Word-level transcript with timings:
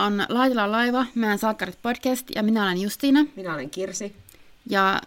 tämä 0.00 0.06
on 0.06 0.26
Laitila 0.28 0.72
laiva, 0.72 1.06
meidän 1.14 1.38
Salkkarit 1.38 1.82
podcast 1.82 2.26
ja 2.34 2.42
minä 2.42 2.62
olen 2.62 2.80
Justiina. 2.80 3.24
Minä 3.36 3.54
olen 3.54 3.70
Kirsi. 3.70 4.16
Ja 4.66 5.00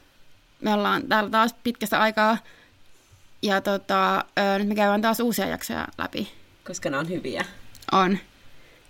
me 0.61 0.73
ollaan 0.73 1.03
täällä 1.07 1.29
taas 1.29 1.55
pitkästä 1.63 2.01
aikaa 2.01 2.37
ja 3.41 3.61
tota, 3.61 4.17
ö, 4.17 4.59
nyt 4.59 4.67
me 4.67 4.75
käydään 4.75 5.01
taas 5.01 5.19
uusia 5.19 5.47
jaksoja 5.47 5.87
läpi. 5.97 6.31
Koska 6.67 6.89
ne 6.89 6.97
on 6.97 7.09
hyviä. 7.09 7.45
On. 7.91 8.17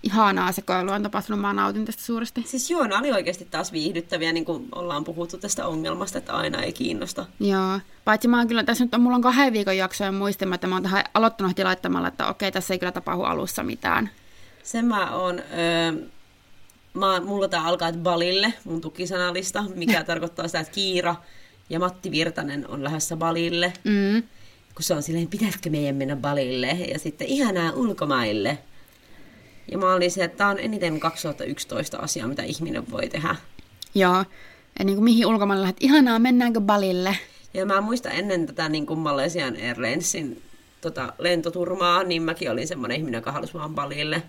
Ihanaa 0.04 0.52
sekoilu 0.52 0.92
on 0.92 1.04
tapahtunut, 1.04 1.42
mä 1.42 1.54
nautin 1.54 1.86
tästä 1.86 2.04
suuresti. 2.04 2.44
Siis 2.46 2.72
joo, 2.72 2.88
ne 2.88 2.96
oli 2.96 3.12
oikeasti 3.12 3.46
taas 3.46 3.72
viihdyttäviä, 3.72 4.32
niin 4.32 4.46
kuin 4.46 4.68
ollaan 4.76 5.04
puhuttu 5.04 5.38
tästä 5.38 5.68
ongelmasta, 5.68 6.18
että 6.18 6.34
aina 6.34 6.62
ei 6.62 6.74
kiinnosta. 6.74 7.26
Joo, 7.40 7.80
paitsi 8.06 8.28
mä 8.28 8.38
oon 8.38 8.48
kyllä, 8.48 8.64
tässä 8.64 8.84
nyt 8.84 8.94
on, 8.94 9.02
mulla 9.02 9.16
on 9.16 9.22
kahden 9.22 9.54
viikon 9.54 9.78
jaksoja 9.78 10.12
että 10.54 10.68
mä 10.68 10.76
oon 10.76 10.84
tähän 10.84 11.04
aloittanut 11.14 11.52
heti 11.52 11.64
laittamalla, 11.64 12.08
että 12.08 12.28
okei, 12.28 12.52
tässä 12.52 12.74
ei 12.74 12.80
kyllä 12.80 12.92
tapahdu 12.92 13.22
alussa 13.22 13.64
mitään. 13.64 14.10
Sen 14.64 14.86
mä 14.86 15.16
oon, 15.16 15.40
öö, 15.40 16.08
mä, 16.94 17.20
mulla 17.20 17.48
tää 17.48 17.64
alkaa, 17.64 17.88
että 17.88 18.02
balille, 18.02 18.54
mun 18.64 18.82
tukisanalista, 18.82 19.64
mikä 19.76 20.04
tarkoittaa 20.14 20.48
sitä, 20.48 20.60
että 20.60 20.74
Kiira 20.74 21.16
ja 21.70 21.80
Matti 21.80 22.12
Virtanen 22.12 22.68
on 22.68 22.84
lähdössä 22.84 23.18
balille. 23.18 23.74
Mm. 23.84 24.24
Kun 24.76 24.84
se 24.84 24.94
on 24.94 25.04
silleen, 25.04 25.28
pitäisikö 25.28 25.70
meidän 25.70 25.96
mennä 25.96 26.16
balille? 26.16 26.68
Ja 26.68 27.00
sitten 27.00 27.28
ihanaa 27.28 27.72
ulkomaille. 27.72 28.58
Ja 29.72 29.78
mä 29.78 29.94
olin 29.94 30.12
se, 30.12 30.24
että 30.24 30.38
tää 30.38 30.48
on 30.48 30.60
eniten 30.60 31.00
2011 31.00 31.98
asia, 31.98 32.28
mitä 32.28 32.44
ihminen 32.44 32.92
voi 32.92 33.10
tehdä. 33.10 33.36
Joo, 33.96 34.26
ja 34.80 34.86
niin 34.86 34.96
kuin 34.96 35.04
mihin 35.04 35.26
ulkomaille 35.26 35.62
lähdet, 35.62 35.78
ihanaa, 35.80 36.20
mennäänkö 36.20 36.62
balille? 36.62 37.18
Ja 37.54 37.66
mä 37.66 37.82
muistan 37.82 38.12
ennen 38.12 38.46
tätä 38.46 38.70
niin 38.70 38.86
kuin 38.86 39.00
Malaysian 39.00 39.56
Airlinesin 39.56 40.42
tota, 40.82 41.14
lentoturmaa, 41.20 42.04
niin 42.04 42.22
mäkin 42.22 42.52
olin 42.52 42.68
semmoinen 42.68 42.98
ihminen, 42.98 43.18
joka 43.18 43.32
halusi 43.32 43.54
vaan 43.54 43.76
balille. 43.76 44.24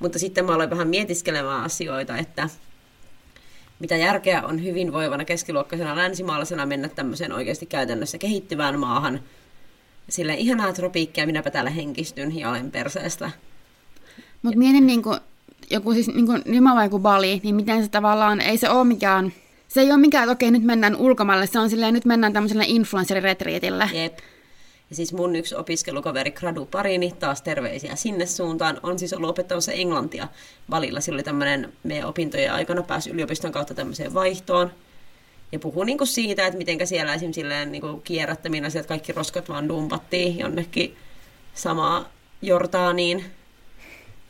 Mutta 0.00 0.18
sitten 0.18 0.44
mä 0.44 0.54
aloin 0.54 0.70
vähän 0.70 0.88
mietiskelemään 0.88 1.64
asioita, 1.64 2.16
että 2.16 2.48
mitä 3.78 3.96
järkeä 3.96 4.42
on 4.42 4.64
hyvinvoivana 4.64 5.24
keskiluokkaisena 5.24 5.96
länsimaalaisena 5.96 6.66
mennä 6.66 6.88
tämmöiseen 6.88 7.32
oikeasti 7.32 7.66
käytännössä 7.66 8.18
kehittyvään 8.18 8.78
maahan. 8.78 9.20
Sille 10.08 10.34
ihanaa 10.34 10.72
tropiikkia, 10.72 11.26
minäpä 11.26 11.50
täällä 11.50 11.70
henkistyn 11.70 12.38
ja 12.38 12.50
olen 12.50 12.70
perseestä. 12.70 13.30
Mutta 14.42 14.58
mietin 14.58 14.86
niin 14.86 15.02
kuin, 15.02 15.20
joku 15.70 15.92
siis 15.92 16.06
niin 16.06 16.26
kuin 16.26 16.42
Nimala 16.44 16.84
joku 16.84 16.98
Bali, 16.98 17.40
niin 17.42 17.54
miten 17.54 17.82
se 17.82 17.88
tavallaan, 17.88 18.40
ei 18.40 18.58
se 18.58 18.70
ole 18.70 18.84
mikään, 18.84 19.32
se 19.68 19.80
ei 19.80 19.90
ole 19.90 20.00
mikään, 20.00 20.24
että 20.24 20.32
okei 20.32 20.50
nyt 20.50 20.62
mennään 20.62 20.96
ulkomaille, 20.96 21.46
se 21.46 21.58
on 21.58 21.70
silleen, 21.70 21.94
nyt 21.94 22.04
mennään 22.04 22.32
tämmöiselle 22.32 22.64
influenceriretriitille. 22.66 23.90
Jep. 23.92 24.18
Ja 24.90 24.96
siis 24.96 25.12
mun 25.12 25.36
yksi 25.36 25.54
opiskelukaveri 25.54 26.30
Gradu 26.30 26.66
Parini, 26.66 27.12
taas 27.18 27.42
terveisiä 27.42 27.96
sinne 27.96 28.26
suuntaan, 28.26 28.80
on 28.82 28.98
siis 28.98 29.12
ollut 29.12 29.30
opettamassa 29.30 29.72
englantia 29.72 30.28
valilla. 30.70 31.00
Sillä 31.00 31.16
oli 31.16 31.22
tämmöinen 31.22 31.72
meidän 31.82 32.08
opintojen 32.08 32.52
aikana 32.52 32.82
pääsi 32.82 33.10
yliopiston 33.10 33.52
kautta 33.52 33.74
tämmöiseen 33.74 34.14
vaihtoon. 34.14 34.72
Ja 35.52 35.58
puhuu 35.58 35.84
niinku 35.84 36.06
siitä, 36.06 36.46
että 36.46 36.58
miten 36.58 36.86
siellä 36.86 37.14
esimerkiksi 37.14 37.40
silleen 37.40 37.72
niinku 37.72 38.00
kierrättäminen 38.04 38.66
asiat, 38.66 38.86
kaikki 38.86 39.12
roskat 39.12 39.48
vaan 39.48 39.68
dumpattiin 39.68 40.38
jonnekin 40.38 40.96
samaa 41.54 42.08
Jordaaniin. 42.42 43.24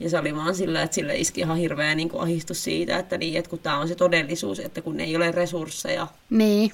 Ja 0.00 0.10
se 0.10 0.18
oli 0.18 0.36
vaan 0.36 0.54
sillä, 0.54 0.82
että 0.82 0.94
sille 0.94 1.16
iski 1.16 1.40
ihan 1.40 1.56
hirveä 1.56 1.94
niin 1.94 2.08
kuin 2.08 2.22
ahistus 2.22 2.64
siitä, 2.64 2.98
että, 2.98 3.18
niin, 3.18 3.38
että 3.38 3.50
kun 3.50 3.58
tämä 3.58 3.78
on 3.78 3.88
se 3.88 3.94
todellisuus, 3.94 4.60
että 4.60 4.82
kun 4.82 5.00
ei 5.00 5.16
ole 5.16 5.30
resursseja. 5.30 6.06
Niin. 6.30 6.72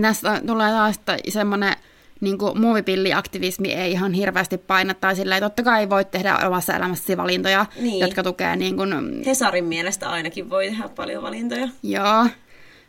Tästä 0.00 0.42
tulee 0.46 0.70
taas 0.70 1.00
semmoinen 1.28 1.76
niin 2.20 2.38
kuin 2.38 2.60
muovipilliaktivismi 2.60 3.72
ei 3.72 3.92
ihan 3.92 4.12
hirveästi 4.12 4.58
paina, 4.58 4.94
tai 4.94 5.16
sillä 5.16 5.34
ei 5.34 5.40
totta 5.40 5.62
kai 5.62 5.90
voi 5.90 6.04
tehdä 6.04 6.36
omassa 6.46 6.76
elämässäsi 6.76 7.16
valintoja, 7.16 7.66
Niin. 7.80 7.98
jotka 8.00 8.22
tukee 8.22 8.56
niin 8.56 8.76
kuin, 8.76 9.22
Hesarin 9.26 9.64
mielestä 9.64 10.10
ainakin 10.10 10.50
voi 10.50 10.66
tehdä 10.68 10.88
paljon 10.88 11.22
valintoja. 11.22 11.68
joo. 11.82 12.26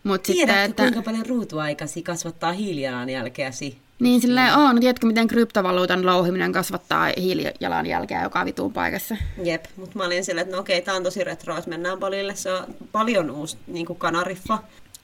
Sitten, 0.06 0.34
Tiedätkö, 0.36 0.64
että, 0.64 0.84
kuinka 0.84 1.02
paljon 1.02 1.26
ruutuaikasi 1.26 2.04
kasvattaa 2.04 2.52
hiilijalanjälkeäsi? 2.52 3.78
niin 4.00 4.22
silleen 4.22 4.54
on, 4.56 4.80
tiedätkö 4.80 5.08
miten 5.08 5.28
kryptovaluutan 5.28 6.06
louhiminen 6.06 6.52
kasvattaa 6.52 7.08
hiilijalanjälkeä 7.18 8.24
joka 8.24 8.46
vituun 8.46 8.74
paikassa? 8.74 9.16
Jep, 9.44 9.66
mutta 9.76 9.98
mä 9.98 10.06
olin 10.06 10.26
silleen, 10.26 10.44
että 10.44 10.56
no 10.56 10.62
okei, 10.62 10.82
tää 10.82 10.96
on 10.96 11.04
tosi 11.04 11.24
retro, 11.24 11.58
että 11.58 11.70
mennään 11.70 12.00
palille. 12.00 12.36
Se 12.36 12.54
on 12.54 12.64
paljon 12.92 13.32
uusi 13.32 13.58
niin 13.68 13.86
kuin 13.86 14.00
kanariffa 14.00 14.58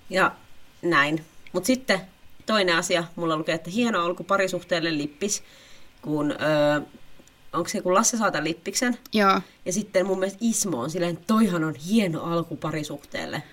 ja 0.09 0.31
näin. 0.81 1.21
Mutta 1.53 1.67
sitten 1.67 1.99
toinen 2.47 2.75
asia, 2.75 3.03
mulla 3.15 3.37
lukee, 3.37 3.55
että 3.55 3.69
hieno 3.69 4.05
alku 4.05 4.23
parisuhteelle 4.23 4.97
lippis, 4.97 5.43
kun 6.01 6.31
öö, 6.31 6.81
onko 7.53 7.69
se 7.69 7.81
kun 7.81 7.93
Lasse 7.93 8.17
saa 8.17 8.31
tämän 8.31 8.47
lippiksen, 8.47 8.97
Joo. 9.13 9.41
ja 9.65 9.73
sitten 9.73 10.05
mun 10.05 10.19
mielestä 10.19 10.39
Ismo 10.41 10.79
on 10.79 10.89
silleen, 10.89 11.19
toihan 11.27 11.63
on 11.63 11.75
hieno 11.75 12.23
alku 12.23 12.55
parisuhteelle. 12.55 13.43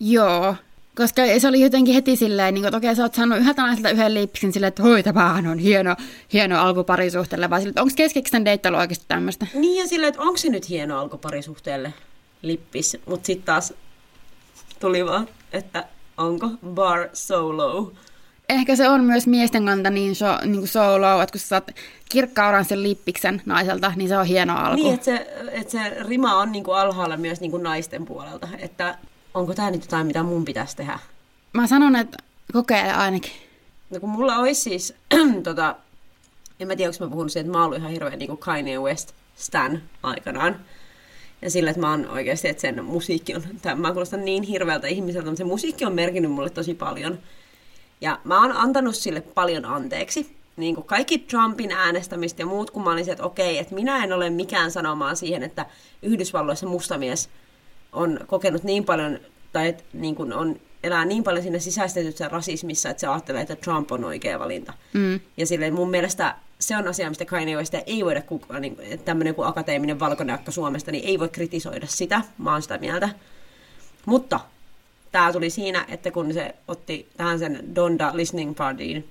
Joo, 0.00 0.54
koska 0.96 1.22
se 1.38 1.48
oli 1.48 1.60
jotenkin 1.60 1.94
heti 1.94 2.16
silleen, 2.16 2.54
niin 2.54 2.62
kuin, 2.62 2.68
että 2.68 2.76
okei, 2.76 2.96
sä 2.96 3.02
oot 3.02 3.14
saanut 3.14 3.38
yhdeltä 3.38 3.62
naiselta 3.62 3.90
yhden 3.90 4.14
lipsin 4.14 4.52
silleen, 4.52 4.68
että 4.68 4.82
hoi, 4.82 5.02
tämähän 5.02 5.46
on 5.46 5.58
hieno, 5.58 5.96
hieno 6.32 6.60
alku 6.60 6.84
parisuhteelle, 6.84 7.50
vaan 7.50 7.60
silleen, 7.60 7.72
että 7.72 7.82
onko 7.82 7.94
keskeksi 7.96 8.32
tämän 8.32 8.44
deittailu 8.44 8.76
oikeasti 8.76 9.04
tämmöistä? 9.08 9.46
Niin 9.54 9.82
ja 9.82 9.88
silleen, 9.88 10.08
että 10.08 10.22
onko 10.22 10.36
se 10.36 10.48
nyt 10.48 10.68
hieno 10.68 10.98
alku 10.98 11.18
parisuhteelle 11.18 11.94
lippis, 12.42 12.96
mutta 13.06 13.26
sitten 13.26 13.46
taas 13.46 13.74
tuli 14.80 15.06
vaan, 15.06 15.28
että 15.52 15.84
onko 16.16 16.50
bar 16.66 17.08
solo. 17.12 17.92
Ehkä 18.52 18.76
se 18.76 18.88
on 18.88 19.04
myös 19.04 19.26
miesten 19.26 19.64
kanta 19.64 19.90
niin, 19.90 20.14
so, 20.14 20.26
niin 20.44 20.58
kuin 20.58 20.68
solo, 20.68 21.22
että 21.22 21.32
kun 21.32 21.40
sä 21.40 21.46
saat 21.46 21.70
kirkka 22.08 22.64
sen 22.64 22.82
lippiksen 22.82 23.42
naiselta, 23.46 23.92
niin 23.96 24.08
se 24.08 24.18
on 24.18 24.26
hieno 24.26 24.56
alku. 24.56 24.82
Niin, 24.82 24.94
että 24.94 25.04
se, 25.04 25.34
että 25.50 25.70
se 25.70 25.78
rima 26.08 26.36
on 26.36 26.52
niinku 26.52 26.72
alhaalla 26.72 27.16
myös 27.16 27.40
niinku 27.40 27.58
naisten 27.58 28.04
puolelta, 28.04 28.48
että 28.58 28.98
onko 29.34 29.54
tämä 29.54 29.70
nyt 29.70 29.82
jotain, 29.82 30.06
mitä 30.06 30.22
mun 30.22 30.44
pitäisi 30.44 30.76
tehdä. 30.76 30.98
Mä 31.52 31.66
sanon, 31.66 31.96
että 31.96 32.18
kokeile 32.52 32.92
ainakin. 32.92 33.32
No 33.90 34.00
kun 34.00 34.10
mulla 34.10 34.36
olisi 34.36 34.60
siis, 34.60 34.94
tota, 35.44 35.76
en 36.60 36.68
mä 36.68 36.76
tiedä, 36.76 36.90
onko 36.90 37.04
mä 37.04 37.10
puhunut 37.10 37.32
siitä, 37.32 37.46
että 37.46 37.58
mä 37.58 37.64
oon 37.64 37.74
ihan 37.74 37.90
hirveän 37.90 38.18
niin 38.18 38.38
Kanye 38.38 38.78
West 38.78 39.12
stan 39.36 39.82
aikanaan. 40.02 40.56
Ja 41.42 41.50
sillä, 41.50 41.70
että 41.70 41.80
mä 41.80 41.90
oon 41.90 42.08
oikeasti, 42.08 42.48
että 42.48 42.60
sen 42.60 42.84
musiikki 42.84 43.34
on, 43.34 43.42
tai 43.62 43.74
mä 43.74 43.92
kuulostan 43.92 44.24
niin 44.24 44.42
hirveältä 44.42 44.86
ihmiseltä, 44.86 45.26
mutta 45.26 45.38
se 45.38 45.44
musiikki 45.44 45.84
on 45.84 45.94
merkinnyt 45.94 46.32
mulle 46.32 46.50
tosi 46.50 46.74
paljon. 46.74 47.18
Ja 48.02 48.18
mä 48.24 48.40
oon 48.40 48.52
antanut 48.52 48.96
sille 48.96 49.20
paljon 49.20 49.64
anteeksi. 49.64 50.36
Niin 50.56 50.74
kuin 50.74 50.86
kaikki 50.86 51.18
Trumpin 51.18 51.72
äänestämistä 51.72 52.42
ja 52.42 52.46
muut, 52.46 52.70
kun 52.70 52.84
mä 52.84 52.92
olin 52.92 53.04
se, 53.04 53.12
että 53.12 53.24
okei, 53.24 53.58
että 53.58 53.74
minä 53.74 54.04
en 54.04 54.12
ole 54.12 54.30
mikään 54.30 54.70
sanomaan 54.70 55.16
siihen, 55.16 55.42
että 55.42 55.66
Yhdysvalloissa 56.02 56.66
mustamies 56.66 57.30
on 57.92 58.20
kokenut 58.26 58.64
niin 58.64 58.84
paljon, 58.84 59.18
tai 59.52 59.68
että 59.68 59.84
niin 59.92 60.14
kuin 60.14 60.32
on, 60.32 60.60
elää 60.82 61.04
niin 61.04 61.24
paljon 61.24 61.42
siinä 61.42 61.58
sisäistetyssä 61.58 62.28
rasismissa, 62.28 62.90
että 62.90 63.00
se 63.00 63.06
ajattelee, 63.06 63.42
että 63.42 63.56
Trump 63.56 63.92
on 63.92 64.04
oikea 64.04 64.38
valinta. 64.38 64.72
Mm. 64.92 65.20
Ja 65.36 65.46
silleen 65.46 65.74
mun 65.74 65.90
mielestä 65.90 66.34
se 66.58 66.76
on 66.76 66.88
asia, 66.88 67.08
mistä 67.08 67.24
Kanye 67.24 67.56
Westia 67.56 67.82
ei 67.86 68.04
voida 68.04 68.22
kukaan, 68.22 68.62
niin, 68.62 68.76
tämmöinen 69.04 69.34
kuin 69.34 69.48
akateeminen 69.48 70.00
valkoinen 70.00 70.34
akka 70.34 70.50
Suomesta, 70.50 70.92
niin 70.92 71.04
ei 71.04 71.18
voi 71.18 71.28
kritisoida 71.28 71.86
sitä. 71.86 72.22
Mä 72.38 72.52
oon 72.52 72.62
sitä 72.62 72.78
mieltä. 72.78 73.08
Mutta 74.06 74.40
tämä 75.12 75.32
tuli 75.32 75.50
siinä, 75.50 75.84
että 75.88 76.10
kun 76.10 76.34
se 76.34 76.54
otti 76.68 77.08
tähän 77.16 77.38
sen 77.38 77.74
Donda 77.74 78.10
Listening 78.14 78.56
Partyin, 78.56 79.08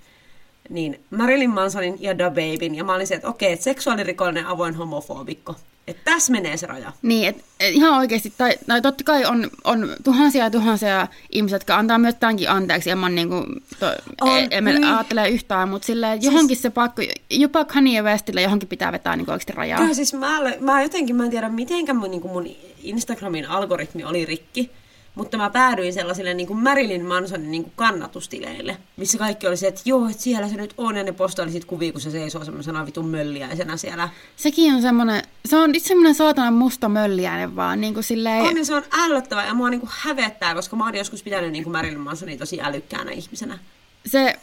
niin 0.69 1.00
Marilyn 1.09 1.50
Mansonin 1.50 1.97
ja 2.00 2.17
Da 2.17 2.29
Babyn, 2.29 2.75
ja 2.75 2.84
mä 2.84 2.95
olin 2.95 3.07
se, 3.07 3.16
että 3.16 3.28
okei, 3.28 3.51
että 3.51 3.63
seksuaalirikollinen 3.63 4.45
avoin 4.45 4.75
homofobikko. 4.75 5.56
Että 5.88 6.11
tässä 6.11 6.31
menee 6.31 6.57
se 6.57 6.67
raja. 6.67 6.91
Niin, 7.01 7.28
et, 7.29 7.35
et 7.59 7.73
ihan 7.73 7.99
oikeasti, 7.99 8.34
tai, 8.37 8.53
tai 8.67 8.81
totta 8.81 9.03
kai 9.03 9.26
on, 9.26 9.49
on 9.64 9.90
tuhansia 10.03 10.43
ja 10.43 10.52
tuhansia 10.52 11.08
ihmisiä, 11.29 11.55
jotka 11.55 11.78
antaa 11.78 11.97
myös 11.97 12.16
tämänkin 12.16 12.49
anteeksi, 12.49 12.90
ja 12.90 12.96
mä 12.96 13.09
niin 13.09 13.29
kuin, 13.29 13.46
to, 13.79 13.85
On, 14.22 14.37
ei, 14.37 14.47
en 14.52 14.66
niin. 14.66 14.84
ajattele 14.84 15.29
yhtään, 15.29 15.70
mutta 15.70 15.85
silleen, 15.85 16.23
johonkin 16.23 16.58
se 16.58 16.70
pakko, 16.70 17.02
jopa 17.29 17.66
Kanye 17.66 18.02
Westille 18.02 18.41
johonkin 18.41 18.70
pitää 18.70 18.91
vetää 18.91 19.16
niin 19.16 19.29
oikeasti 19.29 19.53
rajaa. 19.53 19.79
Kyllä 19.79 19.93
siis 19.93 20.14
mä, 20.14 20.40
mä 20.59 20.81
jotenkin, 20.81 21.16
mä 21.16 21.26
en 21.26 21.31
tiedä 21.31 21.49
mitenkä 21.49 21.93
mun, 21.93 22.11
niin 22.11 22.28
mun 22.28 22.47
Instagramin 22.84 23.49
algoritmi 23.49 24.03
oli 24.03 24.26
rikki, 24.26 24.72
mutta 25.16 25.37
mä 25.37 25.49
päädyin 25.49 25.93
sellaisille 25.93 26.34
niin 26.34 26.47
kuin 26.47 26.59
Marilyn 26.59 27.05
Mansonin 27.05 27.52
niin 27.52 27.63
kuin 27.63 27.73
kannatustileille, 27.75 28.78
missä 28.97 29.17
kaikki 29.17 29.47
oli 29.47 29.58
se, 29.58 29.67
että 29.67 29.81
joo, 29.85 30.09
että 30.09 30.23
siellä 30.23 30.47
se 30.49 30.55
nyt 30.55 30.73
on, 30.78 30.97
ja 30.97 31.03
ne 31.03 31.11
postaili 31.11 31.52
sit 31.52 31.66
kuvia, 31.66 31.91
kun 31.91 32.02
se 32.02 32.11
seisoo 32.11 32.46
semmoisena 32.46 32.85
vitun 32.85 33.08
mölliäisenä 33.08 33.78
siellä. 33.78 34.09
Sekin 34.35 34.73
on 34.73 34.81
semmoinen, 34.81 35.23
se 35.46 35.58
on 35.58 35.75
itse 35.75 35.87
semmoinen 35.87 36.16
saatana 36.16 36.52
musta 36.52 36.90
mölliäinen 36.90 37.55
vaan, 37.55 37.81
niin 37.81 37.93
kuin 37.93 38.03
silleen, 38.03 38.41
On, 38.43 38.58
ja 38.58 38.66
se 38.66 38.75
on 38.75 38.84
ällöttävä, 38.91 39.46
ja 39.46 39.53
mua 39.53 39.69
niin 39.69 39.79
kuin 39.79 39.91
hävettää, 39.93 40.55
koska 40.55 40.75
mä 40.75 40.85
oon 40.85 40.96
joskus 40.96 41.23
pitänyt 41.23 41.52
niin 41.52 41.64
kuin 41.64 41.72
Marilyn 41.72 41.99
Mansonia 41.99 42.37
tosi 42.37 42.61
älykkäänä 42.61 43.11
ihmisenä. 43.11 43.59
se, 44.05 44.40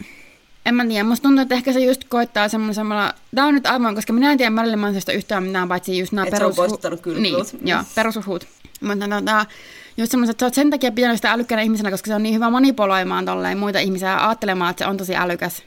en 0.67 0.75
mä 0.75 0.87
tiedä, 0.87 1.05
musta 1.05 1.23
tuntuu, 1.23 1.43
että 1.43 1.55
ehkä 1.55 1.73
se 1.73 1.81
just 1.81 2.05
koittaa 2.09 2.49
semmoisella, 2.49 3.15
tää 3.35 3.47
on 3.47 3.55
nyt 3.55 3.67
aivan, 3.67 3.95
koska 3.95 4.13
minä 4.13 4.33
en 4.33 4.39
tiedä 4.39 4.51
Marilyn 4.51 4.79
Mansonista 4.79 5.13
yhtään 5.13 5.43
mitään, 5.43 5.69
paitsi 5.69 5.99
just 5.99 6.13
nämä 6.13 6.27
Et 6.27 6.31
se 6.31 6.37
on 6.37 6.41
perus... 6.41 6.57
poistattanut 6.57 7.01
kylpylut. 7.01 7.53
Niin, 7.53 7.69
joo, 7.69 7.83
perusuhut. 7.95 8.47
Mutta 8.81 9.09
tota, 9.09 9.47
just 9.99 10.11
semmoiset, 10.11 10.35
että 10.35 10.43
sä 10.43 10.47
oot 10.47 10.55
sen 10.55 10.71
takia 10.71 10.93
pitänyt 10.93 11.17
sitä 11.17 11.33
älykkäänä 11.33 11.63
ihmisenä, 11.63 11.91
koska 11.91 12.09
se 12.09 12.15
on 12.15 12.23
niin 12.23 12.35
hyvä 12.35 12.51
manipuloimaan 12.51 13.25
tolleen 13.25 13.59
muita 13.59 13.79
ihmisiä 13.79 14.09
ja 14.09 14.27
ajattelemaan, 14.27 14.71
että 14.71 14.85
se 14.85 14.91
on 14.91 14.97
tosi 14.97 15.17
älykäs. 15.17 15.63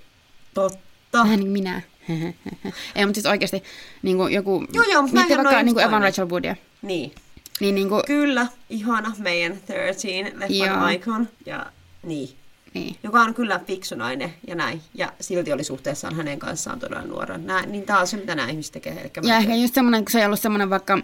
Totta. 0.54 0.80
Vähän 1.14 1.30
niin 1.30 1.40
kuin 1.40 1.52
minä. 1.52 1.82
Ei, 2.96 3.06
mutta 3.06 3.14
siis 3.14 3.26
oikeasti 3.26 3.64
niin 4.02 4.18
kuin 4.18 4.34
joku... 4.34 4.66
Joo, 4.74 4.86
joo, 4.92 5.02
mutta 5.02 5.18
vaikka 5.18 5.58
on 5.58 5.66
niin 5.66 5.76
kuin 5.76 5.86
Evan. 5.86 6.02
Rachel 6.02 6.30
Woodia. 6.30 6.56
Niin. 6.82 7.12
Niin, 7.60 7.76
niin 7.76 7.90
kuin, 7.90 8.04
Kyllä, 8.08 8.48
ihana 8.70 9.14
meidän 9.18 9.60
13 9.68 10.08
leffan 10.40 10.94
icon. 10.94 11.28
Ja 11.46 11.66
niin. 12.04 12.30
niin. 12.74 12.96
Joka 13.04 13.22
on 13.22 13.34
kyllä 13.34 13.60
fiksu 13.68 13.96
nainen 13.96 14.34
ja 14.48 14.56
näin. 14.56 14.82
Ja 14.94 15.14
silti 15.20 15.54
oli 15.54 15.64
suhteessaan 15.64 16.16
hänen 16.16 16.40
kanssaan 16.40 16.80
todella 16.80 17.04
nuora. 17.04 17.38
Näin, 17.38 17.72
niin 17.72 17.84
tää 17.84 18.00
on 18.00 18.08
se, 18.08 18.18
mitä 18.18 18.36
nämä 18.36 18.50
ihmiset 18.50 18.74
tekee. 18.74 18.94
Eli 19.02 19.28
Ja 19.28 19.38
ehkä 19.38 19.56
just 19.56 19.74
semmoinen, 19.74 20.06
kun 20.06 20.12
se 20.12 20.20
ei 20.20 20.26
ollut 20.26 20.40
semmoinen 20.40 20.70
vaikka 20.70 20.98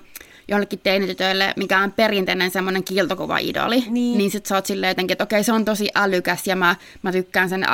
jollekin 0.47 0.79
teinitytöille, 0.79 1.53
mikä 1.55 1.79
on 1.79 1.91
perinteinen 1.91 2.51
semmoinen 2.51 2.83
kiiltokuva-idoli, 2.83 3.83
Niin. 3.89 4.17
niin 4.17 4.31
sit 4.31 4.45
sä 4.45 4.55
oot 4.55 4.65
silleen 4.65 4.91
jotenkin, 4.91 5.13
että 5.13 5.23
okei, 5.23 5.44
se 5.44 5.51
on 5.53 5.65
tosi 5.65 5.89
älykäs 5.95 6.47
ja 6.47 6.55
mä, 6.55 6.75
mä 7.01 7.11
tykkään 7.11 7.49
sen 7.49 7.65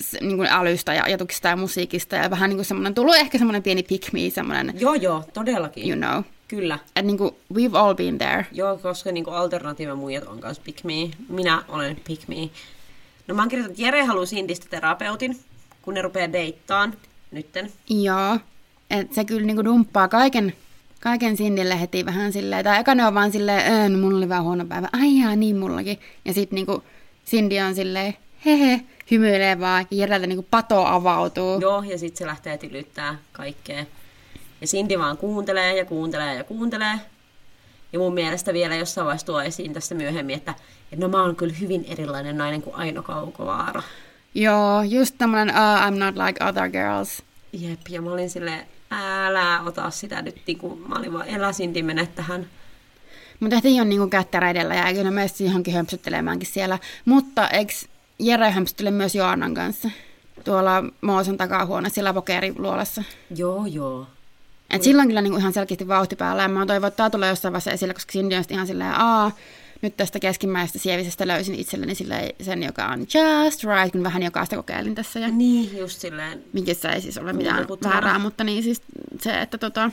s- 0.00 0.16
niin 0.20 0.36
kuin 0.36 0.48
älystä 0.50 0.94
ja 0.94 1.04
ajatuksista 1.04 1.48
ja 1.48 1.56
musiikista 1.56 2.16
ja 2.16 2.30
vähän 2.30 2.50
niin 2.50 2.56
kuin 2.56 2.64
semmoinen, 2.66 2.94
tullut 2.94 3.16
ehkä 3.16 3.38
semmoinen 3.38 3.62
pieni 3.62 3.82
pick 3.82 4.12
me, 4.12 4.20
semmoinen, 4.30 4.74
Joo, 4.80 4.94
joo, 4.94 5.24
todellakin. 5.34 5.88
you 5.90 5.96
know, 5.98 6.22
Kyllä. 6.48 6.74
että 6.86 7.02
niin 7.02 7.18
kuin 7.18 7.30
we've 7.54 7.76
all 7.76 7.94
been 7.94 8.18
there. 8.18 8.46
Joo, 8.52 8.76
koska 8.78 9.12
niinku 9.12 9.30
alternatiivinen 9.30 9.98
muijat 9.98 10.24
on 10.24 10.38
myös 10.42 10.58
pick 10.60 10.84
me. 10.84 11.10
Minä 11.28 11.62
olen 11.68 11.96
pick 12.06 12.28
me. 12.28 12.50
No 13.28 13.34
mä 13.34 13.42
oon 13.42 13.48
kirjoittanut, 13.48 13.78
että 13.80 13.86
Jere 13.86 14.04
haluaa 14.04 14.26
Sindistä 14.26 14.66
terapeutin, 14.70 15.38
kun 15.82 15.94
ne 15.94 16.02
rupeaa 16.02 16.32
deittaan 16.32 16.94
nytten. 17.30 17.72
Joo, 17.88 18.38
että 18.90 19.14
se 19.14 19.24
kyllä 19.24 19.46
niinku 19.46 19.64
dumppaa 19.64 20.08
kaiken, 20.08 20.52
kaiken 21.02 21.36
Sindille 21.36 21.80
heti 21.80 22.06
vähän 22.06 22.32
silleen, 22.32 22.64
tai 22.64 22.80
eka 22.80 22.94
ne 22.94 23.06
on 23.06 23.14
vaan 23.14 23.32
silleen, 23.32 23.72
"Ää, 23.72 23.88
no 23.88 23.98
mulla 23.98 24.16
oli 24.18 24.28
vähän 24.28 24.44
huono 24.44 24.64
päivä, 24.64 24.88
ai 24.92 25.20
jaa, 25.20 25.36
niin 25.36 25.56
mullakin. 25.56 26.00
Ja 26.24 26.32
sitten 26.34 26.56
niinku 26.56 26.82
Cindy 27.26 27.58
on 27.58 27.74
silleen, 27.74 28.14
hehe, 28.44 28.80
hymyilee 29.10 29.60
vaan, 29.60 29.86
ja 29.90 29.96
Jereltä 29.96 30.26
niinku 30.26 30.46
pato 30.50 30.86
avautuu. 30.86 31.60
Joo, 31.60 31.82
ja 31.82 31.98
sitten 31.98 32.18
se 32.18 32.26
lähtee 32.26 32.58
tylyttää 32.58 33.16
kaikkea. 33.32 33.84
Ja 34.60 34.66
Cindy 34.66 34.98
vaan 34.98 35.16
kuuntelee 35.16 35.76
ja 35.76 35.84
kuuntelee 35.84 36.34
ja 36.34 36.44
kuuntelee. 36.44 36.94
Ja 37.92 37.98
mun 37.98 38.14
mielestä 38.14 38.52
vielä 38.52 38.76
jossain 38.76 39.04
vaiheessa 39.04 39.26
tuo 39.26 39.40
esiin 39.42 39.72
tästä 39.72 39.94
myöhemmin, 39.94 40.36
että, 40.36 40.54
että 40.92 41.06
no 41.06 41.08
mä 41.08 41.22
oon 41.22 41.36
kyllä 41.36 41.54
hyvin 41.60 41.84
erilainen 41.88 42.38
nainen 42.38 42.62
kuin 42.62 42.76
Aino 42.76 43.02
Kaukovaara. 43.02 43.82
Joo, 44.34 44.82
just 44.82 45.14
tämmönen, 45.18 45.54
uh, 45.54 45.88
I'm 45.88 45.98
not 45.98 46.14
like 46.26 46.44
other 46.44 46.68
girls. 46.70 47.22
Jep, 47.52 47.80
ja 47.88 48.02
mä 48.02 48.12
olin 48.12 48.30
silleen, 48.30 48.66
älä 48.92 49.60
ota 49.60 49.90
sitä 49.90 50.22
nyt, 50.22 50.36
niin 50.46 50.58
kuin, 50.58 50.88
mä 50.88 50.94
olin 50.98 51.12
vaan, 51.12 51.28
elä 51.28 51.52
Cindy, 51.52 51.82
mene 51.82 52.06
tähän. 52.06 52.46
Mutta 53.40 53.56
ehti 53.56 53.80
on 53.80 53.88
niinku 53.88 54.08
kättä 54.08 54.50
edellä 54.50 54.74
ja 54.74 54.86
eikö 54.86 55.04
ne 55.04 55.10
mene 55.10 55.26
johonkin 55.38 55.74
hömpsyttelemäänkin 55.74 56.48
siellä. 56.48 56.78
Mutta 57.04 57.48
eikö 57.48 57.72
Jere 58.18 58.50
hömpsyttele 58.50 58.90
myös 58.90 59.14
Joannan 59.14 59.54
kanssa? 59.54 59.90
Tuolla 60.44 60.84
Moosan 61.00 61.36
takahuone 61.36 61.88
siellä 61.88 62.14
pokeriluolassa. 62.14 63.02
Joo, 63.36 63.66
joo. 63.66 64.06
Et 64.70 64.82
silloin 64.82 65.08
kyllä 65.08 65.22
niinku 65.22 65.38
ihan 65.38 65.52
selkeästi 65.52 65.88
vauhti 65.88 66.16
päällä. 66.16 66.42
Ja 66.42 66.48
mä 66.48 66.66
toivon, 66.66 66.88
että 66.88 66.96
tämä 66.96 67.10
tulee 67.10 67.28
jossain 67.28 67.52
vaiheessa 67.52 67.70
esille, 67.70 67.94
koska 67.94 68.12
Cindy 68.12 68.36
on 68.36 68.44
ihan 68.50 68.66
silleen, 68.66 68.94
aa, 68.94 69.30
nyt 69.82 69.96
tästä 69.96 70.18
keskimmäisestä 70.20 70.78
sievisestä 70.78 71.26
löysin 71.26 71.54
itselleni 71.54 71.94
sen, 72.42 72.62
joka 72.62 72.86
on 72.86 73.00
just 73.44 73.64
right, 73.64 73.92
kun 73.92 74.02
vähän 74.04 74.22
jokaista 74.22 74.56
kokeilin 74.56 74.94
tässä. 74.94 75.18
Ja 75.20 75.28
Niin, 75.28 75.78
just 75.78 76.00
silleen. 76.00 76.44
mikissä 76.52 76.92
ei 76.92 77.00
siis 77.00 77.18
ole 77.18 77.32
mitään 77.32 77.54
Kuulokuttamana. 77.56 78.00
väärää, 78.00 78.18
mutta 78.18 78.44
niin 78.44 78.62
siis 78.62 78.82
se, 79.20 79.40
että 79.40 79.58
tota, 79.58 79.90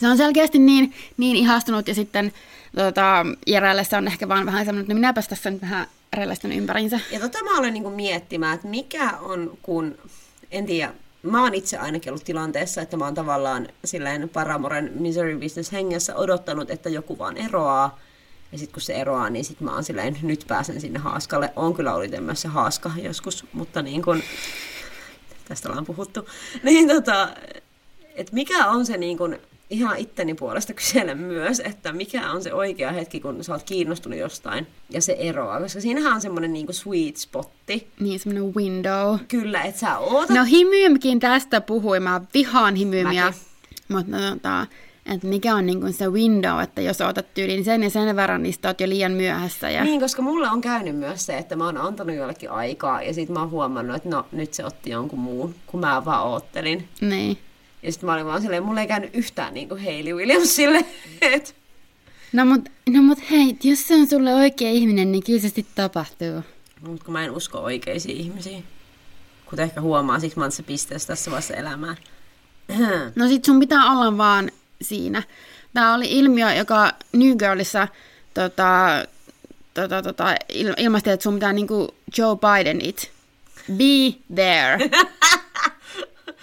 se 0.00 0.08
on 0.08 0.16
selkeästi 0.16 0.58
niin, 0.58 0.94
niin 1.16 1.36
ihastunut 1.36 1.88
ja 1.88 1.94
sitten 1.94 2.32
tota, 2.74 3.26
Jerelle 3.46 3.84
se 3.84 3.96
on 3.96 4.06
ehkä 4.06 4.28
vaan 4.28 4.46
vähän 4.46 4.64
semmoinen, 4.64 4.82
että 4.82 4.94
no 4.94 5.00
minäpäs 5.00 5.28
tässä 5.28 5.50
nyt 5.50 5.62
vähän 5.62 5.86
rellästyn 6.12 6.52
ympärinsä. 6.52 7.00
Ja 7.12 7.20
tota 7.20 7.44
mä 7.44 7.58
olen 7.58 7.72
niinku 7.74 7.90
miettimään, 7.90 8.54
että 8.54 8.68
mikä 8.68 9.10
on, 9.20 9.58
kun, 9.62 9.98
en 10.50 10.66
tiedä, 10.66 10.92
mä 11.22 11.42
oon 11.42 11.54
itse 11.54 11.78
ainakin 11.78 12.10
ollut 12.12 12.24
tilanteessa, 12.24 12.82
että 12.82 12.96
mä 12.96 13.04
oon 13.04 13.14
tavallaan 13.14 13.68
silleen 13.84 14.28
Paramoren 14.28 14.90
Misery 14.94 15.38
Business 15.38 15.72
hengessä 15.72 16.16
odottanut, 16.16 16.70
että 16.70 16.88
joku 16.88 17.18
vaan 17.18 17.36
eroaa. 17.36 17.98
Ja 18.52 18.58
sitten 18.58 18.72
kun 18.72 18.82
se 18.82 18.92
eroaa, 18.92 19.30
niin 19.30 19.44
sitten 19.44 19.64
mä 19.64 19.74
oon 19.74 19.84
silleen, 19.84 20.16
nyt 20.22 20.44
pääsen 20.48 20.80
sinne 20.80 20.98
haaskalle. 20.98 21.52
On 21.56 21.74
kyllä 21.74 21.94
ollut 21.94 22.10
myös 22.20 22.42
se 22.42 22.48
haaska 22.48 22.90
joskus, 23.02 23.44
mutta 23.52 23.82
niin 23.82 24.02
kun, 24.02 24.22
tästä 25.48 25.68
ollaan 25.68 25.86
puhuttu. 25.86 26.28
Niin 26.62 26.88
tota, 26.88 27.28
että 28.14 28.34
mikä 28.34 28.66
on 28.66 28.86
se 28.86 28.96
niin 28.96 29.18
kun, 29.18 29.38
ihan 29.70 29.98
itteni 29.98 30.34
puolesta 30.34 30.72
kyselen 30.72 31.18
myös, 31.18 31.60
että 31.60 31.92
mikä 31.92 32.30
on 32.30 32.42
se 32.42 32.54
oikea 32.54 32.92
hetki, 32.92 33.20
kun 33.20 33.44
sä 33.44 33.52
oot 33.52 33.62
kiinnostunut 33.62 34.18
jostain 34.18 34.66
ja 34.90 35.02
se 35.02 35.16
eroaa, 35.18 35.60
koska 35.60 35.80
siinähän 35.80 36.12
on 36.12 36.20
semmoinen 36.20 36.52
niin 36.52 36.74
sweet 36.74 37.16
spotti. 37.16 37.88
Niin 38.00 38.20
semmoinen 38.20 38.54
window. 38.54 39.18
Kyllä, 39.28 39.62
että 39.62 39.80
sä 39.80 39.98
ootat. 39.98 40.36
No 40.36 40.44
himyymkin 40.44 41.20
tästä 41.20 41.60
puhui, 41.60 42.00
mä 42.00 42.20
vihaan 42.34 42.74
himyymiä, 42.74 43.32
mutta 43.88 44.18
no, 44.18 44.30
tota, 44.30 44.66
että 45.10 45.26
mikä 45.26 45.54
on 45.54 45.66
niin 45.66 45.92
se 45.92 46.08
window, 46.08 46.60
että 46.62 46.80
jos 46.80 47.00
otat 47.00 47.34
tyyliin 47.34 47.64
sen 47.64 47.82
ja 47.82 47.90
sen 47.90 48.16
verran, 48.16 48.42
niin 48.42 48.54
oot 48.66 48.80
jo 48.80 48.88
liian 48.88 49.12
myöhässä. 49.12 49.70
Ja... 49.70 49.84
Niin, 49.84 50.00
koska 50.00 50.22
mulle 50.22 50.50
on 50.50 50.60
käynyt 50.60 50.96
myös 50.96 51.26
se, 51.26 51.38
että 51.38 51.56
mä 51.56 51.64
oon 51.64 51.76
antanut 51.76 52.16
jollekin 52.16 52.50
aikaa 52.50 53.02
ja 53.02 53.14
sitten 53.14 53.34
mä 53.34 53.40
oon 53.40 53.50
huomannut, 53.50 53.96
että 53.96 54.08
no 54.08 54.26
nyt 54.32 54.54
se 54.54 54.64
otti 54.64 54.90
jonkun 54.90 55.18
muun, 55.18 55.54
kun 55.66 55.80
mä 55.80 56.04
vaan 56.04 56.26
oottelin. 56.26 56.88
Niin. 57.00 57.38
Ja 57.82 57.92
sitten 57.92 58.06
mä 58.06 58.14
olin 58.14 58.26
vaan 58.26 58.42
silleen, 58.42 58.62
mulle 58.62 58.80
ei 58.80 58.86
käynyt 58.86 59.14
yhtään 59.14 59.54
niin 59.54 59.68
kuin 59.68 59.84
Hailey 59.84 60.14
Williamsille, 60.14 60.84
että 61.22 61.52
No 62.32 62.44
mut, 62.44 62.68
no 62.90 63.02
mut 63.02 63.18
hei, 63.30 63.56
jos 63.64 63.88
se 63.88 63.94
on 63.94 64.06
sulle 64.06 64.34
oikea 64.34 64.70
ihminen, 64.70 65.12
niin 65.12 65.24
kyllä 65.24 65.40
se 65.40 65.48
sitten 65.48 65.74
tapahtuu. 65.74 66.42
Mutta 66.80 67.04
kun 67.04 67.12
mä 67.12 67.24
en 67.24 67.30
usko 67.30 67.58
oikeisiin 67.58 68.16
ihmisiin. 68.16 68.64
Kuten 69.46 69.64
ehkä 69.64 69.80
huomaa, 69.80 70.20
siksi 70.20 70.38
mä 70.38 70.44
oon 70.44 70.50
tässä 70.50 70.62
pisteessä 70.62 71.08
tässä 71.08 71.30
vaiheessa 71.30 71.54
elämää. 71.54 71.96
No 73.16 73.28
sit 73.28 73.44
sun 73.44 73.60
pitää 73.60 73.90
olla 73.90 74.16
vaan 74.16 74.50
siinä. 74.82 75.22
Tää 75.74 75.94
oli 75.94 76.06
ilmiö, 76.10 76.54
joka 76.54 76.92
New 77.12 77.36
Girlissa 77.36 77.88
tota, 78.34 79.04
tota, 79.74 80.02
tota, 80.02 80.34
il, 80.48 80.74
ilmaisesti, 80.76 81.10
että 81.10 81.24
sun 81.24 81.34
pitää 81.34 81.52
niinku 81.52 81.94
Joe 82.18 82.36
Biden 82.36 82.80
it. 82.80 83.10
Be 83.76 84.18
there. 84.34 84.78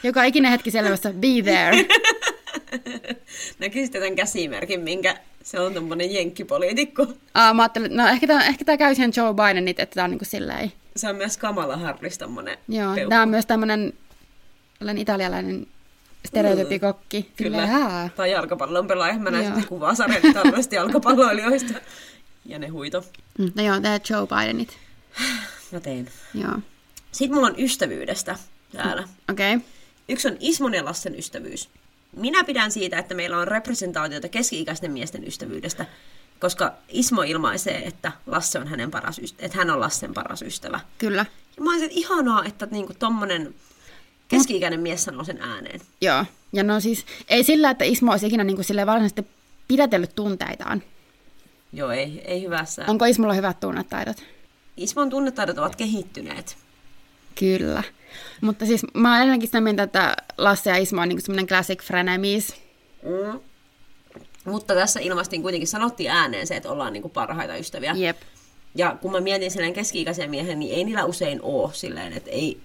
Joka 0.03 0.23
ikinen 0.23 0.51
hetki 0.51 0.71
selvässä, 0.71 1.13
be 1.13 1.27
there. 1.43 1.85
Näkisitte 3.59 3.99
tämän 3.99 4.15
käsimerkin, 4.15 4.79
minkä 4.79 5.17
se 5.43 5.59
on 5.59 5.73
tommonen 5.73 6.13
jenkkipoliitikko. 6.13 7.03
Uh, 7.03 7.53
mä 7.53 7.63
ajattelin, 7.63 7.97
no 7.97 8.07
ehkä 8.07 8.27
tää, 8.27 8.45
ehkä 8.45 8.65
tää 8.65 8.77
käy 8.77 8.95
siihen 8.95 9.11
Joe 9.17 9.33
Bidenit, 9.33 9.79
että 9.79 9.95
tää 9.95 10.03
on 10.03 10.09
niinku 10.09 10.25
silleen. 10.25 10.71
Se 10.95 11.09
on 11.09 11.15
myös 11.15 11.37
Kamala 11.37 11.77
Harris 11.77 12.17
tommonen 12.17 12.57
Joo, 12.67 12.95
peukku. 12.95 13.09
tää 13.09 13.21
on 13.21 13.29
myös 13.29 13.45
tämmönen, 13.45 13.93
olen 14.81 14.97
italialainen 14.97 15.67
stereotypikokki. 16.27 17.31
Kyllä. 17.35 17.57
Silleen, 17.57 17.69
haa. 17.81 18.09
Tai 18.15 18.31
jalkapallon 18.31 18.87
pelaaja. 18.87 19.13
Mä 19.19 19.31
näin 19.31 19.67
kuvasarjan 19.67 20.33
talvesta 20.33 20.75
jalkapalloilijoista. 20.81 21.73
Ja 22.45 22.59
ne 22.59 22.67
huito. 22.67 23.03
Mm, 23.37 23.51
No 23.55 23.63
joo, 23.63 23.79
tää 23.81 23.99
Joe 24.09 24.27
Bidenit. 24.27 24.77
Mä 25.71 25.79
teen. 25.79 26.09
Joo, 26.33 26.51
Sitten 27.11 27.35
mulla 27.35 27.47
on 27.47 27.55
ystävyydestä 27.57 28.35
täällä. 28.71 29.03
okei. 29.29 29.55
Okay. 29.55 29.67
Yksi 30.09 30.27
on 30.27 30.37
Ismon 30.39 30.73
ja 30.73 30.85
Lassen 30.85 31.15
ystävyys. 31.19 31.69
Minä 32.15 32.43
pidän 32.43 32.71
siitä, 32.71 32.99
että 32.99 33.15
meillä 33.15 33.37
on 33.37 33.47
representaatiota 33.47 34.29
keski-ikäisten 34.29 34.91
miesten 34.91 35.27
ystävyydestä, 35.27 35.85
koska 36.39 36.73
Ismo 36.89 37.21
ilmaisee, 37.21 37.87
että 37.87 38.11
Lasse 38.25 38.59
on 38.59 38.67
hänen 38.67 38.91
paras 38.91 39.19
ystävä, 39.19 39.45
että 39.45 39.57
hän 39.57 39.69
on 39.69 39.79
Lassen 39.79 40.13
paras 40.13 40.41
ystävä. 40.41 40.79
Kyllä. 40.97 41.25
Ja 41.57 41.63
mä 41.63 41.69
olisin, 41.69 41.85
että 41.85 41.99
ihanaa, 41.99 42.45
että 42.45 42.67
niinku 42.71 42.93
tommonen 42.99 43.55
keski-ikäinen 44.27 44.79
mies 44.79 45.03
sanoo 45.03 45.23
sen 45.23 45.41
ääneen. 45.41 45.81
Joo. 46.01 46.25
Ja 46.53 46.63
no 46.63 46.79
siis, 46.79 47.05
ei 47.27 47.43
sillä, 47.43 47.69
että 47.69 47.85
Ismo 47.85 48.11
olisi 48.11 48.27
ikinä 48.27 48.43
niin 48.43 48.55
kuin 48.55 48.85
varsinaisesti 48.85 49.27
pidätellyt 49.67 50.15
tunteitaan. 50.15 50.83
Joo, 51.73 51.91
ei, 51.91 52.21
ei 52.25 52.41
hyvässä. 52.41 52.85
Onko 52.87 53.05
Ismolla 53.05 53.33
hyvät 53.33 53.59
tunnetaidot? 53.59 54.17
Ismon 54.77 55.09
tunnetaidot 55.09 55.57
ovat 55.57 55.75
kehittyneet. 55.75 56.57
Kyllä. 57.39 57.83
Mutta 58.41 58.65
siis 58.65 58.85
mä 58.93 59.11
oon 59.11 59.17
edelleenkin 59.17 59.47
sitä 59.47 59.61
mieltä, 59.61 59.83
että 59.83 60.15
Lasse 60.37 60.69
ja 60.69 60.77
Ismo 60.77 61.01
on 61.01 61.09
niin 61.09 61.21
semmoinen 61.21 61.47
classic 61.47 61.83
frenemies. 61.83 62.55
Mm. 63.03 63.39
Mutta 64.45 64.75
tässä 64.75 64.99
ilmastiin 64.99 65.41
kuitenkin 65.41 65.67
sanottiin 65.67 66.11
ääneen 66.11 66.47
se, 66.47 66.55
että 66.55 66.71
ollaan 66.71 66.93
niinku 66.93 67.09
parhaita 67.09 67.55
ystäviä. 67.55 67.93
Jep. 67.97 68.17
Ja 68.75 68.97
kun 69.01 69.11
mä 69.11 69.19
mietin 69.19 69.51
silleen 69.51 69.73
keski-ikäisen 69.73 70.29
miehen, 70.29 70.59
niin 70.59 70.75
ei 70.75 70.83
niillä 70.83 71.05
usein 71.05 71.41
ole 71.41 71.73
silleen, 71.73 72.13
että 72.13 72.31
ei... 72.31 72.61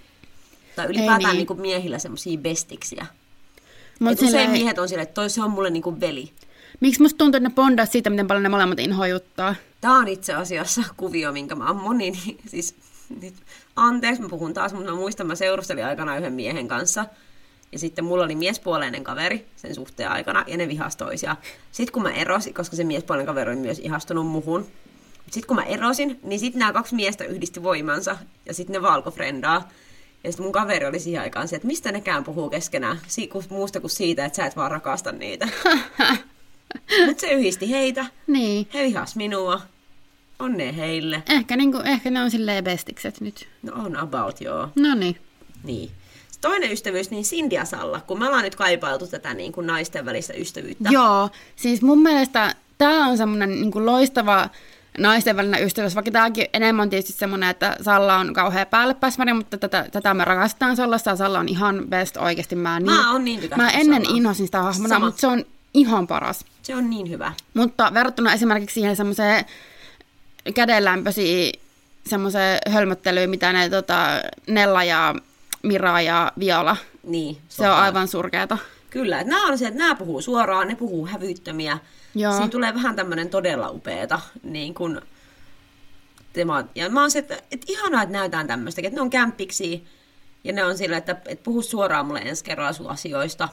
Tai 0.77 0.87
ylipäätään 0.87 1.19
niin. 1.19 1.29
niin. 1.29 1.37
niinku 1.37 1.55
miehillä 1.55 1.99
semmosia 1.99 2.39
bestiksiä. 2.39 3.07
Mut 4.01 4.13
usein 4.13 4.31
silleen, 4.31 4.51
miehet 4.51 4.79
on 4.79 4.89
silleen, 4.89 5.03
että 5.03 5.15
toi 5.15 5.31
se 5.31 5.43
on 5.43 5.51
mulle 5.51 5.71
niinku 5.71 6.01
veli. 6.01 6.33
Miksi 6.81 7.03
musta 7.03 7.19
tuntuu, 7.19 7.37
että 7.37 7.49
ne 7.49 7.55
bondaa 7.55 7.87
siitä, 7.87 8.11
miten 8.11 8.27
paljon 8.27 8.43
ne 8.43 8.49
molemmat 8.49 8.79
inhoa 8.79 9.07
juttaa? 9.07 9.55
Tämä 9.81 9.99
on 9.99 10.09
itse 10.09 10.35
asiassa 10.35 10.83
kuvio, 10.97 11.33
minkä 11.33 11.55
mä 11.55 11.67
oon 11.67 11.77
moni, 11.77 12.11
niin 12.11 12.39
siis 12.51 12.75
nyt, 13.21 13.35
anteeksi, 13.77 14.23
mä 14.23 14.29
puhun 14.29 14.55
taas, 14.55 14.73
mutta 14.73 14.91
mä 14.91 14.97
muistan, 14.97 15.27
mä 15.27 15.35
seurustelin 15.35 15.85
aikana 15.85 16.17
yhden 16.17 16.33
miehen 16.33 16.69
kanssa. 16.69 17.07
Ja 17.73 17.79
sitten 17.79 18.05
mulla 18.05 18.25
oli 18.25 18.35
miespuoleinen 18.35 19.05
kaveri 19.05 19.47
sen 19.57 19.75
suhteen 19.75 20.11
aikana, 20.11 20.45
ja 20.47 20.57
ne 20.57 20.69
vihasi 20.69 20.99
toisiaan. 20.99 21.37
Sitten 21.73 21.93
kun 21.93 22.03
mä 22.03 22.13
erosin, 22.13 22.55
koska 22.55 22.77
se 22.77 22.85
miespuolinen 22.85 23.27
kaveri 23.27 23.51
oli 23.51 23.61
myös 23.61 23.79
ihastunut 23.79 24.27
muhun, 24.27 24.67
sitten 25.31 25.49
kun 25.49 25.57
mä 25.57 25.63
erosin, 25.63 26.21
niin 26.23 26.41
sitten 26.41 26.59
nämä 26.59 26.73
kaksi 26.73 26.95
miestä 26.95 27.25
yhdisti 27.25 27.63
voimansa, 27.63 28.17
ja 28.47 28.55
sitten 28.55 28.75
ne 28.75 28.83
valko 28.83 29.11
frendaa. 29.11 29.69
Ja 30.25 30.33
sitten 30.33 30.45
mun 30.47 30.53
kaveri 30.53 30.87
oli 30.87 30.99
siihen 30.99 31.23
aikaan 31.23 31.49
se, 31.49 31.57
että 31.57 31.69
mistä 31.69 31.93
nekään 31.93 32.25
puhuu 32.25 32.51
keskenään, 32.51 33.01
si- 33.07 33.27
ku- 33.29 33.45
muusta 33.51 33.81
kuin 33.81 33.91
siitä, 33.91 34.25
että 34.25 34.37
sä 34.37 34.47
et 34.47 34.57
vaan 34.57 34.71
rakasta 34.71 35.13
niitä. 35.13 35.49
Mutta 37.07 37.21
se 37.21 37.31
yhdisti 37.33 37.71
heitä, 37.71 38.07
Niin. 38.27 38.69
he 38.75 38.83
vihas 38.83 39.17
minua, 39.17 39.61
onne 40.39 40.77
heille. 40.77 41.23
Ehkä, 41.29 41.57
niinku, 41.57 41.79
ehkä 41.85 42.11
ne 42.11 42.23
on 42.23 42.31
silleen 42.31 42.65
bestikset 42.65 43.21
nyt. 43.21 43.49
No 43.63 43.73
on 43.85 43.97
about, 43.97 44.41
joo. 44.41 44.69
No 44.77 44.95
niin. 44.95 45.17
Niin. 45.65 45.89
Sitten 46.31 46.51
Toinen 46.51 46.73
ystävyys, 46.73 47.11
niin 47.11 47.25
Cindy 47.25 47.55
ja 47.55 47.65
Salla, 47.65 48.01
kun 48.01 48.19
me 48.19 48.27
ollaan 48.27 48.43
nyt 48.45 48.55
kaipailtu 48.55 49.07
tätä 49.07 49.35
niin 49.35 49.53
kuin 49.53 49.67
naisten 49.67 50.05
välistä 50.05 50.33
ystävyyttä. 50.33 50.89
Joo, 50.93 51.31
siis 51.57 51.83
mun 51.83 52.03
mielestä 52.03 52.55
tämä 52.79 53.07
on 53.07 53.17
semmoinen 53.17 53.51
niin 53.51 53.87
loistava 53.87 54.49
naisten 54.99 55.37
välinen 55.37 55.65
ystävyys, 55.65 55.95
vaikka 55.95 56.11
tämäkin 56.11 56.47
enemmän 56.53 56.83
on 56.83 56.91
tietysti 56.91 57.13
semmoinen, 57.13 57.49
että 57.51 57.77
Salla 57.83 58.17
on 58.17 58.35
kauhean 58.35 58.67
päällepäsväri, 58.67 59.33
mutta 59.33 59.59
tätä, 59.59 59.87
tätä 59.93 60.15
me 60.15 60.25
rakastetaan 60.25 60.77
Sallasta 60.77 61.11
ja 61.11 61.17
Salla 61.17 61.39
on 61.39 61.49
ihan 61.49 61.85
best 61.89 62.17
oikeasti. 62.17 62.57
Mä, 62.57 62.81
niin, 62.81 62.93
Mä 62.93 63.13
oon 63.13 63.25
niin 63.25 63.51
Mä 63.57 63.71
ennen 63.71 64.03
Sallaa. 64.05 64.17
inhosin 64.19 64.47
sitä 64.47 64.63
hahmona, 64.63 64.89
Sama. 64.95 65.07
mutta 65.07 65.21
se 65.21 65.27
on 65.27 65.45
ihan 65.75 66.07
paras. 66.07 66.45
Se 66.63 66.77
on 66.77 66.91
niin 66.91 67.11
hyvä. 67.11 67.33
Mutta 67.55 67.95
verrattuna 67.95 68.33
esimerkiksi 68.33 68.75
siihen 68.75 68.97
semmoiseen 68.97 69.45
kädenlämpöisiin 70.55 71.61
semmoiseen 72.07 72.59
hölmöttelyyn, 72.69 73.31
mitä 73.31 73.53
ne 73.53 73.71
tota, 73.71 74.07
Nella 74.49 74.85
ja 74.85 75.15
Mira 75.63 76.01
ja 76.01 76.33
Viola, 76.39 76.77
Niin. 77.03 77.37
se 77.49 77.71
on 77.71 77.77
aivan 77.77 78.09
surkeata. 78.09 78.59
Kyllä, 78.91 79.21
että 79.21 79.31
nämä 79.35 79.47
on 79.47 79.59
se, 79.59 79.67
että 79.67 79.79
nämä 79.79 79.95
puhuu 79.95 80.23
suoraan, 80.23 80.69
ne 80.69 80.75
puhuu 80.77 81.07
hävyttömiä. 81.07 81.79
Joo. 82.15 82.33
Siinä 82.33 82.49
tulee 82.49 82.75
vähän 82.75 82.97
tämmöinen 82.97 83.31
todella 83.31 83.71
upeeta, 83.71 84.21
niin 84.43 84.75
kuin 84.75 85.01
tema. 86.33 86.65
Ja 86.75 86.91
mä 86.91 87.01
oon 87.01 87.11
se, 87.11 87.19
että, 87.19 87.35
että 87.51 87.67
ihanaa, 87.69 88.03
että 88.03 88.13
näytään 88.13 88.47
tämmöistä, 88.47 88.83
että 88.85 88.97
ne 88.97 89.03
on 89.03 89.11
kämppiksi 89.11 89.87
ja 90.45 90.53
ne 90.53 90.65
on 90.65 90.79
sillä, 90.79 90.97
että, 90.97 91.17
että 91.27 91.45
puhu 91.45 91.63
suoraan 91.63 92.07
mulle 92.07 92.21
ensi 92.21 92.45
kerralla 92.45 92.73
sun 92.73 92.91
asioista. 92.91 93.49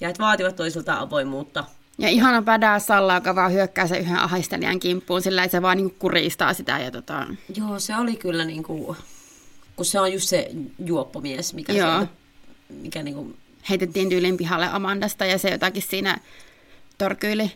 Ja 0.00 0.08
että 0.08 0.22
vaativat 0.22 0.56
toisiltaan 0.56 0.98
avoimuutta. 0.98 1.64
Ja 1.98 2.08
ihana 2.08 2.42
pädää 2.42 2.78
Salla, 2.78 3.14
joka 3.14 3.34
vaan 3.34 3.52
hyökkää 3.52 3.86
sen 3.86 4.00
yhden 4.00 4.18
ahistelijan 4.18 4.80
kimppuun, 4.80 5.22
sillä 5.22 5.48
se 5.48 5.62
vaan 5.62 5.76
niinku 5.76 5.96
kuristaa 5.98 6.54
sitä. 6.54 6.78
Ja 6.78 6.90
tota... 6.90 7.26
Joo, 7.56 7.78
se 7.78 7.96
oli 7.96 8.16
kyllä 8.16 8.44
niin 8.44 8.62
kuin, 8.62 8.96
kun 9.76 9.86
se 9.86 10.00
on 10.00 10.12
just 10.12 10.28
se 10.28 10.50
juoppomies, 10.84 11.54
mikä, 11.54 11.72
Joo. 11.72 11.90
sieltä, 11.90 12.12
mikä 12.68 13.02
niin 13.02 13.14
kuin, 13.14 13.36
heitettiin 13.68 14.08
tyylin 14.08 14.36
pihalle 14.36 14.68
Amandasta 14.68 15.24
ja 15.24 15.38
se 15.38 15.50
jotakin 15.50 15.82
siinä 15.82 16.18
torkyili. 16.98 17.52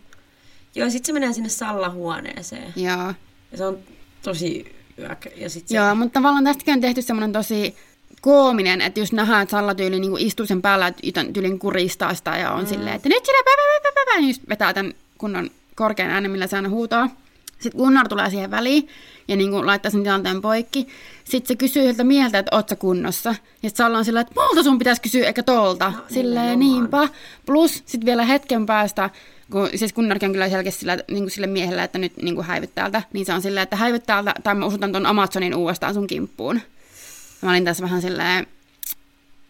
Joo, 0.76 0.90
sitten 0.90 1.06
se 1.06 1.12
menee 1.12 1.32
sinne 1.32 1.48
Salla-huoneeseen. 1.48 2.72
Joo. 2.76 3.14
Ja 3.52 3.58
se 3.58 3.66
on 3.66 3.78
tosi 4.22 4.76
yökä. 4.98 5.30
Ja 5.36 5.50
sit 5.50 5.68
se, 5.68 5.76
Joo, 5.76 5.94
mutta 5.94 6.12
tavallaan 6.12 6.44
tästäkin 6.44 6.74
on 6.74 6.80
tehty 6.80 7.02
semmoinen 7.02 7.32
tosi 7.32 7.76
koominen, 8.20 8.80
että 8.80 9.00
just 9.00 9.12
nähdään, 9.12 9.42
että 9.42 9.50
Salla 9.50 9.74
tyyli 9.74 10.00
niin 10.00 10.18
istuu 10.18 10.46
sen 10.46 10.62
päällä, 10.62 10.86
että 10.86 11.06
jotain 11.06 11.32
tyylin 11.32 11.58
kuristaa 11.58 12.14
sitä 12.14 12.36
ja 12.36 12.52
on 12.52 12.60
mm. 12.60 12.66
silleen, 12.66 12.96
että 12.96 13.08
nyt 13.08 13.26
sinä 13.26 13.38
pä, 13.44 13.50
pä, 13.50 13.82
pä, 13.82 13.92
pä, 13.94 14.12
pä, 14.12 14.20
niin 14.20 14.28
just 14.28 14.42
vetää 14.48 14.74
tämän 14.74 14.94
kunnon 15.18 15.50
korkean 15.74 16.10
äänen, 16.10 16.30
millä 16.30 16.46
se 16.46 16.56
aina 16.56 16.68
huutaa. 16.68 17.10
Sitten 17.58 17.78
Gunnar 17.80 18.08
tulee 18.08 18.30
siihen 18.30 18.50
väliin 18.50 18.88
ja 19.28 19.36
niin 19.36 19.50
kuin 19.50 19.66
laittaa 19.66 19.90
sen 19.90 20.02
tilanteen 20.02 20.40
poikki. 20.40 20.86
Sitten 21.24 21.48
se 21.48 21.56
kysyy 21.56 21.82
siltä 21.82 22.04
mieheltä, 22.04 22.38
että 22.38 22.56
oot 22.56 22.68
sä 22.68 22.76
kunnossa. 22.76 23.28
Ja 23.28 23.34
sitten 23.68 23.76
Salla 23.76 23.98
on 23.98 24.04
sillä, 24.04 24.20
että 24.20 24.34
multa 24.40 24.62
sun 24.62 24.78
pitäisi 24.78 25.02
kysyä, 25.02 25.26
eikä 25.26 25.42
tolta. 25.42 25.90
No, 25.90 26.02
silleen 26.08 26.58
niinpä. 26.58 27.08
Plus 27.46 27.82
sitten 27.86 28.06
vielä 28.06 28.24
hetken 28.24 28.66
päästä, 28.66 29.10
kun 29.50 29.68
siis 29.74 29.92
Gunnarkin 29.92 30.26
on 30.26 30.32
kyllä 30.32 30.48
selkeästi 30.48 30.80
sillä, 30.80 30.96
niin 31.10 31.22
kuin 31.22 31.30
sille 31.30 31.46
miehelle, 31.46 31.82
että 31.82 31.98
nyt 31.98 32.16
niin 32.16 32.34
kuin 32.34 32.46
häivyt 32.46 32.74
täältä, 32.74 33.02
niin 33.12 33.26
se 33.26 33.32
on 33.32 33.42
silleen, 33.42 33.62
että 33.62 33.76
häivyt 33.76 34.06
täältä, 34.06 34.34
tai 34.42 34.54
mä 34.54 34.66
usutan 34.66 34.92
ton 34.92 35.06
Amazonin 35.06 35.54
uudestaan 35.54 35.94
sun 35.94 36.06
kimppuun. 36.06 36.60
Mä 37.42 37.50
olin 37.50 37.64
tässä 37.64 37.82
vähän 37.82 38.02
silleen, 38.02 38.46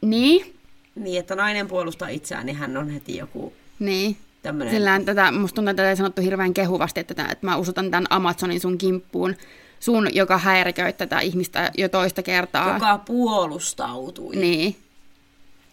niin, 0.01 0.55
Niin, 0.95 1.21
että 1.21 1.35
nainen 1.35 1.69
puolustaa 1.69 2.09
itseään, 2.09 2.47
niin 2.47 2.57
hän 2.57 2.77
on 2.77 2.91
heti 2.91 3.17
joku 3.17 3.53
niin. 3.79 4.17
tämmöinen... 4.43 4.75
Sillä 4.75 5.01
tätä, 5.05 5.33
musta 5.33 5.55
tuntuu, 5.55 5.71
että 5.71 5.83
tätä 5.83 5.91
ei 5.91 5.97
sanottu 5.97 6.23
hirveän 6.23 6.55
kehuvasti, 6.55 7.01
että, 7.01 7.15
tätä, 7.15 7.29
että 7.33 7.47
mä 7.47 7.57
usutan 7.57 7.91
tämän 7.91 8.07
Amazonin 8.11 8.61
sun 8.61 8.79
kimppuun. 8.79 9.37
Sun, 9.81 10.09
joka 10.15 10.39
häiriköit 10.39 10.97
tätä 10.97 11.21
ihmistä 11.21 11.71
jo 11.79 11.89
toista 11.89 12.23
kertaa. 12.23 12.75
joka 12.75 12.99
puolustautui. 12.99 14.37
Niin, 14.37 14.77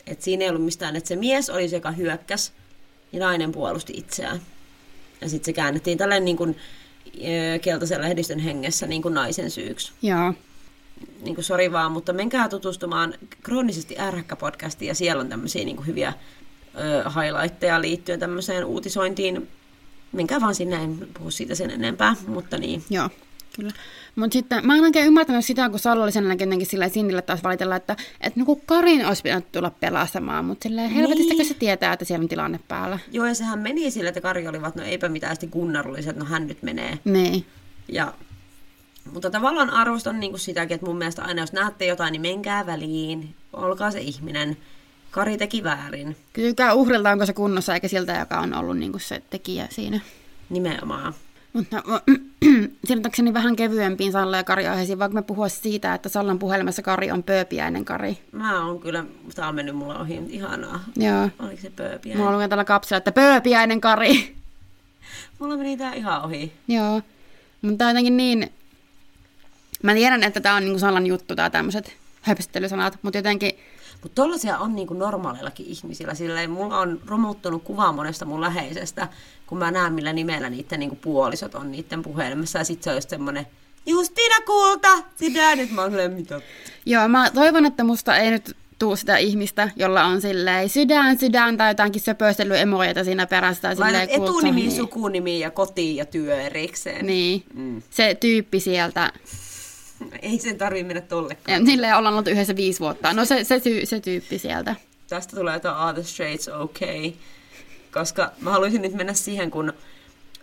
Et 0.08 0.22
siinä 0.22 0.44
ei 0.44 0.50
ollut 0.50 0.65
mistään, 0.65 0.96
että 0.96 1.08
se 1.08 1.15
mies 1.15 1.50
oli 1.50 1.70
se, 1.70 1.75
joka 1.75 1.92
hyökkäs, 1.92 2.53
ja 3.13 3.20
nainen 3.20 3.51
puolusti 3.51 3.93
itseään. 3.96 4.41
Ja 5.22 5.29
sitten 5.29 5.46
se 5.46 5.53
käännettiin 5.53 5.98
tälleen 5.98 6.25
niin 6.25 6.38
kuin, 6.38 6.58
keltaisen 7.62 8.01
lehdistön 8.01 8.39
hengessä 8.39 8.88
niin 8.88 9.01
kuin 9.01 9.13
naisen 9.13 9.51
syyksi. 9.51 9.91
joo. 10.01 10.34
Niin 11.22 11.36
kuin, 11.36 11.46
sori 11.46 11.72
vaan, 11.72 11.91
mutta 11.91 12.13
menkää 12.13 12.50
tutustumaan 12.50 13.13
kroonisesti 13.43 13.96
ärhäkkä-podcastiin, 14.00 14.88
ja 14.88 14.96
siellä 14.96 15.22
on 15.22 15.29
tämmöisiä 15.29 15.65
niin 15.65 15.75
kuin 15.75 15.88
hyviä 15.88 16.13
ö, 16.75 17.10
highlightteja 17.10 17.82
liittyen 17.82 18.20
tämmöiseen 18.20 18.65
uutisointiin. 18.65 19.48
Menkää 20.12 20.41
vaan 20.41 20.55
sinne, 20.55 20.75
en 20.75 21.08
puhu 21.17 21.32
siitä 21.32 21.55
sen 21.55 21.72
enempää, 21.72 22.15
mutta 22.27 22.58
niin. 22.58 22.84
Joo, 22.89 23.10
kyllä. 23.55 23.72
Mutta 24.15 24.33
sitten 24.33 24.67
mä 24.67 24.75
en 24.75 24.83
oikein 24.83 25.07
ymmärtänyt 25.07 25.45
sitä, 25.45 25.69
kun 25.69 25.79
Salla 25.79 26.03
oli 26.03 26.12
sen 26.12 26.25
jälkeen 26.25 26.48
jotenkin 26.48 26.67
sillä 26.67 26.89
Sindille 26.89 27.22
taas 27.22 27.43
valitella, 27.43 27.75
että, 27.75 27.95
että 28.22 28.39
niin 28.39 28.62
Karin 28.65 29.05
olisi 29.05 29.24
pitänyt 29.24 29.51
tulla 29.51 29.69
pelastamaan, 29.69 30.45
mutta 30.45 30.63
silleen 30.63 30.89
helvetistäkö 30.89 31.38
Niin. 31.38 31.48
se 31.48 31.53
tietää, 31.53 31.93
että 31.93 32.05
siellä 32.05 32.24
on 32.24 32.29
tilanne 32.29 32.60
päällä. 32.67 33.00
Joo, 33.12 33.25
ja 33.25 33.36
sehän 33.36 33.60
meni 33.60 33.91
sille, 33.91 34.10
että 34.10 34.22
Kari 34.22 34.48
olivat, 34.48 34.75
no 34.75 34.83
eipä 34.83 35.10
mitään, 35.10 35.36
sitten 35.36 35.50
Gunnar 35.50 35.88
oli 35.88 36.00
että 36.00 36.13
no 36.13 36.25
hän 36.25 36.48
nyt 36.48 36.63
menee. 36.63 37.00
Niin. 37.05 37.45
Ja, 37.88 38.13
mutta 39.13 39.31
tavallaan 39.31 39.69
arvostan 39.69 40.19
niin 40.19 40.31
kuin 40.31 40.39
sitäkin, 40.39 40.75
että 40.75 40.88
mun 40.88 40.98
mielestä 40.98 41.24
aina 41.24 41.41
jos 41.41 41.53
näette 41.53 41.86
jotain, 41.86 42.12
niin 42.12 42.22
menkää 42.22 42.65
väliin, 42.65 43.36
olkaa 43.53 43.91
se 43.91 44.01
ihminen. 44.01 44.57
Kari 45.12 45.38
teki 45.38 45.63
väärin, 45.63 46.17
Kysykää 46.33 46.74
uhrilta, 46.74 47.10
onko 47.12 47.25
se 47.25 47.33
kunnossa, 47.33 47.74
eikä 47.74 47.88
siltä, 47.88 48.13
joka 48.19 48.39
on 48.39 48.53
ollut 48.53 48.77
niin 48.77 48.91
kuin 48.91 49.01
se 49.01 49.22
tekijä 49.29 49.67
siinä. 49.72 50.00
nimenomaan. 50.50 51.13
Mutta 51.53 51.83
siirrytäkseni 52.86 53.33
vähän 53.33 53.55
kevyempiin 53.55 54.12
Salla 54.12 54.38
ja 54.38 54.43
Kari 54.43 54.67
aiheisiin, 54.67 55.00
vaikka 55.00 55.15
me 55.15 55.22
puhua 55.22 55.50
siitä, 55.50 55.93
että 55.93 56.10
Sallan 56.10 56.39
puhelimessa 56.39 56.81
Kari 56.81 57.12
on 57.12 57.24
pööpiäinen 57.24 57.86
Kari. 57.86 58.17
Mä 58.31 58.65
oon 58.65 58.79
kyllä, 58.79 59.05
tää 59.36 59.48
on 59.48 59.55
mennyt 59.55 59.75
mulla 59.75 60.00
ohi, 60.00 60.22
ihanaa. 60.29 60.79
Joo. 60.95 61.29
Oliko 61.39 61.62
se 61.62 61.69
pööpiä? 61.69 62.17
Mulla 62.17 62.33
lukee 62.33 62.48
tällä 62.48 62.65
kapsella, 62.65 62.98
että 62.98 63.12
pööpiäinen 63.12 63.81
Kari. 63.81 64.36
Mulla 65.39 65.57
meni 65.57 65.77
tää 65.77 65.93
ihan 65.93 66.25
ohi. 66.25 66.53
Joo. 66.67 67.01
Mutta 67.62 67.86
on 67.86 67.89
jotenkin 67.89 68.17
niin... 68.17 68.53
Mä 69.83 69.93
tiedän, 69.93 70.24
että 70.24 70.41
tää 70.41 70.55
on 70.55 70.63
niinku 70.63 70.79
Sallan 70.79 71.07
juttu, 71.07 71.36
tää 71.36 71.50
tämmöiset 71.50 71.98
höpöttelysanat, 72.22 72.98
mutta 73.01 73.17
jotenkin... 73.17 73.51
Mutta 74.03 74.22
tollasia 74.22 74.57
on 74.57 74.75
niinku 74.75 74.93
normaaleillakin 74.93 75.65
ihmisillä. 75.65 76.13
Silleen, 76.13 76.51
mulla 76.51 76.79
on 76.79 77.00
romuttunut 77.07 77.63
kuva 77.63 77.91
monesta 77.91 78.25
mun 78.25 78.41
läheisestä, 78.41 79.07
kun 79.48 79.57
mä 79.57 79.72
näen 79.72 79.93
millä 79.93 80.13
nimellä 80.13 80.50
niiden 80.50 80.79
niinku 80.79 80.95
puolisot 80.95 81.55
on 81.55 81.72
niiden 81.72 82.03
puhelimessa. 82.03 82.60
Ja 82.60 82.65
sit 82.65 82.83
se 82.83 82.89
on 82.89 82.95
just 82.98 83.10
semmonen, 83.10 83.48
Justiina 83.86 84.36
Kulta, 84.45 84.89
sitä 85.15 85.55
nyt 85.55 85.72
mä 85.72 85.81
oon 85.81 85.91
silleen, 85.91 86.13
mitä? 86.13 86.41
Joo, 86.86 87.07
mä 87.07 87.31
toivon, 87.31 87.65
että 87.65 87.83
musta 87.83 88.17
ei 88.17 88.31
nyt 88.31 88.57
tuu 88.79 88.95
sitä 88.95 89.17
ihmistä, 89.17 89.69
jolla 89.75 90.03
on 90.05 90.22
silleen 90.22 90.69
sydän, 90.69 91.19
sydän 91.19 91.57
tai 91.57 91.69
jotakin 91.72 92.01
söpöstelyemoja 92.01 93.03
siinä 93.03 93.27
perässä. 93.27 93.75
Laitat 93.77 94.03
etunimi, 94.10 94.62
niin. 94.62 94.72
sukunimi 94.72 95.39
ja 95.39 95.51
koti 95.51 95.95
ja 95.95 96.05
työ 96.05 96.41
erikseen. 96.41 97.05
Niin, 97.05 97.43
Mm. 97.53 97.81
se 97.89 98.17
tyyppi 98.19 98.60
sieltä. 98.60 99.12
Ei 100.22 100.40
sen 100.40 100.58
tarvii 100.58 100.84
mennä 100.84 101.02
tollekaan. 101.02 101.60
Ja 101.60 101.66
Silleen 101.66 101.98
ollaan 101.98 102.16
oltu 102.16 102.30
yhdessä 102.30 102.56
viisi 102.56 102.80
vuotta. 102.80 103.14
No 103.14 103.26
se, 103.26 103.44
se, 103.44 103.60
tyy, 103.60 103.86
se 103.86 104.00
tyyppi 104.00 104.40
sieltä. 104.40 104.76
Tästä 105.08 105.36
tulee 105.36 105.54
jotain 105.54 105.76
Are 105.76 105.94
the 105.94 106.04
Straits 106.04 106.48
okay. 106.48 107.12
Koska 107.94 108.32
mä 108.40 108.52
haluaisin 108.52 108.82
nyt 108.82 108.94
mennä 108.94 109.14
siihen, 109.14 109.52
kun 109.52 109.74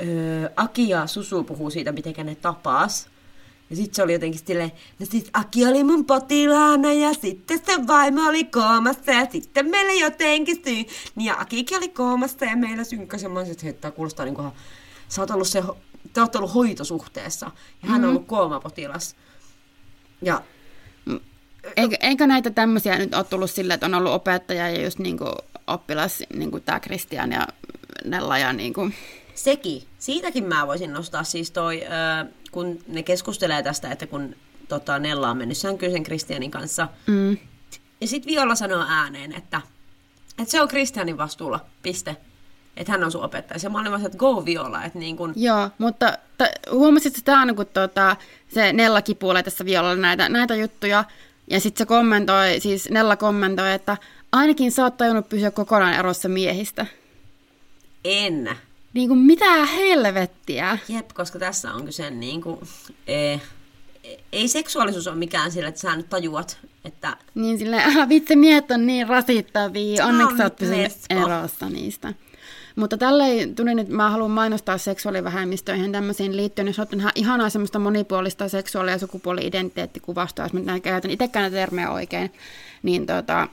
öö, 0.00 0.50
Aki 0.56 0.88
ja 0.88 1.06
Susu 1.06 1.44
puhuu 1.44 1.70
siitä, 1.70 1.92
miten 1.92 2.26
ne 2.26 2.34
tapas. 2.34 3.08
Ja 3.70 3.76
sitten 3.76 3.94
se 3.94 4.02
oli 4.02 4.12
jotenkin 4.12 4.40
silleen, 4.46 4.72
no 4.98 5.06
sit 5.06 5.30
Aki 5.32 5.66
oli 5.66 5.84
mun 5.84 6.04
potilaana 6.04 6.92
ja 6.92 7.14
sitten 7.14 7.60
se 7.66 7.86
vaimo 7.86 8.28
oli 8.28 8.44
koomassa 8.44 9.12
ja 9.12 9.26
sitten 9.32 9.70
meillä 9.70 9.92
jotenkin 9.92 10.56
syy. 10.56 10.84
Niin 11.14 11.26
ja 11.26 11.36
Akikin 11.40 11.78
oli 11.78 11.88
koomassa 11.88 12.44
ja 12.44 12.56
meillä 12.56 12.84
synkkä 12.84 13.18
semmoiset, 13.18 13.52
että 13.52 13.64
hei, 13.64 13.72
tää 13.72 13.90
kuulostaa 13.90 14.24
niin 14.24 14.34
kuin, 14.34 14.50
sä 15.08 15.22
oot 15.22 15.30
ollut 15.30 15.48
se, 15.48 15.62
te 16.12 16.20
ootte 16.20 16.38
ollut 16.38 16.54
hoitosuhteessa 16.54 17.50
ja 17.82 17.88
hän 17.88 18.04
on 18.04 18.10
ollut 18.10 18.26
koomapotilas. 18.26 19.16
Ja 20.22 20.42
Eikö, 21.76 21.96
eikö 22.00 22.26
näitä 22.26 22.50
tämmöisiä 22.50 22.98
nyt 22.98 23.14
ole 23.14 23.24
tullut 23.24 23.50
sille, 23.50 23.74
että 23.74 23.86
on 23.86 23.94
ollut 23.94 24.12
opettaja 24.12 24.70
ja 24.70 24.82
just 24.82 24.98
niinku 24.98 25.24
oppilas, 25.66 26.22
niin 26.34 26.50
kuin 26.50 26.62
tämä 26.62 26.80
Kristian 26.80 27.32
ja 27.32 27.48
Nella 28.04 28.38
ja 28.38 28.52
niinku... 28.52 28.90
Sekin. 29.34 29.82
Siitäkin 29.98 30.44
mä 30.44 30.66
voisin 30.66 30.92
nostaa 30.92 31.24
siis 31.24 31.50
toi, 31.50 31.82
kun 32.50 32.78
ne 32.88 33.02
keskustelee 33.02 33.62
tästä, 33.62 33.90
että 33.90 34.06
kun 34.06 34.36
tota, 34.68 34.98
Nella 34.98 35.30
on 35.30 35.36
mennyt 35.36 35.56
sänkyyn 35.56 35.92
sen 35.92 36.02
Kristianin 36.02 36.50
kanssa. 36.50 36.88
Mm. 37.06 37.38
Ja 38.00 38.06
sitten 38.06 38.32
Viola 38.32 38.54
sanoo 38.54 38.84
ääneen, 38.88 39.32
että, 39.32 39.60
että 40.38 40.50
se 40.50 40.60
on 40.60 40.68
Kristianin 40.68 41.18
vastuulla, 41.18 41.60
piste. 41.82 42.16
Että 42.76 42.92
hän 42.92 43.04
on 43.04 43.12
sun 43.12 43.24
opettaja. 43.24 43.60
Ja 43.62 43.70
mä 43.70 43.80
olin 43.80 43.90
vaan, 43.90 44.00
se, 44.00 44.06
että 44.06 44.18
go 44.18 44.44
Viola. 44.44 44.84
Että 44.84 44.98
niin 44.98 45.16
kun, 45.16 45.32
Joo, 45.36 45.70
mutta 45.78 46.18
t- 46.38 46.70
huomasit 46.70 47.16
sitä 47.16 47.38
aina, 47.38 47.54
kun 47.54 47.66
tota, 47.66 48.16
se 48.54 48.72
Nella 48.72 49.02
kipuilee 49.02 49.42
tässä 49.42 49.64
violalla 49.64 49.96
näitä, 49.96 50.28
näitä 50.28 50.54
juttuja, 50.54 51.04
Ja 51.50 51.60
sitten 51.60 51.78
se 51.78 51.86
kommentoi, 51.86 52.60
siis 52.60 52.90
Nella 52.90 53.16
kommentoi, 53.16 53.72
että 53.72 53.96
ainakin 54.32 54.72
sä 54.72 54.82
oot 54.82 54.96
tajunnut 54.96 55.28
pysyä 55.28 55.50
kokonaan 55.50 55.94
erossa 55.94 56.28
miehistä. 56.28 56.86
En. 58.04 58.50
Niin 58.94 59.08
kuin 59.08 59.20
mitä 59.20 59.66
helvettiä. 59.66 60.78
Jep, 60.88 61.08
koska 61.14 61.38
tässä 61.38 61.72
on 61.74 61.84
kyse 61.84 62.10
niin 62.10 62.42
kuin, 62.42 62.60
eh, 63.06 63.42
ei 64.32 64.48
seksuaalisuus 64.48 65.06
ole 65.06 65.16
mikään 65.16 65.52
sillä, 65.52 65.68
että 65.68 65.80
sä 65.80 65.96
nyt 65.96 66.08
tajuat, 66.08 66.58
että... 66.84 67.16
Niin 67.34 67.58
silleen, 67.58 68.08
vitsi, 68.08 68.36
miehet 68.36 68.70
on 68.70 68.86
niin 68.86 69.08
rasittavia, 69.08 70.06
onneksi 70.06 70.36
sä 70.36 70.44
oot 70.44 70.56
pysynyt 70.56 70.92
erossa 71.10 71.68
niistä. 71.68 72.14
Mutta 72.80 72.98
tällöin 72.98 73.54
tuli 73.54 73.74
nyt, 73.74 73.88
mä 73.88 74.10
haluan 74.10 74.30
mainostaa 74.30 74.78
seksuaalivähemmistöihin 74.78 75.92
tämmöisiin 75.92 76.36
liittyen, 76.36 76.66
jos 76.66 76.78
olet 76.78 76.92
ihan 76.92 77.12
ihanaa 77.14 77.50
semmoista 77.50 77.78
monipuolista 77.78 78.48
seksuaali- 78.48 78.90
ja 78.90 78.98
sukupuoli-identiteettikuvastoa, 78.98 80.44
jos 80.44 80.52
mä 80.52 80.60
näin 80.60 80.82
käytän 80.82 81.10
itsekään 81.10 81.42
näitä 81.42 81.56
termejä 81.56 81.90
oikein, 81.90 82.32
niin 82.82 83.06
tota, 83.06 83.48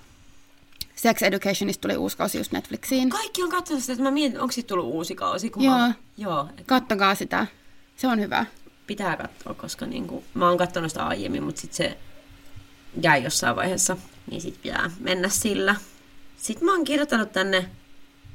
Sex 0.96 1.22
Educationista 1.22 1.82
tuli 1.82 1.98
uusi 1.98 2.18
kausi 2.18 2.38
just 2.38 2.52
Netflixiin. 2.52 3.10
Kaikki 3.10 3.44
on 3.44 3.50
katsonut 3.50 3.84
sitä, 3.84 3.94
että 3.94 4.04
mä 4.04 4.12
mietin, 4.12 4.40
onko 4.40 4.52
siitä 4.52 4.68
tullut 4.68 4.86
uusi 4.86 5.16
kausi. 5.16 5.50
Kun 5.50 5.64
Joo. 5.64 5.78
Mä... 5.78 5.94
Joo. 6.18 6.50
Kattokaa 6.66 7.16
sitä, 7.16 7.48
se 7.98 8.08
on 8.08 8.20
hyvä. 8.20 8.46
Pitää 8.88 9.18
katsoa, 9.18 9.54
koska 9.54 9.86
niin 9.86 10.08
kuin, 10.08 10.26
mä 10.34 10.50
oon 10.50 10.58
katsonut 10.58 10.92
sitä 10.92 11.08
aiemmin, 11.08 11.44
mutta 11.44 11.62
sitten 11.62 11.78
se 11.78 11.98
jäi 13.02 13.24
jossain 13.24 13.56
vaiheessa, 13.56 13.98
niin 14.32 14.42
sitten 14.42 14.62
pitää 14.64 14.92
mennä 15.00 15.30
sillä. 15.30 15.76
Sitten 16.38 16.66
mä 16.66 16.72
oon 16.72 16.84
kirjoittanut 16.84 17.32
tänne 17.32 17.70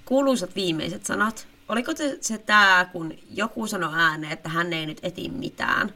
kuuluisat 0.05 0.55
viimeiset 0.55 1.07
sanat. 1.07 1.47
Oliko 1.69 1.97
se, 1.97 2.19
se 2.21 2.39
tää, 2.39 2.85
kun 2.85 3.15
joku 3.31 3.67
sanoi 3.67 3.91
ääneen, 3.95 4.33
että 4.33 4.49
hän 4.49 4.73
ei 4.73 4.87
nyt 4.87 4.99
eti 5.03 5.29
mitään? 5.29 5.93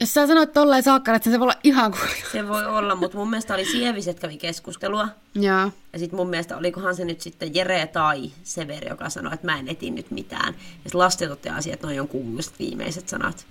Jos 0.00 0.14
sä 0.14 0.26
sanoit 0.26 0.52
tolleen 0.52 0.82
saakka, 0.82 1.14
että 1.14 1.30
se 1.30 1.40
voi 1.40 1.44
olla 1.44 1.60
ihan 1.64 1.90
kuin... 1.90 2.02
Se 2.32 2.48
voi 2.48 2.66
olla, 2.66 2.94
mutta 2.94 3.18
mun 3.18 3.30
mielestä 3.30 3.54
oli 3.54 3.64
Sieviset 3.64 4.20
kävi 4.20 4.36
keskustelua. 4.36 5.08
Joo. 5.34 5.72
Ja 5.92 5.98
sitten 5.98 6.16
mun 6.16 6.30
mielestä 6.30 6.56
olikohan 6.56 6.96
se 6.96 7.04
nyt 7.04 7.20
sitten 7.20 7.54
Jere 7.54 7.86
tai 7.86 8.30
Severi, 8.42 8.88
joka 8.88 9.10
sanoi, 9.10 9.34
että 9.34 9.46
mä 9.46 9.58
en 9.58 9.68
eti 9.68 9.90
nyt 9.90 10.10
mitään. 10.10 10.54
Ja 10.54 10.60
sitten 10.82 10.98
lasten 10.98 11.28
toteaa 11.28 11.58
että 11.72 11.86
noi 11.86 12.00
on 12.00 12.08
kuuluiset 12.08 12.58
viimeiset 12.58 13.08
sanat. 13.08 13.46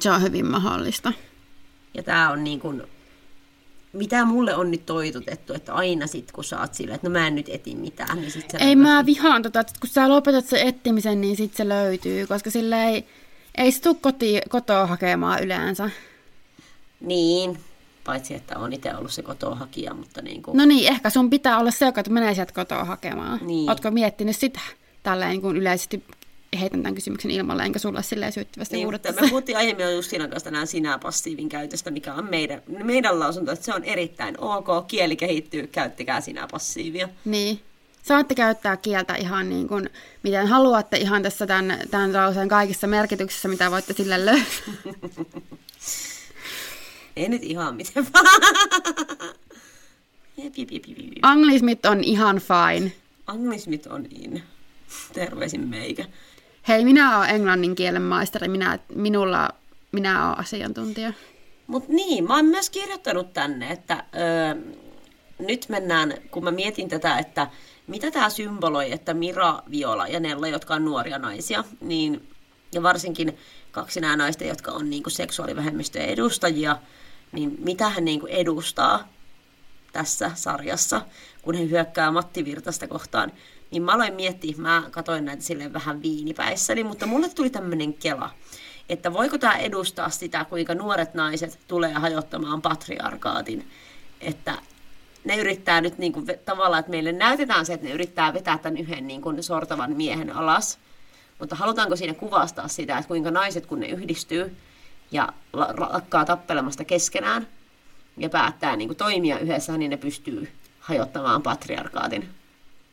Se 0.00 0.10
on 0.10 0.22
hyvin 0.22 0.46
mahdollista. 0.46 1.12
Ja 1.94 2.02
tää 2.02 2.30
on 2.30 2.44
niin 2.44 2.60
kuin, 2.60 2.82
mitä 3.92 4.24
mulle 4.24 4.54
on 4.54 4.70
nyt 4.70 4.86
toitutettu, 4.86 5.54
että 5.54 5.74
aina 5.74 6.06
sit 6.06 6.32
kun 6.32 6.44
sä 6.44 6.60
oot 6.60 6.74
sillä, 6.74 6.94
että 6.94 7.08
no 7.08 7.12
mä 7.12 7.26
en 7.26 7.34
nyt 7.34 7.48
eti 7.48 7.74
mitään, 7.74 8.20
niin 8.20 8.30
sit 8.30 8.50
sä 8.50 8.58
Ei 8.58 8.76
mä 8.76 9.06
vihaan 9.06 9.42
tota, 9.42 9.60
että 9.60 9.72
kun 9.80 9.90
sä 9.90 10.08
lopetat 10.08 10.46
sen 10.46 10.68
etsimisen, 10.68 11.20
niin 11.20 11.36
sit 11.36 11.54
se 11.54 11.68
löytyy, 11.68 12.26
koska 12.26 12.50
sillä 12.50 12.84
ei, 12.84 13.06
ei 13.54 13.72
se 13.72 13.80
tuu 13.80 13.94
koti, 13.94 14.40
kotoa 14.48 14.86
hakemaan 14.86 15.42
yleensä. 15.42 15.90
Niin, 17.00 17.58
paitsi 18.04 18.34
että 18.34 18.58
on 18.58 18.72
itse 18.72 18.94
ollut 18.94 19.12
se 19.12 19.22
kotohakija, 19.22 19.94
mutta 19.94 20.22
niin 20.22 20.42
kuin... 20.42 20.56
No 20.56 20.64
niin, 20.64 20.88
ehkä 20.88 21.10
sun 21.10 21.30
pitää 21.30 21.58
olla 21.58 21.70
se, 21.70 21.86
joka 21.86 22.02
menee 22.08 22.34
sieltä 22.34 22.52
kotoa 22.52 22.84
hakemaan. 22.84 23.38
Niin. 23.42 23.68
Ootko 23.68 23.90
miettinyt 23.90 24.36
sitä? 24.36 24.60
Tälleen 25.02 25.30
niin 25.30 25.42
kuin 25.42 25.56
yleisesti 25.56 26.04
heitän 26.60 26.82
tämän 26.82 26.94
kysymyksen 26.94 27.30
ilmalle, 27.30 27.62
enkä 27.62 27.78
sulle 27.78 28.02
silleen 28.02 28.32
syyttävästi 28.32 28.76
Niin, 28.76 29.00
tässä. 29.00 29.20
me 29.20 29.28
puhuttiin 29.28 29.58
aiemmin 29.58 29.84
jo 29.84 29.90
Justinan 29.90 30.30
kanssa 30.30 30.44
tänään 30.44 30.66
sinä 30.66 30.98
passiivin 30.98 31.48
käytöstä, 31.48 31.90
mikä 31.90 32.14
on 32.14 32.30
meidän, 32.30 32.62
meidän 32.84 33.20
lausunto, 33.20 33.52
että 33.52 33.64
se 33.64 33.74
on 33.74 33.84
erittäin 33.84 34.40
ok, 34.40 34.86
kieli 34.88 35.16
kehittyy, 35.16 35.66
käyttäkää 35.66 36.20
sinä 36.20 36.48
passiivia. 36.50 37.08
Niin. 37.24 37.60
Saatte 38.02 38.34
käyttää 38.34 38.76
kieltä 38.76 39.14
ihan 39.14 39.48
niin 39.48 39.68
kuin, 39.68 39.90
miten 40.22 40.46
haluatte 40.46 40.96
ihan 40.96 41.22
tässä 41.22 41.46
tämän, 41.46 41.78
tämän 41.90 42.12
lauseen 42.12 42.48
kaikissa 42.48 42.86
merkityksissä, 42.86 43.48
mitä 43.48 43.70
voitte 43.70 43.92
sille 43.92 44.26
löytää. 44.26 44.94
Ei 47.16 47.28
nyt 47.28 47.42
ihan 47.42 47.74
miten 47.74 48.06
vaan. 48.12 48.26
Anglismit 51.22 51.86
on 51.86 52.04
ihan 52.04 52.36
fine. 52.40 52.92
Anglismit 53.26 53.86
on 53.86 54.06
in. 54.10 54.42
Terveisin 55.12 55.68
meikä. 55.68 56.04
Hei, 56.68 56.84
minä 56.84 57.18
olen 57.18 57.30
englannin 57.30 57.74
kielen 57.74 58.02
maisteri, 58.02 58.48
minä, 58.48 58.78
minulla, 58.94 59.48
minä 59.92 60.26
olen 60.26 60.38
asiantuntija. 60.38 61.12
Mutta 61.66 61.92
niin, 61.92 62.24
mä 62.24 62.36
oon 62.36 62.44
myös 62.44 62.70
kirjoittanut 62.70 63.32
tänne, 63.32 63.70
että 63.70 64.04
öö, 64.14 64.54
nyt 65.38 65.66
mennään, 65.68 66.14
kun 66.30 66.44
mä 66.44 66.50
mietin 66.50 66.88
tätä, 66.88 67.18
että 67.18 67.46
mitä 67.86 68.10
tämä 68.10 68.30
symboloi, 68.30 68.92
että 68.92 69.14
Mira, 69.14 69.62
Viola 69.70 70.08
ja 70.08 70.20
Nella, 70.20 70.48
jotka 70.48 70.74
on 70.74 70.84
nuoria 70.84 71.18
naisia, 71.18 71.64
niin, 71.80 72.28
ja 72.72 72.82
varsinkin 72.82 73.38
kaksi 73.70 74.00
nämä 74.00 74.16
naista, 74.16 74.44
jotka 74.44 74.70
on 74.70 74.90
niinku 74.90 75.10
seksuaalivähemmistöjen 75.10 76.08
edustajia, 76.08 76.76
niin 77.32 77.56
mitä 77.58 77.88
hän 77.88 78.04
niinku 78.04 78.26
edustaa 78.26 79.08
tässä 79.92 80.30
sarjassa, 80.34 81.02
kun 81.42 81.54
he 81.54 81.68
hyökkää 81.68 82.10
Matti 82.10 82.44
Virtasta 82.44 82.88
kohtaan, 82.88 83.32
niin 83.70 83.82
mä 83.82 83.92
aloin 83.92 84.14
miettiä, 84.14 84.54
mä 84.56 84.82
katsoin 84.90 85.24
näitä 85.24 85.42
silleen 85.42 85.72
vähän 85.72 86.02
viinipäissäni, 86.02 86.84
mutta 86.84 87.06
mulle 87.06 87.28
tuli 87.28 87.50
tämmöinen 87.50 87.94
kela, 87.94 88.30
että 88.88 89.12
voiko 89.12 89.38
tämä 89.38 89.56
edustaa 89.56 90.10
sitä, 90.10 90.44
kuinka 90.44 90.74
nuoret 90.74 91.14
naiset 91.14 91.58
tulee 91.68 91.92
hajottamaan 91.92 92.62
patriarkaatin, 92.62 93.70
että 94.20 94.54
ne 95.24 95.36
yrittää 95.36 95.80
nyt 95.80 95.98
niin 95.98 96.12
kuin, 96.12 96.26
tavallaan, 96.44 96.80
että 96.80 96.90
meille 96.90 97.12
näytetään 97.12 97.66
se, 97.66 97.72
että 97.74 97.86
ne 97.86 97.92
yrittää 97.92 98.34
vetää 98.34 98.58
tämän 98.58 98.76
yhden 98.76 99.06
niin 99.06 99.22
kuin, 99.22 99.42
sortavan 99.42 99.96
miehen 99.96 100.36
alas, 100.36 100.78
mutta 101.38 101.56
halutaanko 101.56 101.96
siinä 101.96 102.14
kuvastaa 102.14 102.68
sitä, 102.68 102.98
että 102.98 103.08
kuinka 103.08 103.30
naiset, 103.30 103.66
kun 103.66 103.80
ne 103.80 103.86
yhdistyy 103.86 104.56
ja 105.10 105.28
la- 105.52 105.74
lakkaa 105.76 106.24
tappelemasta 106.24 106.84
keskenään 106.84 107.46
ja 108.16 108.28
päättää 108.28 108.76
niin 108.76 108.88
kuin, 108.88 108.96
toimia 108.96 109.38
yhdessä, 109.38 109.76
niin 109.76 109.90
ne 109.90 109.96
pystyy 109.96 110.48
hajottamaan 110.80 111.42
patriarkaatin. 111.42 112.39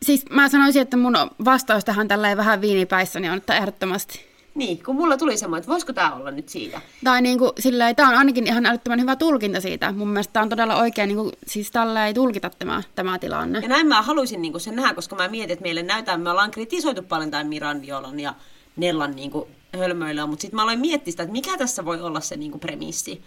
Siis 0.02 0.26
mä 0.30 0.50
sanoisin, 0.50 0.82
että 0.82 0.98
mun 0.98 1.14
vastaus 1.46 1.86
tähän 1.86 2.08
tälleen 2.08 2.38
vähän 2.38 2.62
viinipäissäni 2.62 3.30
on, 3.30 3.38
että 3.38 3.58
ehdottomasti. 3.58 4.28
Niin, 4.56 4.84
kun 4.84 4.96
mulla 4.96 5.18
tuli 5.18 5.38
semmoinen, 5.38 5.60
että 5.62 5.72
voisiko 5.72 5.94
tämä 5.94 6.16
olla 6.16 6.32
nyt 6.32 6.50
siitä? 6.50 6.82
Tai 7.04 7.22
niin 7.22 7.40
kuin, 7.40 7.52
silleen, 7.60 7.96
tämä 7.96 8.10
on 8.10 8.16
ainakin 8.16 8.48
ihan 8.48 8.66
älyttömän 8.66 9.02
hyvä 9.02 9.16
tulkinta 9.16 9.62
siitä. 9.62 9.92
Mun 9.92 10.08
mielestä 10.08 10.34
tämä 10.34 10.44
on 10.44 10.50
todella 10.50 10.76
oikein, 10.76 11.08
niin 11.08 11.18
kuin, 11.18 11.32
siis 11.48 11.72
tällä 11.72 12.08
ei 12.08 12.14
tulkita 12.14 12.52
tämä, 12.60 12.84
tämä 12.96 13.20
tilanne. 13.20 13.60
Ja 13.60 13.68
näin 13.68 13.88
mä 13.88 14.02
haluaisin 14.02 14.42
niin 14.42 14.60
sen 14.60 14.76
nähdä, 14.76 14.94
koska 14.94 15.16
mä 15.16 15.28
mietin, 15.28 15.54
että 15.54 15.64
meille 15.64 15.84
näytään, 15.84 16.22
me 16.22 16.30
ollaan 16.30 16.52
kritisoitu 16.52 17.04
paljon 17.04 17.32
tämän 17.32 17.48
Miran 17.48 17.82
Violan 17.82 18.20
ja 18.20 18.34
Nellan 18.76 19.16
niin 19.16 19.32
kuin, 19.32 19.50
hölmöilyä, 19.78 20.26
mutta 20.26 20.42
sitten 20.42 20.56
mä 20.56 20.64
aloin 20.64 20.80
miettiä 20.80 21.12
sitä, 21.12 21.24
että 21.24 21.32
mikä 21.32 21.58
tässä 21.58 21.86
voi 21.86 22.02
olla 22.02 22.20
se 22.20 22.38
niin 22.38 22.52
kuin, 22.52 22.60
premissi. 22.60 23.22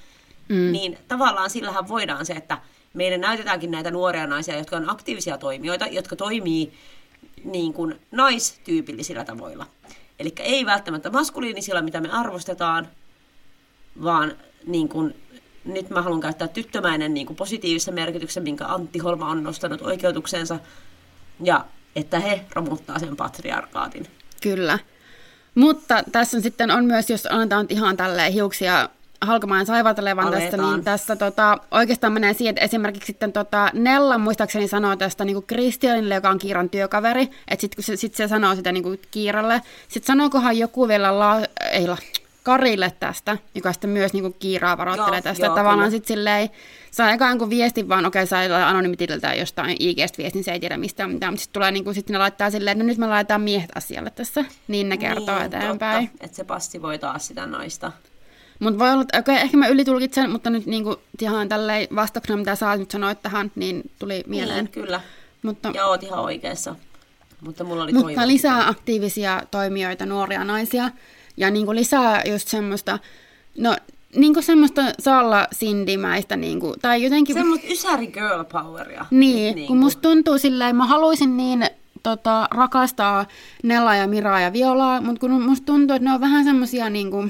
Mm. 0.48 0.72
Niin 0.72 0.98
tavallaan 1.09 1.50
sillähän 1.50 1.88
voidaan 1.88 2.26
se, 2.26 2.33
että 2.33 2.59
meille 2.94 3.18
näytetäänkin 3.18 3.70
näitä 3.70 3.90
nuoria 3.90 4.26
naisia, 4.26 4.59
jotka 4.59 4.76
on 4.76 4.90
aktiivisia 4.90 5.38
toimijoita, 5.38 5.87
jotka 5.87 6.16
toimii 6.16 6.72
niin 7.44 7.72
kuin 7.72 8.00
naistyypillisillä 8.11 9.24
tavoilla. 9.24 9.66
Eli 10.18 10.33
ei 10.38 10.66
välttämättä 10.66 11.11
maskuliinisilla, 11.11 11.83
mitä 11.83 12.00
me 12.00 12.11
arvostetaan, 12.11 12.88
vaan 14.03 14.33
niin 14.66 14.88
kuin, 14.88 15.14
nyt 15.64 15.90
mä 15.90 16.03
haluan 16.03 16.20
käyttää 16.20 16.48
tyttömäinen 16.48 17.14
niin 17.14 17.26
kuin 17.26 17.37
positiivisessa 17.37 17.92
merkityksessä, 17.92 18.40
minkä 18.40 18.66
Antti 18.66 18.98
Holma 18.98 19.31
on 19.31 19.44
nostanut 19.44 19.83
oikeutuksensa, 19.83 20.59
ja 21.42 21.64
että 21.96 22.20
he 22.20 22.44
romuttaa 22.55 22.98
sen 22.98 23.16
patriarkaatin. 23.16 24.07
Kyllä. 24.42 24.79
Mutta 25.55 26.03
tässä 26.12 26.40
sitten 26.40 26.70
on 26.70 26.85
myös, 26.85 27.11
jos 27.11 27.26
annetaan 27.26 27.66
ihan 27.68 27.96
tälleen 27.96 28.33
hiuksia 28.33 28.88
halkomaan 29.20 29.66
saivatelevan 29.66 30.30
tästä, 30.30 30.56
niin 30.56 30.85
tässä 30.85 31.16
tota, 31.16 31.59
oikeastaan 31.70 32.12
menee 32.12 32.33
siihen, 32.33 32.50
että 32.50 32.64
esimerkiksi 32.64 33.06
sitten 33.06 33.33
tota, 33.33 33.70
Nella 33.74 34.18
muistaakseni 34.18 34.68
sanoo 34.68 34.96
tästä 34.96 35.24
niin 35.24 35.42
Kristianille, 35.46 36.14
joka 36.14 36.30
on 36.30 36.38
Kiiran 36.38 36.70
työkaveri, 36.70 37.22
että 37.22 37.61
sitten 37.61 37.85
se, 37.85 37.96
sit 37.96 38.14
se 38.14 38.28
sanoo 38.28 38.54
sitä 38.54 38.72
niin 38.72 39.00
Kiiralle, 39.11 39.62
sitten 39.88 40.06
sanookohan 40.06 40.59
joku 40.59 40.88
vielä 40.88 41.18
la, 41.18 41.40
ei 41.72 41.88
la, 41.88 41.96
Karille 42.42 42.92
tästä, 43.00 43.38
joka 43.54 43.72
sitten 43.72 43.90
myös 43.90 44.12
niin 44.12 44.35
Kiiraa 44.38 44.78
varoittelee 44.78 45.18
Joo, 45.18 45.22
tästä, 45.22 45.44
joo, 45.44 45.52
että 45.52 45.61
tavallaan 45.61 45.90
sitten 45.90 46.09
silleen, 46.09 46.50
saa 46.90 47.12
ekaan 47.12 47.38
kuin 47.38 47.50
viestin 47.50 47.88
vaan, 47.88 48.06
okei, 48.06 48.22
okay, 48.22 48.26
saa 48.48 48.68
anonyymitililtä 48.68 49.35
jostain 49.35 49.76
IG-stä 49.80 50.18
viestin, 50.18 50.44
se 50.44 50.52
ei 50.52 50.61
tiedä 50.61 50.76
mistään 50.76 51.11
mitään, 51.11 51.33
mutta 51.33 51.42
sitten 51.42 51.61
tulee 51.61 51.70
niin 51.70 51.85
kuin, 51.85 51.94
sitten 51.94 52.14
ne 52.14 52.18
laittaa 52.18 52.50
silleen, 52.50 52.72
että 52.72 52.85
no 52.85 52.87
nyt 52.87 52.98
me 52.98 53.06
laitetaan 53.06 53.40
miehet 53.40 53.70
asialle 53.74 54.11
tässä, 54.11 54.44
niin 54.68 54.88
ne 54.88 54.96
kertoo 54.96 55.35
niin, 55.35 55.46
eteenpäin. 55.46 56.09
Totta, 56.09 56.24
että 56.24 56.37
se 56.37 56.44
passivoi 56.44 56.98
taas 56.98 57.26
sitä 57.26 57.46
naista. 57.46 57.92
Mutta 58.61 58.79
voi 58.79 58.90
olla, 58.90 59.03
että 59.03 59.18
okei, 59.18 59.37
ehkä 59.37 59.57
mä 59.57 59.68
ylitulkitsen, 59.68 60.31
mutta 60.31 60.51
nyt 60.51 60.66
niinku, 60.66 60.96
ihan 61.23 61.49
tälleen 61.49 61.88
vastauksena, 61.94 62.37
mitä 62.37 62.55
sä 62.55 62.77
nyt 62.77 62.90
sanoit 62.90 63.23
tähän, 63.23 63.53
niin 63.55 63.90
tuli 63.99 64.25
mieleen. 64.27 64.64
Niin, 64.64 64.73
kyllä. 64.73 65.01
Mutta, 65.42 65.73
Ja 65.75 65.87
oot 65.87 66.03
ihan 66.03 66.20
oikeassa. 66.20 66.77
Mutta 67.40 67.64
mulla 67.64 67.83
oli 67.83 67.92
mutta 67.92 68.29
lisää 68.29 68.68
aktiivisia 68.68 69.42
toimijoita, 69.51 70.07
nuoria 70.07 70.44
naisia. 70.44 70.90
Ja 71.37 71.51
niinku 71.51 71.75
lisää 71.75 72.23
just 72.31 72.49
semmoista, 72.49 72.99
no 73.59 73.77
niinku 74.16 74.42
semmoista 74.42 74.83
Salla 74.99 75.46
Sindimäistä, 75.53 76.37
niinku, 76.37 76.75
tai 76.83 77.03
jotenkin... 77.03 77.37
Semmoista 77.37 77.66
ysäri 77.70 78.07
girl 78.07 78.44
poweria. 78.44 79.07
Niin, 79.11 79.57
Nyt 79.57 79.66
kun 79.66 79.77
musta 79.77 80.03
tuntuu 80.03 80.38
silleen, 80.38 80.77
mä 80.77 80.87
haluaisin 80.87 81.37
niin 81.37 81.66
tota, 82.03 82.49
rakastaa 82.51 83.27
Nella 83.62 83.94
ja 83.94 84.09
Miraa 84.09 84.40
ja 84.40 84.53
Violaa, 84.53 85.01
mutta 85.01 85.20
kun 85.20 85.42
musta 85.42 85.66
tuntuu, 85.66 85.96
että 85.96 86.09
ne 86.09 86.14
on 86.14 86.20
vähän 86.20 86.44
semmosia 86.44 86.90
niinku, 86.90 87.29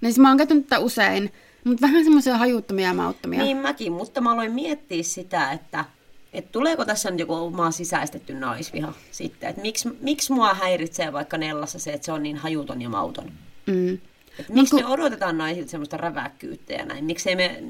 no 0.00 0.06
siis 0.06 0.18
mä 0.18 0.28
oon 0.28 0.36
käyttänyt 0.36 0.66
tätä 0.66 0.78
usein, 0.78 1.32
Mutta 1.64 1.86
vähän 1.86 2.04
semmoisia 2.04 2.36
hajuttomia 2.36 2.86
ja 2.86 2.94
mauttomia. 2.94 3.42
Niin 3.42 3.56
mäkin, 3.56 3.92
mutta 3.92 4.20
mä 4.20 4.32
aloin 4.32 4.52
miettiä 4.52 5.02
sitä, 5.02 5.52
että 5.52 5.84
että 6.32 6.52
tuleeko 6.52 6.84
tässä 6.84 7.10
nyt 7.10 7.20
joku 7.20 7.34
omaa 7.34 7.70
sisäistetty 7.70 8.34
naisviha 8.34 8.92
sitten, 9.10 9.50
että 9.50 9.62
miksi, 9.62 9.88
miksi 10.00 10.32
mua 10.32 10.54
häiritsee 10.54 11.12
vaikka 11.12 11.38
Nellassa 11.38 11.78
se, 11.78 11.92
että 11.92 12.04
se 12.04 12.12
on 12.12 12.22
niin 12.22 12.36
hajuton 12.36 12.82
ja 12.82 12.88
mauton. 12.88 13.32
Mm. 13.66 13.94
Et 14.38 14.48
miksi 14.48 14.70
kun... 14.70 14.84
me 14.84 14.86
odotetaan 14.86 15.38
naisilta 15.38 15.70
semmoista 15.70 15.96
räväkkyyttä 15.96 16.72
ja 16.72 16.84
näin, 16.84 17.04
miksei 17.04 17.36
me 17.36 17.62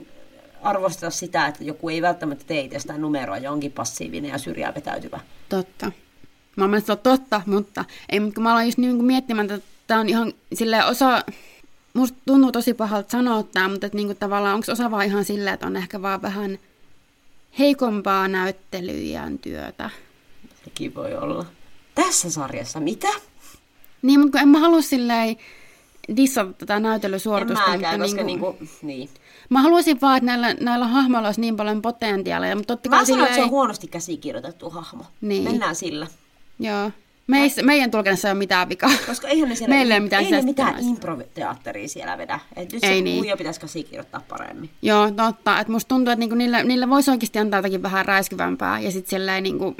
arvosteta 0.62 1.10
sitä, 1.10 1.46
että 1.46 1.64
joku 1.64 1.88
ei 1.88 2.02
välttämättä 2.02 2.44
tee 2.46 2.60
itsestään 2.60 3.00
numeroa 3.00 3.38
ja 3.38 3.52
onkin 3.52 3.72
passiivinen 3.72 4.30
ja 4.30 4.38
syrjää 4.38 4.74
vetäytyvä. 4.74 5.20
Totta. 5.48 5.92
Mä 6.56 6.68
mielestä 6.68 6.92
on 6.92 6.98
totta, 6.98 7.42
mutta 7.46 7.84
ei, 8.08 8.20
mutta 8.20 8.40
mä 8.40 8.50
aloin 8.50 8.66
just 8.66 8.78
niin 8.78 9.04
miettimään, 9.04 9.50
että 9.50 9.68
tämä 9.86 10.00
on 10.00 10.08
ihan 10.08 10.32
sille 10.54 10.84
osa, 10.84 11.24
musta 11.96 12.18
tuntuu 12.26 12.52
tosi 12.52 12.74
pahalta 12.74 13.10
sanoa 13.10 13.42
tämä, 13.42 13.68
mutta 13.68 13.86
että 13.86 13.96
niin 13.96 14.08
kuin 14.08 14.18
tavallaan 14.18 14.54
onko 14.54 14.72
osa 14.72 14.90
vaan 14.90 15.06
ihan 15.06 15.24
silleen, 15.24 15.54
että 15.54 15.66
on 15.66 15.76
ehkä 15.76 16.02
vaan 16.02 16.22
vähän 16.22 16.58
heikompaa 17.58 18.28
näyttelyjään 18.28 19.38
työtä. 19.38 19.90
Sekin 20.64 20.94
voi 20.94 21.14
olla. 21.14 21.46
Tässä 21.94 22.30
sarjassa 22.30 22.80
mitä? 22.80 23.08
Niin, 24.02 24.20
mutta 24.20 24.32
kun 24.32 24.40
en 24.40 24.48
mä 24.48 24.58
halua 24.58 24.82
silleen 24.82 25.36
dissata 26.16 26.52
tätä 26.52 26.80
näytelysuoritusta. 26.80 27.64
En 27.64 27.70
mäkään, 27.70 28.00
koska 28.00 28.22
niin 28.22 28.40
kuin, 28.40 28.56
niin. 28.82 29.10
Mä 29.48 29.62
haluaisin 29.62 30.00
vaan, 30.00 30.16
että 30.16 30.26
näillä, 30.26 30.54
näillä 30.60 30.86
hahmoilla 30.86 31.28
olisi 31.28 31.40
niin 31.40 31.56
paljon 31.56 31.82
potentiaalia. 31.82 32.56
Mutta 32.56 32.74
totta 32.76 32.88
Mä 32.90 32.96
kai 32.96 33.06
sanon, 33.06 33.24
että 33.24 33.36
se 33.36 33.42
on 33.42 33.50
huonosti 33.50 33.88
käsikirjoitettu 33.88 34.70
hahmo. 34.70 35.04
Niin. 35.20 35.44
Mennään 35.44 35.74
sillä. 35.74 36.06
Joo. 36.58 36.90
Meis, 37.26 37.62
meidän 37.62 37.90
tulkinnassa 37.90 38.28
ei 38.28 38.32
ole 38.32 38.38
mitään 38.38 38.68
vikaa. 38.68 38.90
Koska 39.06 39.28
eihän 39.28 39.48
ne 39.48 39.54
siellä, 39.54 39.74
Meillä 39.74 39.94
ei 39.94 39.98
ole 39.98 40.04
mitään 40.04 40.24
ei 40.24 40.30
ne 40.30 40.42
mitään 40.42 40.74
improteatteria 40.80 41.88
siellä 41.88 42.18
vedä. 42.18 42.40
Et 42.56 42.72
nyt 42.72 42.84
Ei 42.84 42.96
se 42.98 43.02
niin. 43.02 43.22
niin. 43.22 43.38
pitäisi 43.38 43.60
käsikirjoittaa 43.60 44.24
paremmin. 44.28 44.70
Joo, 44.82 45.10
totta. 45.10 45.60
Että 45.60 45.72
musta 45.72 45.88
tuntuu, 45.88 46.12
että 46.12 46.20
niinku 46.20 46.34
niillä, 46.34 46.62
niillä 46.62 46.90
voisi 46.90 47.10
oikeasti 47.10 47.38
antaa 47.38 47.58
jotakin 47.58 47.82
vähän 47.82 48.04
räiskyvämpää. 48.04 48.80
Ja 48.80 48.90
sitten 48.90 49.10
silleen 49.10 49.42
niinku... 49.42 49.76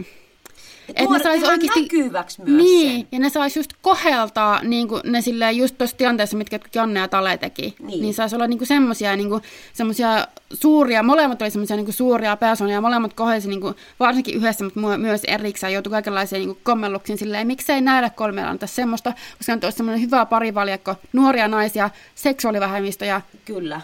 Et 0.89 0.95
Et 0.97 1.01
ne 1.01 1.07
tuoda 1.07 1.23
sais 1.23 1.43
ihan 1.43 1.51
oikeesti- 1.55 1.81
näkyväksi 1.83 2.43
myös 2.43 2.63
Niin, 2.65 2.99
sen. 3.01 3.09
ja 3.13 3.19
ne 3.19 3.29
sais 3.31 3.57
just 3.57 3.71
koheltaa 3.83 4.61
niinku, 4.63 5.01
ne 5.05 5.21
silleen 5.21 5.57
just 5.57 5.79
tuossa 5.79 5.97
tilanteessa, 5.97 6.37
mitkä 6.37 6.61
Janne 6.75 7.01
ja 7.01 7.09
Tale 7.09 7.37
teki. 7.39 7.63
Niin. 7.63 7.75
Niin, 7.87 8.01
niin 8.03 8.15
sais 8.15 8.35
olla 8.35 8.47
semmosia, 8.63 9.17
niinku, 9.17 9.41
semmosia 9.73 10.27
suuria, 10.55 11.03
molemmat 11.03 11.43
oli 11.43 11.51
semmosia 11.51 11.77
niinku 11.77 11.93
suuria 11.93 12.37
persoonia, 12.37 12.81
molemmat 12.81 13.15
kohelsi 13.15 13.49
niinku, 13.49 13.75
varsinkin 14.01 14.35
yhdessä, 14.35 14.65
mutta 14.65 14.81
mu- 14.81 14.99
myös 14.99 15.21
erikseen 15.25 15.73
joutui 15.73 15.91
kaikenlaisiin 15.91 16.39
niinku, 16.41 16.59
kommelluksiin 16.63 17.19
silleen, 17.19 17.47
miksei 17.47 17.81
näille 17.81 18.11
kolmella 18.11 18.51
antaa 18.51 18.67
semmoista, 18.67 19.13
koska 19.39 19.53
on 19.53 19.61
tuossa 19.61 19.77
semmoinen 19.77 20.03
hyvä 20.03 20.27
parivaljakko, 20.27 20.95
nuoria 21.13 21.49
naisia, 21.49 21.91
seksuaalivähemmistöjä, 22.15 23.21
Kyllä. 23.45 23.81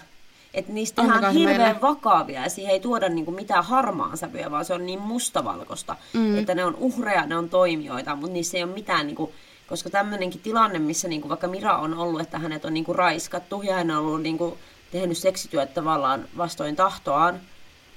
Että 0.55 0.73
niistä 0.73 1.03
tehdään 1.03 1.35
se 1.35 1.39
hirveän 1.39 1.61
meille. 1.61 1.81
vakavia 1.81 2.43
ja 2.43 2.51
siihen 2.51 2.73
ei 2.73 2.81
tuoda 2.81 3.09
niinku 3.09 3.31
mitään 3.31 3.65
harmaan 3.65 4.17
sävyä, 4.19 4.51
vaan 4.51 4.65
se 4.65 4.75
on 4.75 4.87
niin 4.87 5.01
mustavalkoista, 5.01 5.97
mm. 6.13 6.39
että 6.39 6.55
ne 6.55 6.65
on 6.65 6.75
uhreja, 6.75 7.27
ne 7.27 7.37
on 7.37 7.49
toimijoita, 7.49 8.17
mutta 8.17 8.33
niissä 8.33 8.57
ei 8.57 8.65
ole 8.65 8.73
mitään, 8.73 9.07
niinku, 9.07 9.33
koska 9.67 9.91
tämmöinenkin 9.91 10.41
tilanne, 10.41 10.79
missä 10.79 11.09
niinku 11.09 11.29
vaikka 11.29 11.49
Mira 11.49 11.77
on 11.79 11.95
ollut, 11.95 12.21
että 12.21 12.39
hänet 12.39 12.65
on 12.65 12.75
niinku 12.75 12.93
raiskattu 12.93 13.63
ja 13.63 13.75
hän 13.75 13.91
on 13.91 13.97
ollut 13.97 14.23
niinku 14.23 14.59
tehnyt 14.91 15.19
seksityöt 15.19 15.75
tavallaan 15.75 16.29
vastoin 16.37 16.77
tahtoaan, 16.77 17.41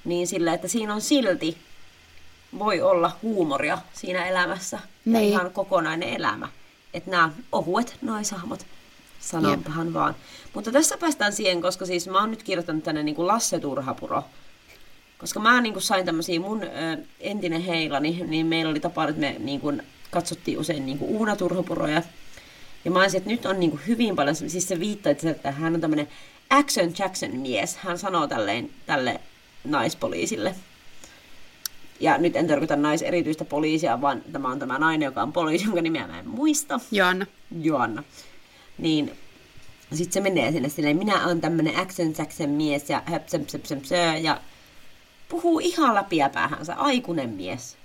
niin 0.06 0.28
sillä, 0.28 0.54
että 0.54 0.68
siinä 0.68 0.94
on 0.94 1.02
silti 1.02 1.58
voi 2.60 2.82
olla 2.82 3.12
huumoria 3.22 3.78
siinä 3.94 4.26
elämässä 4.26 4.80
ja 5.06 5.12
Niin. 5.20 5.30
ihan 5.30 5.52
kokonainen 5.52 6.10
elämä. 6.10 6.48
Että 6.94 7.12
nämä 7.12 7.30
ohuet 7.52 7.98
naishahmot, 8.02 8.66
sanonpahan 9.20 9.94
vaan. 9.94 10.16
Mutta 10.56 10.72
tässä 10.72 10.98
päästään 10.98 11.34
siihen, 11.34 11.62
koska 11.62 11.86
siis 11.86 12.08
mä 12.08 12.20
oon 12.20 12.32
nyt 12.32 12.44
kirjoittanut 12.44 12.84
tänne 12.84 13.04
niin 13.04 13.16
kuin 13.16 13.28
Lasse 13.28 13.60
Turhapuro. 13.60 14.24
Koska 15.18 15.40
mä 15.40 15.62
niin 15.62 15.74
kuin 15.74 15.84
sain 15.84 16.06
tämmöisiä 16.06 16.40
mun 16.40 16.64
ö, 16.64 16.68
entinen 17.20 17.62
heilani, 17.62 18.24
niin 18.28 18.46
meillä 18.46 18.72
oli 18.72 18.80
tapa, 18.80 19.08
että 19.08 19.22
me 19.22 19.36
niin 19.40 19.62
kuin 19.62 19.84
katsottiin 20.12 20.60
usein 20.60 20.86
niin 20.86 20.98
kuin 20.98 21.12
Uuna 21.12 21.36
Turhapuroja. 21.36 22.02
Ja 22.86 22.92
mä 22.92 23.00
olisin, 23.00 23.18
että 23.18 23.30
nyt 23.30 23.46
on 23.46 23.60
niin 23.60 23.70
kuin 23.70 23.82
hyvin 23.88 24.16
paljon, 24.16 24.36
siis 24.36 24.68
se 24.68 24.80
viittaa, 24.80 25.12
että, 25.12 25.30
että 25.30 25.52
hän 25.52 25.76
on 25.76 25.82
tämmöinen 25.82 26.08
Action 26.50 26.94
Jackson 27.00 27.38
mies. 27.38 27.78
Hän 27.78 27.98
sanoo 27.98 28.28
tälleen, 28.28 28.70
tälle 28.86 29.22
naispoliisille. 29.64 30.56
Ja 32.00 32.18
nyt 32.18 32.36
en 32.36 32.48
tarkoita 32.48 32.76
naiserityistä 32.76 33.46
poliisia, 33.46 34.02
vaan 34.02 34.22
tämä 34.32 34.50
on 34.50 34.60
tämä 34.60 34.80
nainen, 34.80 35.06
joka 35.06 35.22
on 35.22 35.34
poliisi, 35.34 35.66
jonka 35.66 35.82
nimeä 35.82 36.08
mä 36.08 36.20
en 36.20 36.28
muista. 36.28 36.80
Joanna. 36.92 37.26
Joanna. 37.62 38.04
Niin 38.78 39.12
sitten 39.94 40.14
se 40.14 40.30
menee 40.30 40.52
sinne 40.52 40.70
silleen, 40.70 40.98
minä 40.98 41.26
olen 41.26 41.42
tämmönen 41.42 41.78
action 41.80 42.14
Jackson 42.18 42.50
mies 42.50 42.90
ja 42.90 43.04
höp, 43.06 43.28
söp, 43.28 43.50
söp, 43.50 43.66
söp, 43.66 43.84
sö, 43.84 43.96
ja 43.96 44.42
puhuu 45.30 45.60
ihan 45.60 45.96
läpi 45.96 46.18
ja 46.18 46.30
päähänsä, 46.30 46.76
aikuinen 46.76 47.30
mies. 47.30 47.78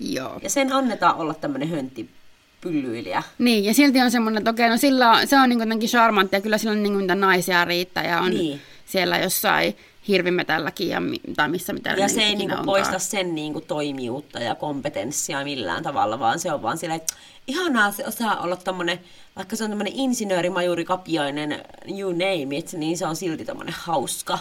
Joo. 0.00 0.38
Ja 0.42 0.50
sen 0.50 0.72
annetaan 0.72 1.16
olla 1.16 1.34
tämmönen 1.34 1.68
hönttipyllyilijä. 1.68 3.22
Niin, 3.38 3.64
ja 3.64 3.74
silti 3.74 4.00
on 4.00 4.10
semmoinen, 4.10 4.38
että 4.38 4.50
okei, 4.50 4.68
no 4.68 4.76
sillä 4.76 5.10
on, 5.10 5.26
se 5.26 5.38
on 5.38 5.48
niin 5.48 5.60
jotenkin 5.60 5.88
charmanttia, 5.88 6.40
kyllä 6.40 6.58
sillä 6.58 6.72
on 6.72 6.82
niin 6.82 6.98
niitä 6.98 7.14
naisia 7.14 7.64
riittää 7.64 8.06
ja 8.06 8.20
on 8.20 8.30
niin. 8.30 8.60
siellä 8.86 9.18
jossain 9.18 9.76
hirvimetälläkin 10.08 10.88
ja, 10.88 11.00
mi- 11.00 11.20
tai 11.36 11.48
missä 11.48 11.72
mitä 11.72 11.90
Ja 11.90 11.96
ne 11.96 12.08
se 12.08 12.20
ei 12.22 12.34
niinku 12.34 12.52
onkaan. 12.56 12.64
poista 12.66 12.98
sen 12.98 13.34
niinku 13.34 13.60
toimijuutta 13.60 14.38
ja 14.38 14.54
kompetenssia 14.54 15.44
millään 15.44 15.82
tavalla, 15.82 16.18
vaan 16.18 16.38
se 16.38 16.52
on 16.52 16.62
vaan 16.62 16.78
silleen, 16.78 17.00
että 17.00 17.14
ihanaa 17.46 17.92
se 17.92 18.06
osaa 18.06 18.40
olla 18.40 18.56
tommonen, 18.56 19.00
vaikka 19.36 19.56
se 19.56 19.64
on 19.64 19.70
tämmönen 19.70 19.92
insinööri, 19.96 20.50
majuri, 20.50 20.84
kapiainen, 20.84 21.64
you 21.98 22.12
name 22.12 22.56
it, 22.56 22.72
niin 22.72 22.98
se 22.98 23.06
on 23.06 23.16
silti 23.16 23.44
tommonen 23.44 23.74
hauska 23.78 24.38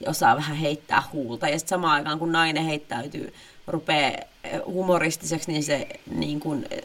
ja 0.00 0.10
osaa 0.10 0.36
vähän 0.36 0.56
heittää 0.56 1.02
huulta. 1.12 1.48
Ja 1.48 1.58
sitten 1.58 1.76
samaan 1.76 1.94
aikaan, 1.94 2.18
kun 2.18 2.32
nainen 2.32 2.64
heittäytyy, 2.64 3.34
rupeaa 3.66 4.10
eh, 4.44 4.60
humoristiseksi, 4.66 5.52
niin 5.52 5.62
se 5.64 5.88
niin 6.16 6.40
kuin 6.40 6.66
eh, 6.70 6.82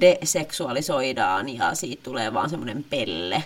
deseksualisoidaan 0.00 1.48
ja 1.48 1.74
siitä 1.74 2.02
tulee 2.02 2.34
vaan 2.34 2.50
semmoinen 2.50 2.84
pelle. 2.90 3.44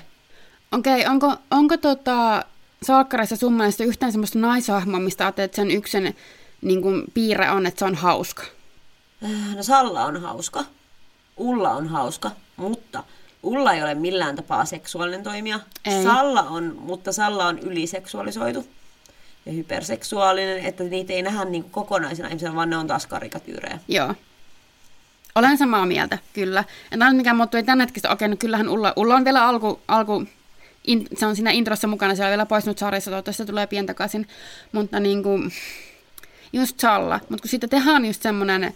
Okei, 0.72 1.06
onko, 1.06 1.36
onko 1.50 1.76
tota, 1.76 2.44
Salkkareissa 2.82 3.36
sun 3.36 3.52
mielestä 3.52 3.84
yhtään 3.84 4.12
semmoista 4.12 4.38
naishahmoa, 4.38 5.00
mistä 5.00 5.24
ajattelet, 5.24 5.44
että 5.48 5.56
sen 5.56 5.70
yksen 5.70 6.14
niin 6.62 6.82
kuin, 6.82 7.04
piirre 7.14 7.50
on, 7.50 7.66
että 7.66 7.78
se 7.78 7.84
on 7.84 7.94
hauska? 7.94 8.42
Äh, 9.24 9.56
No 9.56 9.62
Salla 9.62 10.04
on 10.04 10.22
hauska, 10.22 10.64
Ulla 11.36 11.70
on 11.70 11.88
hauska, 11.88 12.30
mutta 12.56 13.04
Ulla 13.42 13.72
ei 13.72 13.82
ole 13.82 13.94
millään 13.94 14.36
tapaa 14.36 14.64
seksuaalinen 14.64 15.22
toimija. 15.22 15.60
Ei. 15.84 16.02
Salla 16.02 16.42
on, 16.42 16.76
mutta 16.80 17.12
Salla 17.12 17.46
on 17.46 17.58
yliseksuaalisoitu 17.58 18.66
ja 19.46 19.52
hyperseksuaalinen, 19.52 20.58
että 20.58 20.84
niitä 20.84 21.12
ei 21.12 21.22
nähdä 21.22 21.44
niin 21.44 21.64
kokonaisena 21.70 22.28
ihmisenä, 22.28 22.54
vaan 22.54 22.70
ne 22.70 22.76
on 22.76 22.86
taas 22.86 23.06
karikatyyrejä. 23.06 23.78
Joo. 23.88 24.14
Olen 25.34 25.58
samaa 25.58 25.86
mieltä, 25.86 26.18
kyllä. 26.32 26.64
En 26.92 26.98
tiedä, 26.98 27.12
mikä 27.12 27.34
muuttui 27.34 27.62
tänne 27.62 27.84
hetkistä. 27.84 28.10
Okei, 28.10 28.28
no 28.28 28.36
kyllähän 28.36 28.68
Ulla, 28.68 28.92
Ulla 28.96 29.14
on 29.14 29.24
vielä 29.24 29.46
alku, 29.46 29.80
alku 29.88 30.24
in, 30.86 31.06
se 31.16 31.26
on 31.26 31.36
siinä 31.36 31.50
introssa 31.50 31.88
mukana, 31.88 32.14
se 32.14 32.24
on 32.24 32.28
vielä 32.28 32.46
poistunut 32.46 32.78
sarjassa, 32.78 33.10
toivottavasti 33.10 33.42
se 33.42 33.46
tulee 33.46 33.66
pian 33.66 33.86
takaisin. 33.86 34.28
Mutta 34.72 35.00
niin 35.00 35.22
kuin, 35.22 35.52
just 36.52 36.80
Salla. 36.80 37.20
Mutta 37.28 37.42
kun 37.42 37.48
siitä 37.50 37.68
tehdään 37.68 38.04
just 38.04 38.22
semmoinen, 38.22 38.74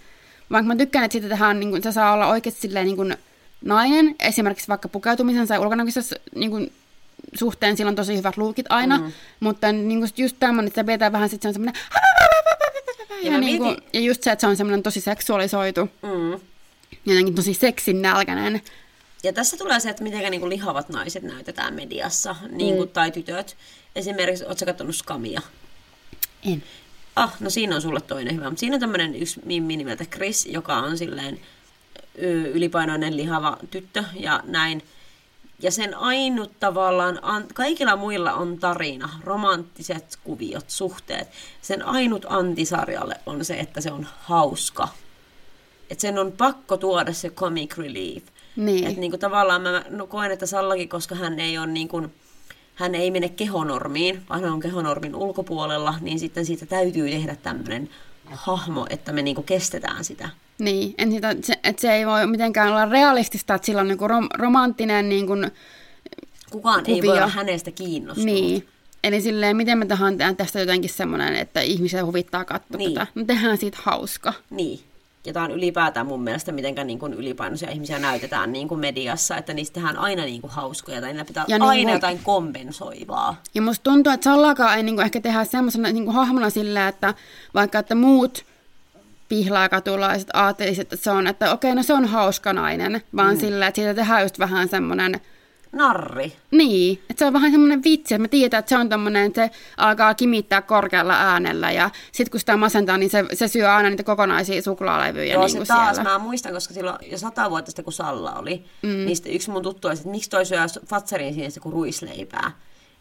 vaikka 0.50 0.66
mä 0.66 0.76
tykkään, 0.76 1.04
että 1.04 1.12
siitä 1.12 1.28
tehdään, 1.28 1.60
niin 1.60 1.70
kuin, 1.70 1.82
se 1.82 1.92
saa 1.92 2.12
olla 2.12 2.26
oikeasti 2.26 2.60
silleen 2.60 2.86
niin 2.86 2.96
kuin 2.96 3.16
nainen, 3.64 4.14
esimerkiksi 4.20 4.68
vaikka 4.68 4.88
pukeutumisen 4.88 5.48
tai 5.48 5.58
ulkonäköisessä 5.58 6.16
niin 6.34 6.50
kuin, 6.50 6.72
suhteen, 7.34 7.76
sillä 7.76 7.88
on 7.88 7.94
tosi 7.94 8.16
hyvät 8.16 8.36
luukit 8.36 8.66
aina, 8.68 8.98
mm. 8.98 9.12
mutta 9.40 9.72
niin 9.72 9.98
kuin 9.98 10.10
just 10.16 10.36
tämmöinen, 10.40 10.68
että 10.68 10.80
se 10.80 10.84
pidetään 10.84 11.12
vähän 11.12 11.28
sitten 11.28 11.52
semmoinen 11.52 11.82
Ja 13.22 13.32
ja, 13.32 13.38
niin 13.38 13.58
kuin, 13.58 13.76
ja 13.92 14.00
just 14.00 14.22
se, 14.22 14.30
että 14.32 14.40
se 14.40 14.46
on 14.46 14.56
semmoinen 14.56 14.82
tosi 14.82 15.00
seksuaalisoitu, 15.00 15.80
Mm. 16.02 16.40
jotenkin 17.06 17.34
tosi 17.34 17.54
seksin 17.54 18.02
nälkäinen. 18.02 18.60
Ja 19.26 19.32
tässä 19.32 19.56
tulee 19.56 19.80
se, 19.80 19.90
että 19.90 20.02
miten 20.02 20.30
niin 20.30 20.48
lihavat 20.48 20.88
naiset 20.88 21.22
näytetään 21.22 21.74
mediassa, 21.74 22.36
niin 22.50 22.76
kuin, 22.76 22.88
tai 22.88 23.10
tytöt. 23.10 23.56
Esimerkiksi, 23.96 24.44
ootko 24.44 24.66
katsonut 24.66 24.96
Skamia? 24.96 25.40
En. 26.52 26.62
Ah, 27.16 27.34
no 27.40 27.50
siinä 27.50 27.74
on 27.74 27.82
sulle 27.82 28.00
toinen 28.00 28.36
hyvä. 28.36 28.50
Mutta 28.50 28.60
siinä 28.60 28.76
on 28.76 28.80
tämmöinen 28.80 29.14
yksi 29.14 29.40
mimmi 29.44 29.76
nimeltä 29.76 30.04
Chris, 30.04 30.46
joka 30.46 30.76
on 30.76 30.98
silleen 30.98 31.40
ylipainoinen 32.52 33.16
lihava 33.16 33.56
tyttö 33.70 34.04
ja 34.14 34.40
näin. 34.44 34.82
Ja 35.58 35.70
sen 35.70 35.96
ainut 35.96 36.60
tavallaan, 36.60 37.18
an, 37.22 37.44
kaikilla 37.54 37.96
muilla 37.96 38.32
on 38.32 38.58
tarina, 38.58 39.20
romanttiset 39.24 40.18
kuviot, 40.24 40.70
suhteet. 40.70 41.28
Sen 41.62 41.82
ainut 41.82 42.26
antisarjalle 42.28 43.20
on 43.26 43.44
se, 43.44 43.54
että 43.54 43.80
se 43.80 43.92
on 43.92 44.06
hauska. 44.18 44.88
Että 45.90 46.02
sen 46.02 46.18
on 46.18 46.32
pakko 46.32 46.76
tuoda 46.76 47.12
se 47.12 47.30
comic 47.30 47.78
relief. 47.78 48.24
Niin. 48.56 48.86
Että 48.86 49.00
niinku 49.00 49.18
tavallaan 49.18 49.62
mä 49.62 49.82
no, 49.90 50.06
koen, 50.06 50.30
että 50.30 50.46
Sallakin, 50.46 50.88
koska 50.88 51.14
hän 51.14 51.40
ei 51.40 51.58
ole 51.58 51.66
niinku, 51.66 52.02
hän 52.74 52.94
ei 52.94 53.10
mene 53.10 53.28
kehonormiin, 53.28 54.22
vaan 54.28 54.40
hän 54.42 54.52
on 54.52 54.60
kehonormin 54.60 55.14
ulkopuolella, 55.14 55.94
niin 56.00 56.18
sitten 56.18 56.46
siitä 56.46 56.66
täytyy 56.66 57.10
tehdä 57.10 57.36
tämmöinen 57.42 57.88
hahmo, 58.24 58.86
että 58.90 59.12
me 59.12 59.22
niinku 59.22 59.42
kestetään 59.42 60.04
sitä. 60.04 60.28
Niin, 60.58 60.94
en 60.98 61.12
sitä, 61.12 61.36
se, 61.42 61.54
että 61.64 61.82
se 61.82 61.92
ei 61.92 62.06
voi 62.06 62.26
mitenkään 62.26 62.68
olla 62.68 62.84
realistista, 62.84 63.54
että 63.54 63.66
sillä 63.66 63.80
on 63.80 63.88
niinku 63.88 64.08
rom, 64.08 64.28
romanttinen 64.38 65.08
niinku, 65.08 65.32
kukaan 66.50 66.84
ei 66.86 66.94
voi 66.94 67.00
Kuvio. 67.00 67.12
olla 67.14 67.28
hänestä 67.28 67.70
kiinnostunut. 67.70 68.34
Niin. 68.34 68.68
Eli 69.04 69.20
silleen, 69.20 69.56
miten 69.56 69.78
me 69.78 69.86
tähän 69.86 70.18
tehdään 70.18 70.36
tästä 70.36 70.60
jotenkin 70.60 70.90
semmoinen, 70.90 71.36
että 71.36 71.60
ihmisiä 71.60 72.04
huvittaa 72.04 72.44
katsoa 72.44 72.78
Niin. 72.78 72.94
tätä. 72.94 73.06
Me 73.14 73.24
tehdään 73.24 73.58
siitä 73.58 73.78
hauska. 73.82 74.32
Niin. 74.50 74.80
Ja 75.26 75.32
tämä 75.32 75.44
on 75.44 75.50
ylipäätään 75.50 76.06
mun 76.06 76.22
mielestä, 76.22 76.52
miten 76.52 76.86
niin 76.86 76.98
kuin 76.98 77.12
ylipainoisia 77.12 77.70
ihmisiä 77.70 77.98
näytetään 77.98 78.52
niin 78.52 78.68
kuin 78.68 78.80
mediassa, 78.80 79.36
että 79.36 79.54
niistä 79.54 79.74
tehdään 79.74 79.96
aina 79.96 80.24
niin 80.24 80.40
kuin 80.40 80.50
hauskoja 80.50 81.00
tai 81.00 81.10
niillä 81.10 81.24
pitää 81.24 81.44
Ja 81.48 81.58
niin 81.58 81.68
aina 81.68 81.82
kuin- 81.82 81.94
jotain 81.94 82.20
kompensoivaa. 82.22 83.42
Ja 83.54 83.62
musta 83.62 83.82
tuntuu, 83.82 84.12
että 84.12 84.24
Sallakaan 84.24 84.76
ei 84.76 84.82
niinku 84.82 85.02
ehkä 85.02 85.20
tehdä 85.20 85.44
semmoisena 85.44 85.92
niinku 85.92 86.12
hahmona 86.12 86.50
silleen, 86.50 86.88
että 86.88 87.14
vaikka 87.54 87.78
että 87.78 87.94
muut 87.94 88.44
pihlaakatulaiset 89.28 90.28
ajattelisivat, 90.32 90.92
että 90.92 91.04
se 91.04 91.10
on, 91.10 91.26
että 91.26 91.52
okei, 91.52 91.74
no 91.74 91.82
se 91.82 91.94
on 91.94 92.04
hauska 92.04 92.52
nainen, 92.52 93.02
vaan 93.16 93.34
mm. 93.34 93.40
silleen, 93.40 93.68
että 93.68 93.76
siitä 93.76 93.94
tehdään 93.94 94.22
just 94.22 94.38
vähän 94.38 94.68
semmoinen, 94.68 95.20
Narri. 95.72 96.32
niin, 96.50 97.02
että 97.10 97.18
se 97.18 97.26
on 97.26 97.32
vähän 97.32 97.50
semmoinen 97.50 97.84
vitsi, 97.84 98.14
että 98.14 98.22
me 98.22 98.28
tiedetään, 98.28 98.58
että 98.58 98.68
se 98.68 98.76
on 98.76 98.88
tommonen, 98.88 99.26
että 99.26 99.46
se 99.46 99.50
alkaa 99.76 100.14
kimittää 100.14 100.62
korkealla 100.62 101.14
äänellä 101.14 101.70
ja 101.70 101.90
sitten 102.12 102.30
kun 102.30 102.40
sitä 102.40 102.56
masentaa, 102.56 102.98
niin 102.98 103.10
se, 103.10 103.24
se 103.32 103.48
syö 103.48 103.72
aina 103.72 103.90
niitä 103.90 104.02
kokonaisia 104.02 104.62
suklaalevyjä 104.62 105.34
Joo, 105.34 105.46
niin 105.46 105.50
se 105.50 105.64
taas, 105.64 105.96
siellä. 105.96 106.10
mä 106.10 106.18
muistan, 106.18 106.52
koska 106.52 106.74
silloin 106.74 106.96
jo 107.10 107.18
sata 107.18 107.50
vuotta 107.50 107.70
sitten, 107.70 107.84
kun 107.84 107.92
Salla 107.92 108.32
oli, 108.32 108.64
mm. 108.82 108.88
niin 108.88 109.16
yksi 109.26 109.50
mun 109.50 109.62
tuttu 109.62 109.88
olisi, 109.88 110.00
että 110.00 110.10
miksi 110.10 110.30
toi 110.30 110.46
syö 110.46 110.66
Fatserin 110.86 111.34
sinistä 111.34 111.60
kuin 111.60 111.72
ruisleipää. 111.72 112.50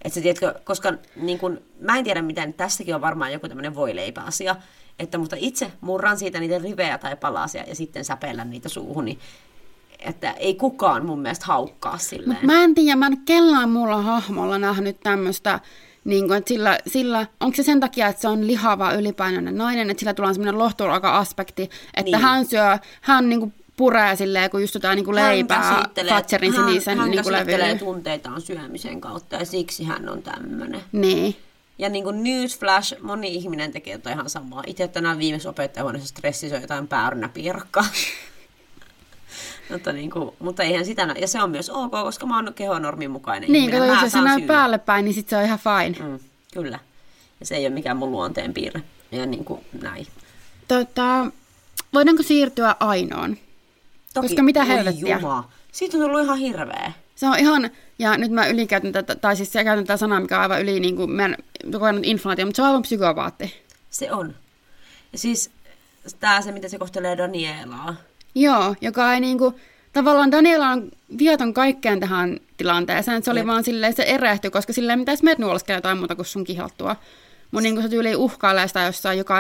Että 0.02 0.22
tiedätkö, 0.22 0.54
koska 0.64 0.94
niin 1.16 1.40
kun, 1.40 1.62
mä 1.80 1.98
en 1.98 2.04
tiedä, 2.04 2.22
miten 2.22 2.54
tässäkin 2.54 2.96
on 2.96 3.02
varmaan 3.02 3.34
joku 3.34 3.48
tämmöinen 3.48 3.76
voileipäasia, 3.76 4.56
että 5.00 5.18
mutta 5.18 5.36
itse 5.40 5.72
murran 5.82 6.18
siitä 6.18 6.40
niitä 6.40 6.58
rivejä 6.58 6.98
tai 6.98 7.16
palasia 7.16 7.64
ja 7.68 7.76
sitten 7.76 8.06
säpellän 8.06 8.50
niitä 8.50 8.70
suuhun, 8.70 9.06
niin 9.06 9.20
että 10.06 10.32
ei 10.32 10.56
kukaan 10.56 11.06
mun 11.06 11.20
mielestä 11.22 11.46
haukkaa 11.46 11.98
silleen. 11.98 12.40
Mä 12.44 12.64
en 12.64 12.76
tiedä, 12.76 12.96
mä 12.96 13.08
en 13.08 13.18
kellään 13.26 13.70
muulla 13.70 14.02
hahmolla 14.02 14.58
nähnyt 14.60 15.00
tämmöistä, 15.04 15.60
niin 16.04 16.28
kuin, 16.28 16.38
että 16.38 16.50
sillä, 16.50 16.78
sillä, 16.88 17.28
onko 17.40 17.56
se 17.56 17.64
sen 17.64 17.80
takia, 17.80 18.08
että 18.08 18.22
se 18.22 18.28
on 18.28 18.48
lihava 18.48 18.92
ylipainoinen 18.94 19.58
nainen, 19.58 19.90
että 19.90 20.00
sillä 20.00 20.14
tulee 20.14 20.34
semmoinen 20.34 20.58
lohturuoka-aspekti, 20.60 21.64
että 21.94 22.12
Niin. 22.12 22.22
hän 22.22 22.46
syö, 22.46 22.78
hän 23.02 23.30
niin 23.30 23.40
kuin 23.40 23.54
puree 23.78 24.16
silleen, 24.16 24.50
kun 24.50 24.62
just 24.62 24.74
jotain 24.76 24.96
niin 24.96 25.06
kuin 25.06 25.16
leipää 25.16 25.84
Thatcherin 26.08 26.54
sinisen 26.54 26.98
hän 26.98 27.12
niin 27.12 27.24
kuin 27.24 27.34
levyllä. 27.34 27.76
tunteitaan 27.76 28.42
syömisen 28.42 29.02
kautta 29.02 29.36
ja 29.36 29.46
siksi 29.46 29.84
hän 29.84 30.10
on 30.10 30.22
tämmöinen. 30.22 30.82
Niin. 30.92 31.36
Ja 31.80 31.90
niin 31.90 32.04
kuin 32.04 32.24
newsflash, 32.24 33.02
moni 33.02 33.36
ihminen 33.36 33.72
tekee 33.72 33.94
jotain 33.94 34.14
ihan 34.14 34.30
samaa. 34.30 34.64
Itse 34.68 34.88
tänään 34.88 35.20
viimeksi 35.20 35.48
opettajahuoneessa 35.48 36.10
stressisoi 36.10 36.62
jotain 36.62 36.88
päärynäpiirakkaa. 36.88 37.86
Mutta, 39.70 39.94
niin 39.94 40.12
kuin, 40.12 40.32
mutta 40.40 40.64
eihän 40.64 40.86
sitä, 40.86 41.16
ja 41.22 41.28
se 41.28 41.42
on 41.42 41.52
myös 41.52 41.70
ok, 41.70 41.92
koska 41.92 42.26
mä 42.26 42.36
oon 42.36 42.54
kehonormin 42.54 43.12
mukainen 43.12 43.52
Niin, 43.52 43.72
kato, 43.72 43.86
Mä 43.86 44.02
jos 44.02 44.12
se 44.12 44.22
näy 44.22 44.42
päälle 44.42 44.78
päin, 44.78 45.06
niin 45.06 45.14
sit 45.14 45.30
se 45.30 45.38
on 45.38 45.44
ihan 45.44 45.60
fine. 45.60 46.08
Mm, 46.10 46.20
kyllä. 46.54 46.80
Ja 47.40 47.46
se 47.46 47.56
ei 47.56 47.66
ole 47.66 47.74
mikään 47.74 47.98
mun 47.98 48.12
luonteen 48.12 48.54
piirre. 48.54 48.82
Ja 49.12 49.26
niin 49.26 49.46
kuin 49.46 49.62
näin. 49.82 50.08
Tota, 50.68 51.32
voidaanko 51.94 52.24
siirtyä 52.24 52.76
ainoon? 52.80 53.38
Koska 54.22 54.44
mitä 54.44 54.64
helvettiä? 54.64 55.16
Juma, 55.16 55.50
Siitä 55.72 55.98
on 55.98 56.04
tullut 56.04 56.24
ihan 56.24 56.38
hirveä. 56.38 56.92
Se 57.16 57.28
on 57.28 57.40
ihan, 57.40 57.70
ja 58.00 58.18
nyt 58.18 58.32
mä 58.32 58.48
ylikäytän 58.48 58.92
tätä, 58.92 59.16
tai 59.16 59.36
siis 59.36 59.52
käytän 59.52 59.86
tätä 59.86 59.98
sanaa, 59.98 60.20
mikä 60.20 60.36
on 60.36 60.42
aivan 60.42 60.62
yli 60.62 60.80
niin 60.80 60.96
kuin 60.96 61.12
meidän 61.12 61.36
kokonaan 61.72 62.06
inflaatio, 62.06 62.46
mutta 62.46 62.56
se 62.56 62.62
on 62.62 62.68
aivan 62.68 62.82
psykopaatti. 62.82 63.54
Se 63.90 64.12
on. 64.12 64.36
Ja 65.12 65.18
siis 65.18 65.52
tää 66.20 66.42
se, 66.42 66.52
miten 66.52 66.70
se 66.70 66.78
kohtelee 66.78 67.18
Danielaa. 67.18 67.96
Joo, 68.36 68.76
joka 68.82 69.14
ei 69.14 69.20
niinku, 69.20 69.60
tavallaan 69.94 70.32
Daniela 70.32 70.70
on 70.70 70.92
vieton 71.18 71.54
kaikkeen 71.54 72.00
tähän 72.00 72.40
tilanteeseen. 72.58 73.24
Se 73.24 73.32
oli 73.32 73.40
Jep. 73.40 73.48
vaan 73.48 73.64
silleen, 73.64 73.94
se 73.94 74.04
erehtyi, 74.04 74.52
koska 74.52 74.74
silleen 74.74 75.00
mitäs 75.00 75.24
meet 75.24 75.38
nuoleskella 75.38 75.78
jotain 75.78 75.98
muuta 75.98 76.16
kuin 76.16 76.26
sun 76.26 76.44
kihaltua. 76.44 76.96
Mun 77.52 77.64
niinku 77.64 77.82
se 77.82 77.90
tyyli 77.90 78.16
uhkailee 78.16 78.68
sitä 78.68 78.82
jossain 78.82 79.18
joka 79.18 79.36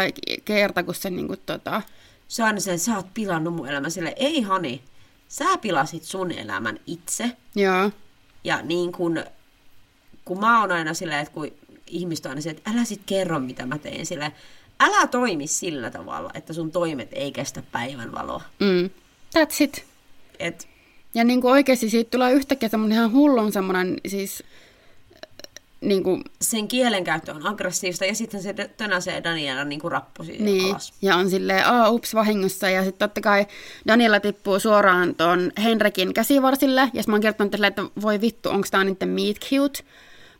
kerta, 0.45 0.83
kun 0.83 0.95
se 0.95 1.09
niinku 1.09 1.35
tota... 1.45 1.81
Se 2.27 2.43
on 2.43 2.61
silleen, 2.61 2.79
sä 2.79 2.95
oot 2.95 3.13
pilannut 3.13 3.53
mun 3.53 3.67
elämän. 3.67 3.91
Sille 3.91 4.13
ei 4.17 4.41
hani, 4.41 4.81
sä 5.27 5.57
pilasit 5.57 6.03
sun 6.03 6.31
elämän 6.31 6.79
itse. 6.87 7.31
Joo. 7.55 7.91
Ja 8.43 8.61
niin 8.61 8.91
kun, 8.91 9.23
kun 10.25 10.39
mä 10.39 10.61
oon 10.61 10.71
aina 10.71 10.93
silleen, 10.93 11.19
että 11.19 11.33
kun 11.33 11.51
ihmiset 11.87 12.25
on 12.25 12.29
aina 12.29 12.41
silleen, 12.41 12.57
että 12.57 12.71
älä 12.71 12.83
sit 12.83 13.01
kerro 13.05 13.39
mitä 13.39 13.65
mä 13.65 13.77
tein. 13.77 14.05
Silleen, 14.05 14.31
älä 14.79 15.07
toimi 15.07 15.47
sillä 15.47 15.91
tavalla, 15.91 16.31
että 16.33 16.53
sun 16.53 16.71
toimet 16.71 17.09
ei 17.11 17.31
kestä 17.31 17.63
päivänvaloa. 17.71 18.41
Mm. 18.59 18.89
That's 19.37 19.55
it. 19.63 19.85
Et, 20.39 20.67
Ja 21.13 21.23
niinku 21.23 21.47
oikeasti 21.49 21.89
siitä 21.89 22.09
tulee 22.11 22.33
yhtäkkiä 22.33 22.69
semmoinen 22.69 22.97
ihan 22.97 23.11
hullun 23.11 23.51
semmoinen 23.51 23.97
siis... 24.07 24.43
äh, 25.13 25.31
Niinku, 25.81 26.21
sen 26.41 26.67
kielenkäyttö 26.67 27.31
on 27.33 27.47
aggressiivista 27.47 28.05
ja 28.05 28.15
sitten 28.15 28.41
se 28.43 28.53
tönäsee 28.53 29.23
Daniela 29.23 29.63
niin 29.63 29.79
kuin 29.81 29.91
rappusi 29.91 30.31
Niin, 30.39 30.71
alas. 30.71 30.93
ja 31.01 31.15
on 31.15 31.29
silleen, 31.29 31.65
aa, 31.67 31.89
ups, 31.89 32.15
vahingossa. 32.15 32.69
Ja 32.69 32.83
sitten 32.83 33.09
totta 33.09 33.21
kai 33.21 33.45
Daniela 33.87 34.19
tippuu 34.19 34.59
suoraan 34.59 35.15
tuon 35.15 35.51
Henrikin 35.63 36.13
käsivarsille. 36.13 36.89
Ja 36.93 37.03
mä 37.07 37.13
oon 37.13 37.21
kertonut 37.21 37.55
että 37.65 37.83
voi 38.01 38.21
vittu, 38.21 38.49
onko 38.49 38.67
tää 38.71 38.83
nyt 38.83 38.97
meet 39.05 39.39
cute. 39.39 39.83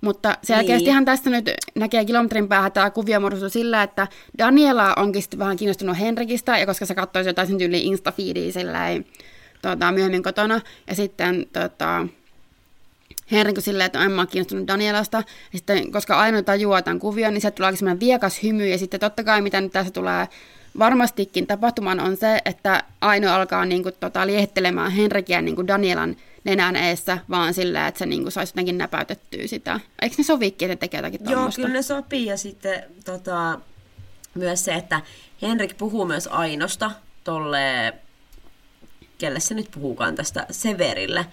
Mutta 0.06 0.38
selkeästihan 0.44 0.98
Niin. 1.02 1.06
tästä 1.06 1.30
nyt 1.30 1.52
näkee 1.76 2.06
kilometrin 2.06 2.48
päähän 2.48 2.72
tämä 2.72 2.90
kuvio 2.90 3.20
muodostuu 3.20 3.50
sillä, 3.50 3.84
että 3.84 4.08
Daniela 4.38 4.94
onkin 4.94 5.22
sitten 5.22 5.40
vähän 5.40 5.58
kiinnostunut 5.58 6.00
Henrikistä, 6.00 6.58
ja 6.58 6.66
koska 6.66 6.86
se 6.86 6.96
katsoi 6.96 7.26
jotain 7.26 7.48
sen 7.48 7.58
tyyliin 7.58 7.94
Insta-feediä 7.94 8.52
silleen, 8.52 9.06
tota, 9.62 9.92
myöhemmin 9.92 10.24
kotona, 10.24 10.62
ja 10.88 10.96
sitten 10.96 11.46
tota, 11.54 12.08
Henrik 13.32 13.58
on 13.58 13.64
silleen, 13.64 13.86
että 13.86 14.04
en 14.04 14.12
mä 14.12 14.22
ole 14.22 14.28
kiinnostunut 14.28 14.68
Danielasta. 14.68 15.18
Ja 15.18 15.58
sitten, 15.58 15.92
koska 15.92 16.20
ainoa 16.20 16.42
tajuaa 16.42 16.82
tämän 16.82 17.00
kuvion, 17.00 17.34
niin 17.34 17.42
se 17.42 17.52
tulee 17.52 17.76
semmoinen 17.76 18.00
viekas 18.00 18.44
hymy. 18.44 18.68
Ja 18.68 18.78
sitten 18.78 19.00
totta 19.00 19.24
kai, 19.24 19.42
mitä 19.42 19.62
nyt 19.62 19.72
tässä 19.72 19.94
tulee 19.94 20.28
varmastikin 20.80 21.48
tapahtumaan, 21.48 22.00
on 22.00 22.18
se, 22.18 22.40
että 22.46 22.84
Aino 23.02 23.34
alkaa 23.34 23.66
niin 23.66 23.84
kuin, 23.84 23.96
tota, 24.00 24.28
liehittelemään 24.28 24.92
Henrikiä 24.92 25.42
niin 25.42 25.56
kuin 25.56 25.68
Danielan 25.68 26.16
nenän 26.46 26.76
eessä, 26.76 27.18
vaan 27.30 27.54
silleen, 27.54 27.86
että 27.86 28.00
se 28.00 28.06
niin 28.06 28.22
kuin, 28.22 28.32
saisi 28.32 28.52
jotenkin 28.52 28.78
näpäytettyä 28.78 29.48
sitä. 29.48 29.80
Eikö 30.02 30.16
ne 30.18 30.24
sovikin, 30.24 30.72
että 30.72 30.80
tekee 30.80 30.98
jotakin 30.98 31.22
Joo, 31.30 31.50
kyllä 31.56 31.70
ne 31.70 31.82
sopii. 31.82 32.26
Ja 32.26 32.38
sitten 32.38 32.84
tota, 33.06 33.60
myös 34.34 34.66
se, 34.66 34.74
että 34.74 35.02
Henrik 35.42 35.78
puhuu 35.78 36.06
myös 36.06 36.28
Ainosta 36.28 36.92
tolle, 37.24 37.94
kelle 39.18 39.40
se 39.40 39.54
nyt 39.54 39.72
puhuukaan 39.72 40.16
tästä, 40.16 40.48
Severille, 40.52 41.26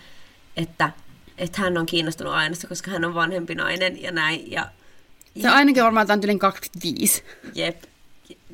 että, 0.57 0.91
että 1.39 1.63
hän 1.63 1.79
on 1.79 1.87
kiinnostunut 1.87 2.33
Ainosta, 2.33 2.67
koska 2.67 2.91
hän 2.91 3.05
on 3.05 3.15
vanhempi 3.15 3.55
nainen 3.55 4.03
ja 4.03 4.13
näin. 4.13 4.51
Ja, 4.51 4.69
Se 5.41 5.49
ainakin 5.49 5.85
varmaan 5.85 6.11
on 6.11 6.21
yli 6.25 6.39
25. 6.39 7.25
Jep. 7.55 7.83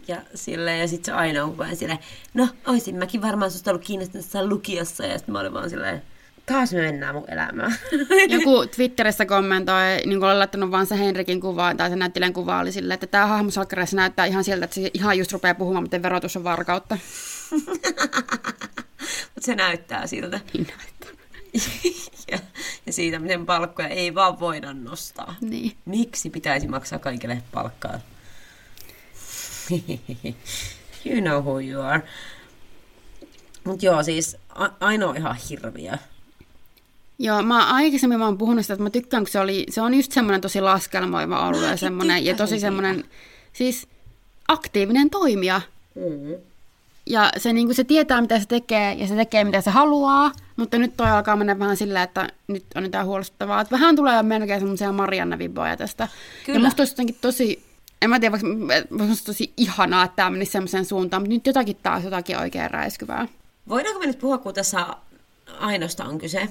Ja, 0.08 0.16
sille, 0.34 0.76
ja 0.76 0.88
sitten 0.88 1.04
se 1.04 1.12
aina 1.12 1.44
on 1.44 1.58
vaan 1.58 1.76
silleen, 1.76 1.98
no 2.34 2.48
oisin 2.66 2.96
mäkin 2.96 3.22
varmaan 3.22 3.50
susta 3.50 3.70
ollut 3.70 3.84
kiinnostunut 3.84 4.24
jossain 4.24 4.48
lukiossa. 4.48 5.06
Ja 5.06 5.18
sitten 5.18 5.32
mä 5.32 5.40
olin 5.40 5.52
vaan 5.52 5.70
silleen, 5.70 6.02
taas 6.48 6.72
me 6.72 6.80
mennään 6.80 7.14
mun 7.14 7.30
elämään. 7.30 7.74
Joku 8.28 8.66
Twitterissä 8.66 9.26
kommentoi, 9.26 9.96
niin 10.06 10.20
kuin 10.20 10.30
oli 10.30 10.38
laittanut 10.38 10.70
vaan 10.70 10.86
se 10.86 10.98
Henrikin 10.98 11.40
kuva, 11.40 11.74
tai 11.74 11.90
se 11.90 11.96
näyttelijän 11.96 12.32
kuva 12.32 12.58
oli 12.58 12.72
silleen, 12.72 12.94
että 12.94 13.06
tämä 13.06 13.26
hahmo 13.26 13.50
salkkareissa 13.50 13.96
näyttää 13.96 14.26
ihan 14.26 14.44
siltä, 14.44 14.64
että 14.64 14.74
se 14.74 14.90
ihan 14.94 15.18
just 15.18 15.32
rupeaa 15.32 15.54
puhumaan, 15.54 15.82
miten 15.82 16.02
verotus 16.02 16.36
on 16.36 16.44
varkautta. 16.44 16.98
Mutta 19.34 19.46
se 19.46 19.54
näyttää 19.54 20.06
siltä. 20.06 20.40
Niin 20.52 20.66
näyttää. 20.66 21.10
ja, 22.32 22.38
ja 22.86 22.92
siitä, 22.92 23.18
miten 23.18 23.46
palkkoja 23.46 23.88
ei 23.88 24.14
vaan 24.14 24.40
voida 24.40 24.72
nostaa. 24.72 25.34
Niin. 25.40 25.76
Miksi 25.84 26.30
pitäisi 26.30 26.68
maksaa 26.68 26.98
kaikille 26.98 27.42
palkkaa? 27.52 28.00
you 31.06 31.20
know 31.20 31.42
who 31.42 31.60
you 31.60 31.82
are. 31.82 32.02
Mutta 33.64 33.86
joo, 33.86 34.02
siis 34.02 34.36
a- 34.48 34.68
ainoa 34.80 35.14
ihan 35.14 35.36
hirviö. 35.50 35.92
Joo, 37.18 37.42
mä 37.42 37.74
aikaisemmin 37.74 38.18
mä 38.18 38.24
oon 38.24 38.38
puhunut 38.38 38.64
sitä, 38.64 38.74
että 38.74 38.82
mä 38.82 38.90
tykkään, 38.90 39.22
kun 39.22 39.30
se, 39.30 39.40
oli, 39.40 39.66
se 39.70 39.80
on 39.80 39.94
just 39.94 40.12
semmoinen 40.12 40.40
tosi 40.40 40.60
laskelmoiva 40.60 41.46
ollut 41.46 41.62
ja 41.62 41.76
semmoinen, 41.76 42.24
ja 42.24 42.36
tosi 42.36 42.60
semmoinen, 42.60 43.04
siis 43.52 43.88
aktiivinen 44.48 45.10
toimija. 45.10 45.60
Mm. 45.94 46.34
Ja 47.06 47.32
se, 47.36 47.52
niin 47.52 47.74
se 47.74 47.84
tietää, 47.84 48.20
mitä 48.20 48.40
se 48.40 48.46
tekee, 48.46 48.92
ja 48.92 49.06
se 49.06 49.14
tekee, 49.14 49.44
mitä 49.44 49.60
se 49.60 49.70
haluaa, 49.70 50.32
mutta 50.56 50.78
nyt 50.78 50.96
toi 50.96 51.10
alkaa 51.10 51.36
mennä 51.36 51.58
vähän 51.58 51.76
silleen, 51.76 52.04
että 52.04 52.28
nyt 52.48 52.64
on 52.74 52.84
jotain 52.84 53.06
huolestuttavaa. 53.06 53.60
Että 53.60 53.72
vähän 53.76 53.96
tulee 53.96 54.22
melkein 54.22 54.60
semmoisia 54.60 54.92
Marianne-viboja 54.92 55.76
tästä. 55.76 56.08
Kyllä. 56.46 56.58
Ja 56.58 56.64
musta 56.64 56.80
olisi 56.80 56.92
jotenkin 56.92 57.16
tosi, 57.20 57.62
en 58.02 58.10
mä 58.10 58.20
tiedä, 58.20 58.32
vaikka 58.32 58.48
musta 59.04 59.26
tosi 59.26 59.52
ihanaa, 59.56 60.04
että 60.04 60.16
tämä 60.16 60.30
menisi 60.30 60.52
semmoiseen 60.52 60.84
suuntaan, 60.84 61.22
mutta 61.22 61.34
nyt 61.34 61.46
jotakin 61.46 61.76
taas 61.82 62.04
jotakin 62.04 62.38
oikein 62.38 62.70
räiskyvää. 62.70 63.28
Voidaanko 63.68 64.00
me 64.00 64.06
nyt 64.06 64.18
puhua, 64.18 64.38
kun 64.38 64.54
tässä 64.54 64.86
ainoasta 65.58 66.04
on 66.04 66.18
kyse? 66.18 66.48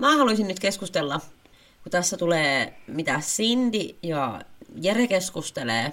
Mä 0.00 0.16
haluaisin 0.16 0.48
nyt 0.48 0.60
keskustella, 0.60 1.20
kun 1.82 1.90
tässä 1.90 2.16
tulee, 2.16 2.74
mitä 2.86 3.20
Cindy 3.20 3.96
ja 4.02 4.40
Jere 4.74 5.06
keskustelee, 5.06 5.92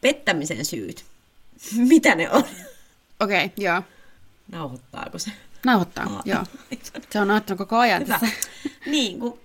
pettämisen 0.00 0.64
syyt. 0.64 1.04
mitä 1.92 2.14
ne 2.14 2.30
on? 2.30 2.44
Okei, 3.20 3.44
okay, 3.44 3.64
joo. 3.64 3.82
Nauhoittaako 4.52 5.18
se? 5.18 5.30
Nauhoittaa, 5.64 6.04
Aa, 6.04 6.22
joo. 6.24 6.44
Se 7.10 7.20
on 7.20 7.28
nauhoittanut 7.28 7.58
koko 7.58 7.76
ajan 7.76 8.02
Hyvä. 8.02 8.18
tässä. 8.18 8.36
niin, 8.86 9.20
kun 9.20 9.40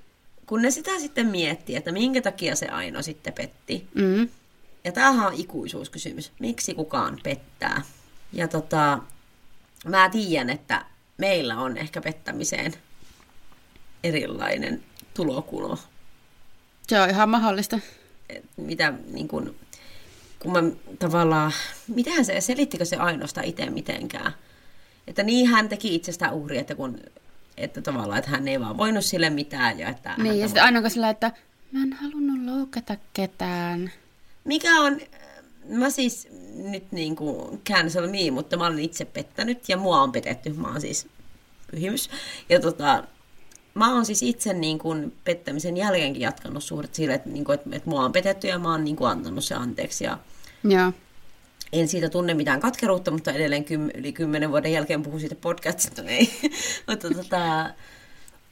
kun 0.45 0.61
ne 0.61 0.71
sitä 0.71 0.99
sitten 0.99 1.27
miettii, 1.27 1.75
että 1.75 1.91
minkä 1.91 2.21
takia 2.21 2.55
se 2.55 2.67
Aino 2.67 3.01
sitten 3.01 3.33
petti. 3.33 3.87
Mm. 3.93 4.29
Ja 4.83 4.91
tämähän 4.91 5.27
on 5.27 5.33
ikuisuuskysymys. 5.33 6.31
Miksi 6.39 6.73
kukaan 6.73 7.19
pettää? 7.23 7.81
Ja 8.33 8.47
tota, 8.47 8.99
mä 9.85 10.09
tiedän, 10.09 10.49
että 10.49 10.85
meillä 11.17 11.57
on 11.57 11.77
ehkä 11.77 12.01
pettämiseen 12.01 12.73
erilainen 14.05 14.83
tulokulma. 15.13 15.77
Se 16.87 17.01
on 17.01 17.09
ihan 17.09 17.29
mahdollista. 17.29 17.79
Mitä 18.57 18.93
niin 19.11 19.27
kun, 19.27 19.55
kun 20.39 20.51
mä 20.51 20.59
tavallaan, 20.99 21.51
mitähän 21.87 22.25
se, 22.25 22.41
selittikö 22.41 22.85
se 22.85 22.95
ainoastaan 22.95 23.45
itse 23.47 23.69
mitenkään? 23.69 24.31
Että 25.07 25.23
niin 25.23 25.47
hän 25.47 25.69
teki 25.69 25.95
itsestään 25.95 26.33
uhri, 26.33 26.57
että 26.57 26.75
kun 26.75 26.99
että 27.57 27.81
tavallaan, 27.81 28.19
että 28.19 28.31
hän 28.31 28.47
ei 28.47 28.59
vaan 28.59 28.77
voinut 28.77 29.05
sille 29.05 29.29
mitään. 29.29 29.79
Ja 29.79 29.89
että 29.89 30.15
Niin, 30.17 30.25
ja 30.27 30.33
sitten 30.33 30.49
tavallaan- 30.49 30.75
aina 30.75 30.89
sillä, 30.89 31.09
että 31.09 31.31
mä 31.71 31.83
en 31.83 31.93
halunnut 31.93 32.55
loukata 32.55 32.97
ketään. 33.13 33.91
Mikä 34.43 34.79
on, 34.81 34.99
mä 35.69 35.89
siis 35.89 36.27
nyt 36.55 36.91
niin 36.91 37.15
kuin 37.15 37.61
cancel 37.69 38.07
me, 38.09 38.31
mutta 38.31 38.57
mä 38.57 38.65
olen 38.65 38.79
itse 38.79 39.05
pettänyt 39.05 39.69
ja 39.69 39.77
mua 39.77 40.01
on 40.01 40.11
petetty. 40.11 40.53
Mä 40.53 40.67
oon 40.67 40.81
siis 40.81 41.07
pyhimys. 41.71 42.09
Ja 42.49 42.59
tota, 42.59 43.03
mä 43.75 43.93
oon 43.93 44.05
siis 44.05 44.23
itse 44.23 44.53
niin 44.53 44.79
kuin 44.79 45.13
pettämisen 45.23 45.77
jälkeenkin 45.77 46.21
jatkanut 46.21 46.63
suhdet 46.63 46.95
sille, 46.95 47.13
että, 47.13 47.29
niin 47.29 47.45
kuin, 47.45 47.53
että, 47.53 47.69
että 47.71 47.89
mua 47.89 48.05
on 48.05 48.11
petetty 48.11 48.47
ja 48.47 48.59
mä 48.59 48.71
oon 48.71 48.83
niin 48.83 48.95
kuin 48.95 49.09
antanut 49.09 49.43
se 49.43 49.55
anteeksi. 49.55 50.03
Ja 50.03 50.17
Joo. 50.63 50.91
en 51.73 51.87
siitä 51.87 52.09
tunne 52.09 52.33
mitään 52.33 52.59
katkeruutta, 52.59 53.11
mutta 53.11 53.31
edelleen 53.31 53.65
kym, 53.65 53.89
yli 53.95 54.13
kymmenen 54.13 54.49
vuoden 54.49 54.71
jälkeen 54.71 55.03
puhun 55.03 55.19
siitä 55.19 55.35
podcastista. 55.35 56.01
Niin. 56.01 56.29
mutta 56.87 57.09
tota, 57.09 57.65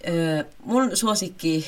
ö, 0.08 0.46
mun 0.66 0.98
suosikki 0.98 1.66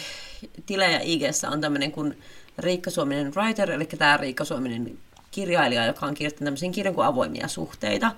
tilejä 0.65 0.99
IGssä 1.03 1.49
on 1.49 1.61
tämmöinen 1.61 1.91
kuin 1.91 2.17
Riikka 2.57 2.89
Suominen 2.89 3.33
Writer, 3.35 3.71
eli 3.71 3.85
tämä 3.85 4.17
Riikka 4.17 4.45
Suominen 4.45 4.97
kirjailija, 5.31 5.85
joka 5.85 6.05
on 6.05 6.13
kirjoittanut 6.13 6.45
tämmöisen 6.45 6.71
kirjan 6.71 6.95
kuin 6.95 7.07
Avoimia 7.07 7.47
suhteita. 7.47 8.11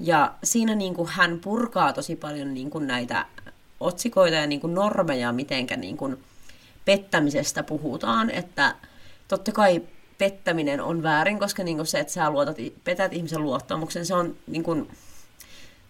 Ja 0.00 0.34
siinä 0.44 0.74
niin 0.74 0.94
kuin 0.94 1.08
hän 1.08 1.38
purkaa 1.38 1.92
tosi 1.92 2.16
paljon 2.16 2.54
niin 2.54 2.70
kuin 2.70 2.86
näitä 2.86 3.26
otsikoita 3.82 4.36
ja 4.36 4.46
niin 4.46 4.60
kuin 4.60 4.74
normeja, 4.74 5.32
mitenkä 5.32 5.76
niin 5.76 5.96
kuin 5.96 6.16
pettämisestä 6.84 7.62
puhutaan, 7.62 8.30
että 8.30 8.74
totta 9.28 9.52
kai 9.52 9.82
pettäminen 10.18 10.80
on 10.80 11.02
väärin, 11.02 11.38
koska 11.38 11.62
niin 11.62 11.76
kuin 11.76 11.86
se, 11.86 11.98
että 11.98 12.12
sä 12.12 12.30
luotat, 12.30 12.56
petät 12.84 13.12
ihmisen 13.12 13.42
luottamuksen, 13.42 14.06
se 14.06 14.14
on 14.14 14.36
niin 14.46 14.62
kuin, 14.62 14.88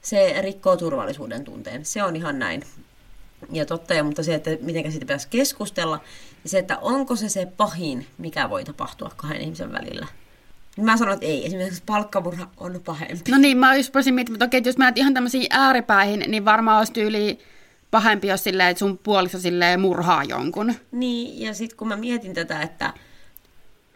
se 0.03 0.35
rikkoo 0.41 0.77
turvallisuuden 0.77 1.45
tunteen. 1.45 1.85
Se 1.85 2.03
on 2.03 2.17
ihan 2.17 2.39
näin. 2.39 2.63
Ja 3.53 3.67
totta, 3.67 3.95
ja, 3.95 4.05
mutta 4.05 4.23
se, 4.23 4.35
että 4.35 4.51
miten 4.61 4.93
siitä 4.93 5.05
pitäisi 5.05 5.29
keskustella, 5.31 6.01
ja 6.45 6.49
se, 6.49 6.59
että 6.59 6.79
onko 6.79 7.17
se 7.17 7.29
se 7.29 7.47
pahin, 7.47 8.07
mikä 8.19 8.51
voi 8.51 8.65
tapahtua 8.65 9.11
kahden 9.17 9.41
ihmisen 9.41 9.73
välillä. 9.73 10.07
Niin 10.77 10.85
Mä 10.85 10.97
sanon, 10.97 11.15
että 11.15 11.27
ei. 11.27 11.47
Esimerkiksi 11.47 11.83
palkkamurha 11.87 12.49
on 12.57 12.81
pahempi. 12.85 13.31
No 13.31 13.39
niin, 13.39 13.59
mä 13.59 13.77
just 13.77 13.95
voisin 13.95 14.19
että 14.19 14.45
okei, 14.45 14.59
että 14.59 14.69
jos 14.69 14.79
menet 14.79 14.99
ihan 14.99 15.15
tämmöisiin 15.15 15.47
ääripäihin, 15.51 16.25
niin 16.29 16.45
varmaan 16.45 16.79
olisi 16.79 16.93
tyyli 16.93 17.39
pahempi, 17.93 18.29
jos 18.29 18.45
silleen, 18.45 18.69
että 18.69 18.79
sun 18.79 18.99
puoliso 18.99 19.39
silleen 19.39 19.81
murhaa 19.81 20.25
jonkun. 20.25 20.75
Niin, 20.93 21.41
ja 21.47 21.55
sitten 21.55 21.77
kun 21.77 21.89
mä 21.89 21.97
mietin 21.97 22.35
tätä, 22.35 22.63
että 22.63 22.93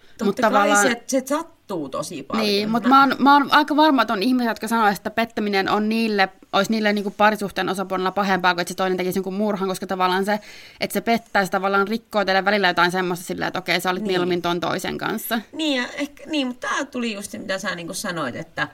totta 0.09 0.24
Mutta 0.24 0.42
kai 0.42 0.50
tavallaan- 0.50 0.82
se, 0.87 1.02
se 1.06 1.22
sattuu 1.26 1.88
tosi 1.88 2.22
paljon. 2.22 2.46
Niin, 2.46 2.70
mutta 2.70 2.88
mä 2.88 3.00
oon, 3.00 3.16
mä 3.18 3.32
oon 3.35 3.48
aika 3.52 3.76
varma, 3.76 4.02
että 4.02 4.14
on 4.14 4.22
ihmisiä, 4.22 4.50
jotka 4.50 4.68
sanoo, 4.68 4.87
että 4.88 5.11
pettäminen 5.11 5.68
on 5.70 5.88
niille, 5.88 6.28
olisi 6.52 6.70
niille 6.70 6.92
niin 6.92 7.02
kuin 7.02 7.14
parisuhteen 7.18 7.68
osapuolella 7.68 8.11
pahempaa 8.11 8.54
kuin 8.54 8.61
että 8.62 8.72
se 8.72 8.76
toinen 8.76 8.96
tekisi 8.96 9.18
jonkun 9.18 9.35
murhan, 9.35 9.68
koska 9.68 9.87
tavallaan 9.87 10.24
se, 10.24 10.40
että 10.80 10.94
se 10.94 11.00
pettää, 11.00 11.44
se 11.44 11.50
tavallaan 11.50 11.88
rikkoo 11.88 12.24
teille 12.24 12.44
välillä 12.44 12.68
jotain 12.68 12.90
semmoista 12.92 13.24
silleen, 13.24 13.46
että 13.48 13.59
okei, 13.59 13.80
sä 13.80 13.90
olit 13.90 14.02
niin. 14.02 14.11
mieluummin 14.12 14.42
ton 14.42 14.61
toisen 14.61 14.98
kanssa. 14.98 15.40
Niin, 15.52 15.82
ja 15.82 15.88
ehkä, 15.88 16.24
niin 16.26 16.46
mutta 16.46 16.68
tämä 16.68 16.85
tuli 16.85 17.12
just 17.12 17.30
se, 17.30 17.38
mitä 17.38 17.59
sä 17.59 17.74
niin 17.74 17.94
sanoit, 17.94 18.37
että, 18.37 18.68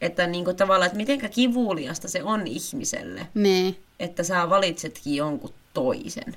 että 0.00 0.26
niin 0.26 0.44
kuin 0.44 0.56
tavallaan, 0.56 0.86
että 0.86 0.96
mitenkä 0.96 1.28
kivuliasta 1.28 2.08
se 2.08 2.22
on 2.22 2.46
ihmiselle, 2.46 3.26
Niin, 3.34 3.78
että 4.00 4.22
sä 4.22 4.50
valitsetkin 4.50 5.16
jonkun 5.16 5.54
toisen. 5.74 6.36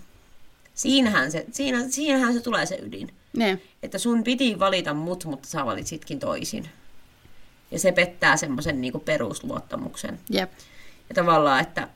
Siinähän 0.74 1.32
se, 1.32 1.46
siinä, 1.52 1.90
siinähän 1.90 2.34
se 2.34 2.42
tulee 2.42 2.66
se 2.66 2.80
ydin. 2.82 3.14
niin. 3.38 3.62
Että 3.84 3.98
sun 3.98 4.24
piti 4.24 4.60
valita 4.60 4.94
mut, 4.94 5.26
mutta 5.26 5.50
sä 5.50 5.66
valitsitkin 5.66 6.20
toisin. 6.20 6.70
Ja 7.72 7.80
se 7.80 7.92
pettää 7.92 8.38
semmoisen 8.38 8.82
niin 8.82 9.02
perusluottamuksen. 9.06 10.20
Jep. 10.30 10.52
Ja 11.10 11.16
tavallaan, 11.16 11.62
että, 11.62 11.88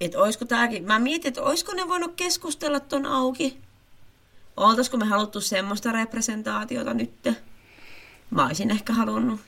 että 0.00 0.18
olisiko 0.18 0.44
tääkin, 0.44 0.84
mä 0.84 0.98
mietin, 0.98 1.28
että 1.28 1.42
olisiko 1.42 1.72
ne 1.72 1.88
voinut 1.88 2.12
keskustella 2.16 2.80
ton 2.80 3.06
auki. 3.06 3.58
Oltaisiko 4.56 4.96
me 4.96 5.04
haluttu 5.04 5.40
semmoista 5.40 5.92
representaatiota 5.92 6.94
nyt? 6.94 7.12
Mä 8.30 8.46
olisin 8.46 8.70
ehkä 8.70 8.92
halunnut. 8.92 9.40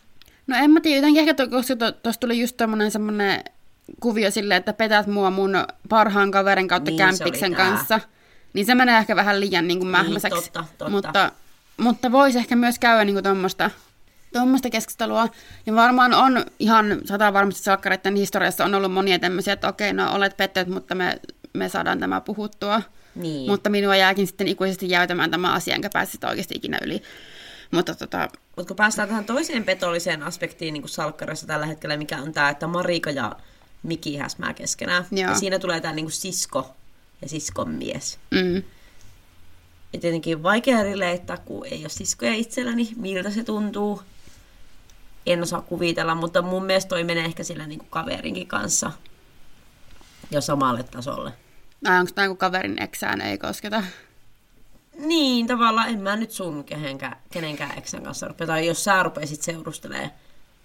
No 0.47 0.57
en 0.57 0.71
mä 0.71 0.81
tiedä, 0.81 0.97
jotenkin 0.97 1.21
ehkä 1.21 1.35
to, 1.35 1.49
koska 1.49 1.77
tuossa 1.77 2.03
to, 2.03 2.13
tuli 2.21 2.41
just 2.41 2.57
tommonen 2.57 2.91
semmonen 2.91 3.45
kuvio 4.01 4.31
silleen, 4.31 4.59
että 4.59 4.73
petät 4.73 5.07
mua 5.07 5.31
mun 5.31 5.65
parhaan 5.89 6.31
kaverin 6.31 6.69
kautta 6.69 6.91
Niin, 6.91 7.07
niin, 7.07 7.19
kämpiksen 7.19 7.55
kanssa. 7.55 8.01
Niin 8.53 8.67
se 8.67 8.75
menee 8.75 8.99
ehkä 8.99 9.17
vähän 9.17 9.41
liian 9.41 9.69
niin 9.69 9.79
kuin 9.79 9.89
mähmäiseksi. 9.89 10.51
totta, 10.53 10.65
totta. 10.79 10.91
Mutta, 10.91 11.33
mutta 11.77 12.13
voisi 12.13 12.39
ehkä 12.39 12.57
myös 12.57 12.79
käydä 12.79 13.05
niin 13.05 13.15
kuin 13.15 13.25
tommoista, 13.25 13.71
tommoista 14.33 14.71
keskustelua. 14.71 15.29
Ja 15.67 15.75
varmaan 15.75 16.15
on 16.15 16.45
ihan 16.59 17.01
sata 17.05 17.33
varmasti 17.33 17.63
salkkareiden 17.63 18.17
historiassa 18.17 18.65
on 18.65 18.75
ollut 18.75 18.93
monia 18.93 19.19
tämmöisiä, 19.19 19.53
että 19.53 19.69
okei, 19.69 19.93
no 19.93 20.15
olet 20.15 20.37
pettynyt, 20.37 20.69
mutta 20.69 20.95
me, 20.95 21.21
me 21.53 21.69
saadaan 21.69 22.01
tämä 22.01 22.21
puhuttua. 22.21 22.83
Niin. 23.15 23.51
Mutta 23.51 23.71
minua 23.71 23.97
jääkin 23.97 24.27
sitten 24.27 24.49
ikuisesti 24.49 24.91
jäytämään 24.91 25.31
tämä 25.31 25.53
asia, 25.53 25.75
enkä 25.75 25.91
pääse 25.93 26.13
sitä 26.13 26.29
oikeasti 26.29 26.55
ikinä 26.55 26.79
yli. 26.83 27.03
Mutta 27.71 27.95
tota, 27.95 28.29
Mutta 28.57 28.69
kun 28.69 28.77
päästään 28.77 29.09
tähän 29.09 29.25
toiseen 29.25 29.65
petolliseen 29.65 30.23
aspektiin 30.23 30.73
niin 30.73 30.83
kuin 30.83 30.91
salkkarissa 30.91 31.47
tällä 31.47 31.67
hetkellä, 31.67 31.97
mikä 31.97 32.19
on 32.19 32.33
tämä, 32.33 32.49
että 32.49 32.67
Marika 32.67 33.11
ja 33.11 33.37
Miki 33.85 34.17
häsmää 34.17 34.55
keskenään. 34.55 35.07
Joo. 35.11 35.31
Ja 35.31 35.35
siinä 35.39 35.59
tulee 35.59 35.81
tämä 35.81 35.95
niin 35.95 36.05
kuin 36.05 36.13
sisko 36.13 36.75
ja 37.23 37.29
siskon 37.29 37.69
mies. 37.71 38.19
mm, 38.31 38.63
Ja 39.93 40.01
tietenkin 40.01 40.43
vaikea 40.43 40.83
rileittaa, 40.83 41.37
kun 41.37 41.67
ei 41.67 41.81
ole 41.81 41.89
siskoja 41.89 42.35
itselläni, 42.35 42.89
miltä 42.97 43.31
se 43.31 43.45
tuntuu. 43.45 44.03
En 45.27 45.43
osaa 45.43 45.61
kuvitella, 45.61 46.15
mutta 46.15 46.43
mun 46.43 46.65
mielestä 46.65 46.89
toi 46.89 47.05
menee 47.05 47.25
ehkä 47.25 47.45
sillä 47.45 47.67
niin 47.67 47.79
kuin 47.79 47.91
kaverinkin 47.91 48.47
kanssa 48.47 48.93
jo 50.31 50.41
samalle 50.41 50.83
tasolle. 50.83 51.33
ai 51.89 51.99
onko 52.01 52.13
tämä 52.15 52.29
kun 52.29 52.37
kaverin 52.37 52.83
eksään 52.83 53.21
ei 53.21 53.39
kosketa? 53.39 53.85
Niin, 54.99 55.47
tavallaan 55.47 55.89
en 55.89 56.01
mä 56.01 56.17
nyt 56.17 56.31
sun 56.31 56.65
kehenkään, 56.65 57.17
kenenkään 57.33 57.79
eksän 57.79 58.03
kanssa 58.03 58.29
rupea. 58.29 58.47
Tai 58.47 58.67
jos 58.67 58.85
sä 58.85 59.03
rupeisit 59.03 59.43
seurustelemaan 59.43 60.11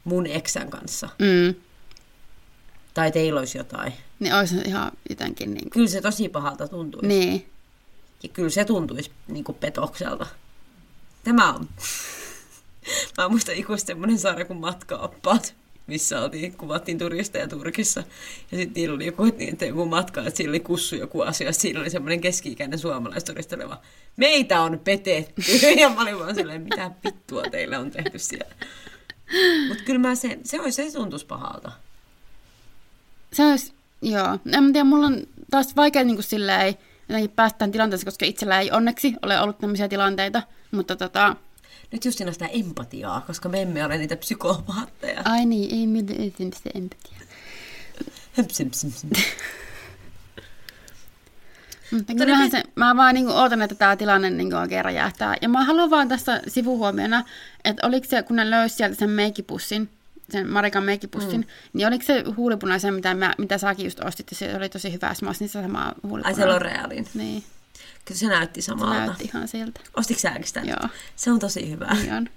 mun 0.03 0.27
eksän 0.27 0.69
kanssa, 0.69 1.09
Mm, 1.19 1.55
tai 2.93 3.11
teillä 3.11 3.39
olisi 3.39 3.57
jotain. 3.57 3.93
niin 4.19 4.33
olisi 4.33 4.55
ihan 4.65 4.91
jotenkin 5.09 5.53
niin 5.53 5.61
kuin, 5.61 5.69
Kyllä 5.69 5.87
se 5.87 6.01
tosi 6.01 6.29
pahalta 6.29 6.67
tuntuisi. 6.67 7.07
niin. 7.07 7.45
Ja 8.23 8.29
kyllä 8.29 8.49
se 8.49 8.65
tuntuisi 8.65 9.11
niin 9.27 9.43
kuin 9.43 9.57
petokselta. 9.57 10.25
Tämä 11.23 11.53
on... 11.53 11.69
Mä 13.17 13.29
muistan 13.29 13.55
ikuisesti 13.55 13.87
semmoinen 13.89 14.19
sarja 14.19 14.45
kuin 14.45 14.59
Matkaoppaat, 14.59 15.53
missä 15.87 16.21
oltiin, 16.21 16.57
kuvattiin 16.57 16.97
turisteja 16.97 17.47
Turkissa. 17.47 18.03
Ja 18.51 18.57
sitten 18.57 18.73
niillä 18.73 18.95
oli 18.95 19.05
joku, 19.05 19.23
että 19.39 19.65
joku 19.65 19.85
matka, 19.85 20.21
että 20.21 20.37
siinä 20.37 20.51
oli 20.51 20.59
kussu 20.59 20.95
joku 20.95 21.21
asia. 21.21 21.53
Siinä 21.53 21.79
oli 21.79 21.89
semmoinen 21.89 22.21
keski-ikäinen 22.21 22.79
suomalaisturistoleva. 22.79 23.81
Meitä 24.17 24.61
on 24.61 24.79
petetty. 24.83 25.41
Ja 25.79 25.89
mä 25.89 26.01
olin 26.01 26.19
vaan 26.19 26.35
silleen, 26.35 26.61
mitä 26.61 26.91
vittua 27.05 27.43
teille 27.51 27.77
on 27.77 27.91
tehty 27.91 28.19
siellä. 28.19 28.55
Mutta 29.67 29.83
kyllä 29.83 29.99
mä 29.99 30.15
sen, 30.15 30.39
se, 30.43 30.61
olisi, 30.61 30.91
se 30.91 30.97
tuntuisi 30.97 31.25
pahalta. 31.25 31.71
Se 33.33 33.45
olisi, 33.45 33.73
joo. 34.01 34.39
En 34.51 34.73
tiedä, 34.73 34.83
mulla 34.83 35.05
on 35.05 35.27
taas 35.51 35.75
vaikea 35.75 36.03
niin 36.03 36.15
kuin 36.15 36.23
silleen, 36.23 36.75
jotenkin 37.09 37.31
päästä 37.35 37.57
tähän 37.57 37.71
tilanteeseen, 37.71 38.05
koska 38.05 38.25
itsellä 38.25 38.59
ei 38.59 38.71
onneksi 38.71 39.13
ole 39.21 39.39
ollut 39.39 39.57
tämmöisiä 39.57 39.87
tilanteita. 39.87 40.43
Mutta 40.71 40.95
tota, 40.95 41.35
Nyt 41.91 42.05
just 42.05 42.17
siinä 42.17 42.31
sitä 42.31 42.47
empatiaa, 42.47 43.21
koska 43.21 43.49
me 43.49 43.61
emme 43.61 43.85
ole 43.85 43.97
niitä 43.97 44.15
psykopaatteja. 44.15 45.21
ai 45.25 45.45
niin, 45.45 45.75
ei 45.79 45.87
meillä 45.87 46.23
ei 46.23 46.33
sitä 46.37 46.69
empatiaa. 46.75 47.19
Sim. 48.51 48.69
Mutta 51.91 52.13
kyllähän 52.13 52.51
se, 52.51 52.63
mä 52.75 52.95
vaan 52.97 53.15
niin 53.15 53.27
ootan, 53.27 53.61
että 53.61 53.75
tämä 53.75 53.95
tilanne 53.95 54.29
niin 54.29 54.53
oikein 54.53 54.85
räjähtää. 54.85 55.35
Ja 55.41 55.49
mä 55.49 55.65
haluan 55.65 55.89
vaan 55.89 56.07
tässä 56.07 56.41
sivuhuomiona, 56.47 57.23
että 57.65 57.87
oliko 57.87 58.07
se, 58.09 58.23
kun 58.23 58.35
ne 58.35 58.49
löysi 58.49 58.75
sieltä 58.75 58.95
sen 58.95 59.09
meikipussin, 59.09 59.89
sen 60.31 60.49
Marikan 60.49 60.83
meikipussin, 60.83 61.41
mm. 61.41 61.47
niin 61.73 61.87
oliko 61.87 62.03
se 62.05 62.23
huulipunaisen, 62.37 62.93
mitä, 62.93 63.13
mä, 63.13 63.33
mitä 63.37 63.57
säkin 63.57 63.85
just 63.85 63.99
ostit, 63.99 64.27
ja 64.31 64.37
se 64.37 64.55
oli 64.55 64.69
tosi 64.69 64.93
hyvä, 64.93 65.13
mä 65.21 65.29
ostin 65.29 65.47
sitä 65.49 65.61
samaa 65.61 65.87
Ai 65.87 65.93
huulipunaista. 66.09 66.41
se 66.41 66.47
L'Orealin. 66.47 67.07
Niin, 67.13 67.43
Kyllä 68.05 68.19
se 68.19 68.27
näytti 68.27 68.61
se 68.61 68.65
samalta. 68.65 68.93
näytti 69.05 69.23
ihan 69.23 69.47
siltä. 69.47 69.79
Ostitko 69.97 70.21
säkin 70.21 70.47
sitä? 70.47 70.59
Joo. 70.59 70.89
Se 71.15 71.31
on 71.31 71.39
tosi 71.39 71.69
hyvä. 71.69 71.93
Niin 71.93 72.13
on. 72.13 72.29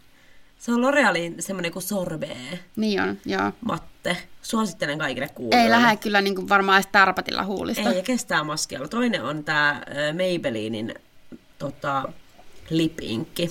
Se 0.59 0.72
on 0.72 0.80
L'Orealin 0.80 1.34
semmoinen 1.43 1.72
kuin 1.72 1.82
sorbet 1.82 2.38
Niin 2.76 3.03
on, 3.03 3.18
joo. 3.26 3.53
matte. 3.61 4.16
Suosittelen 4.43 4.99
kaikille 4.99 5.28
kuulijoille. 5.28 5.64
Ei 5.64 5.70
lähde 5.70 5.97
kyllä 5.97 6.20
niin 6.20 6.34
kuin 6.34 6.49
varmaan 6.49 6.76
edes 6.76 6.88
tarpatilla 6.93 7.45
huulista. 7.45 7.90
Ei, 7.90 7.97
ja 7.97 8.03
kestää 8.03 8.45
maskeilla. 8.45 8.88
Toinen 8.88 9.22
on 9.24 9.45
tämä 9.45 9.82
Maybellinin 10.16 10.95
tota, 11.59 12.12
lipinkki, 12.70 13.51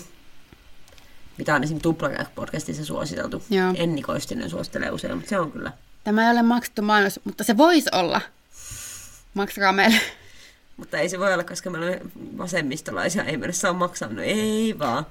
mitä 1.41 1.55
on 1.55 1.63
esimerkiksi 1.63 1.89
Tuplakäk-podcastissa 1.89 2.85
suositeltu. 2.85 3.43
Joo. 3.49 3.73
Enni 3.75 4.01
Koistinen 4.01 4.49
suosittelee 4.49 4.91
usein, 4.91 5.15
mutta 5.15 5.29
se 5.29 5.39
on 5.39 5.51
kyllä. 5.51 5.71
Tämä 6.03 6.25
ei 6.25 6.31
ole 6.31 6.41
maksettu 6.41 6.81
mainos, 6.81 7.19
mutta 7.23 7.43
se 7.43 7.57
voisi 7.57 7.89
olla. 7.91 8.21
Maksakaa 9.33 9.73
meille. 9.73 9.99
Mutta 10.77 10.97
ei 10.97 11.09
se 11.09 11.19
voi 11.19 11.33
olla, 11.33 11.43
koska 11.43 11.69
me 11.69 11.77
olemme 11.77 12.01
vasemmistolaisia, 12.37 13.23
ei 13.23 13.37
meille 13.37 13.53
saa 13.53 13.73
maksaa. 13.73 14.09
No 14.09 14.21
ei 14.21 14.79
vaan. 14.79 15.05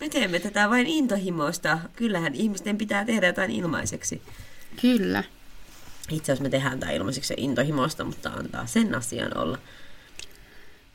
Me 0.00 0.08
teemme 0.08 0.38
tätä 0.38 0.70
vain 0.70 0.86
intohimoista. 0.86 1.78
Kyllähän 1.96 2.34
ihmisten 2.34 2.78
pitää 2.78 3.04
tehdä 3.04 3.26
jotain 3.26 3.50
ilmaiseksi. 3.50 4.22
Kyllä. 4.80 5.24
Itse 6.10 6.32
asiassa 6.32 6.42
me 6.42 6.50
tehdään 6.50 6.80
tämä 6.80 6.92
ilmaiseksi 6.92 7.34
intohimoista, 7.36 8.04
mutta 8.04 8.30
antaa 8.30 8.66
sen 8.66 8.94
asian 8.94 9.38
olla. 9.38 9.58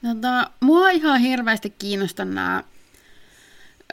Tota, 0.01 0.51
mua 0.59 0.89
ihan 0.89 1.19
hirveästi 1.19 1.69
kiinnostaa 1.69 2.25
nämä 2.25 2.63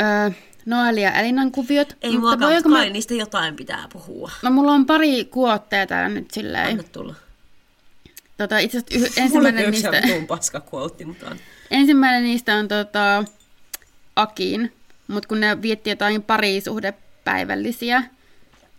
öö, 0.01 0.31
Noeli 0.69 1.03
ja 1.03 1.13
Elinan 1.13 1.53
kuviot. 1.53 1.97
Ei 2.03 2.11
mutta 2.11 2.27
muakaan, 2.27 2.53
mutta 2.55 2.69
mä... 2.69 2.85
niistä 2.85 3.15
jotain 3.15 3.57
pitää 3.57 3.89
puhua. 3.93 4.31
No 4.43 4.51
mulla 4.51 4.73
on 4.73 4.87
pari 4.87 5.25
kuotteja 5.25 5.87
täällä 5.87 6.09
nyt 6.09 6.31
silleen. 6.31 6.67
Anna 6.69 6.83
tulla. 6.83 7.15
Tota, 8.37 8.59
itse 8.59 8.79
asiassa 8.79 9.21
yh- 9.21 9.31
Mulla 9.31 9.49
ensimmäinen 9.49 9.67
on 9.67 9.71
niistä, 9.71 9.91
niistä... 9.91 10.27
paska 10.27 10.63
quote, 10.75 11.05
mutta 11.05 11.27
on. 11.31 11.37
ensimmäinen 11.71 12.23
niistä 12.23 12.57
on 12.57 12.69
tota, 12.69 13.25
Akin, 14.17 14.73
mutta 15.09 15.29
kun 15.29 15.41
ne 15.41 15.63
vietti 15.63 15.91
jotain 15.91 16.23
parisuhdepäivällisiä 16.23 18.01
Siellä. 18.01 18.11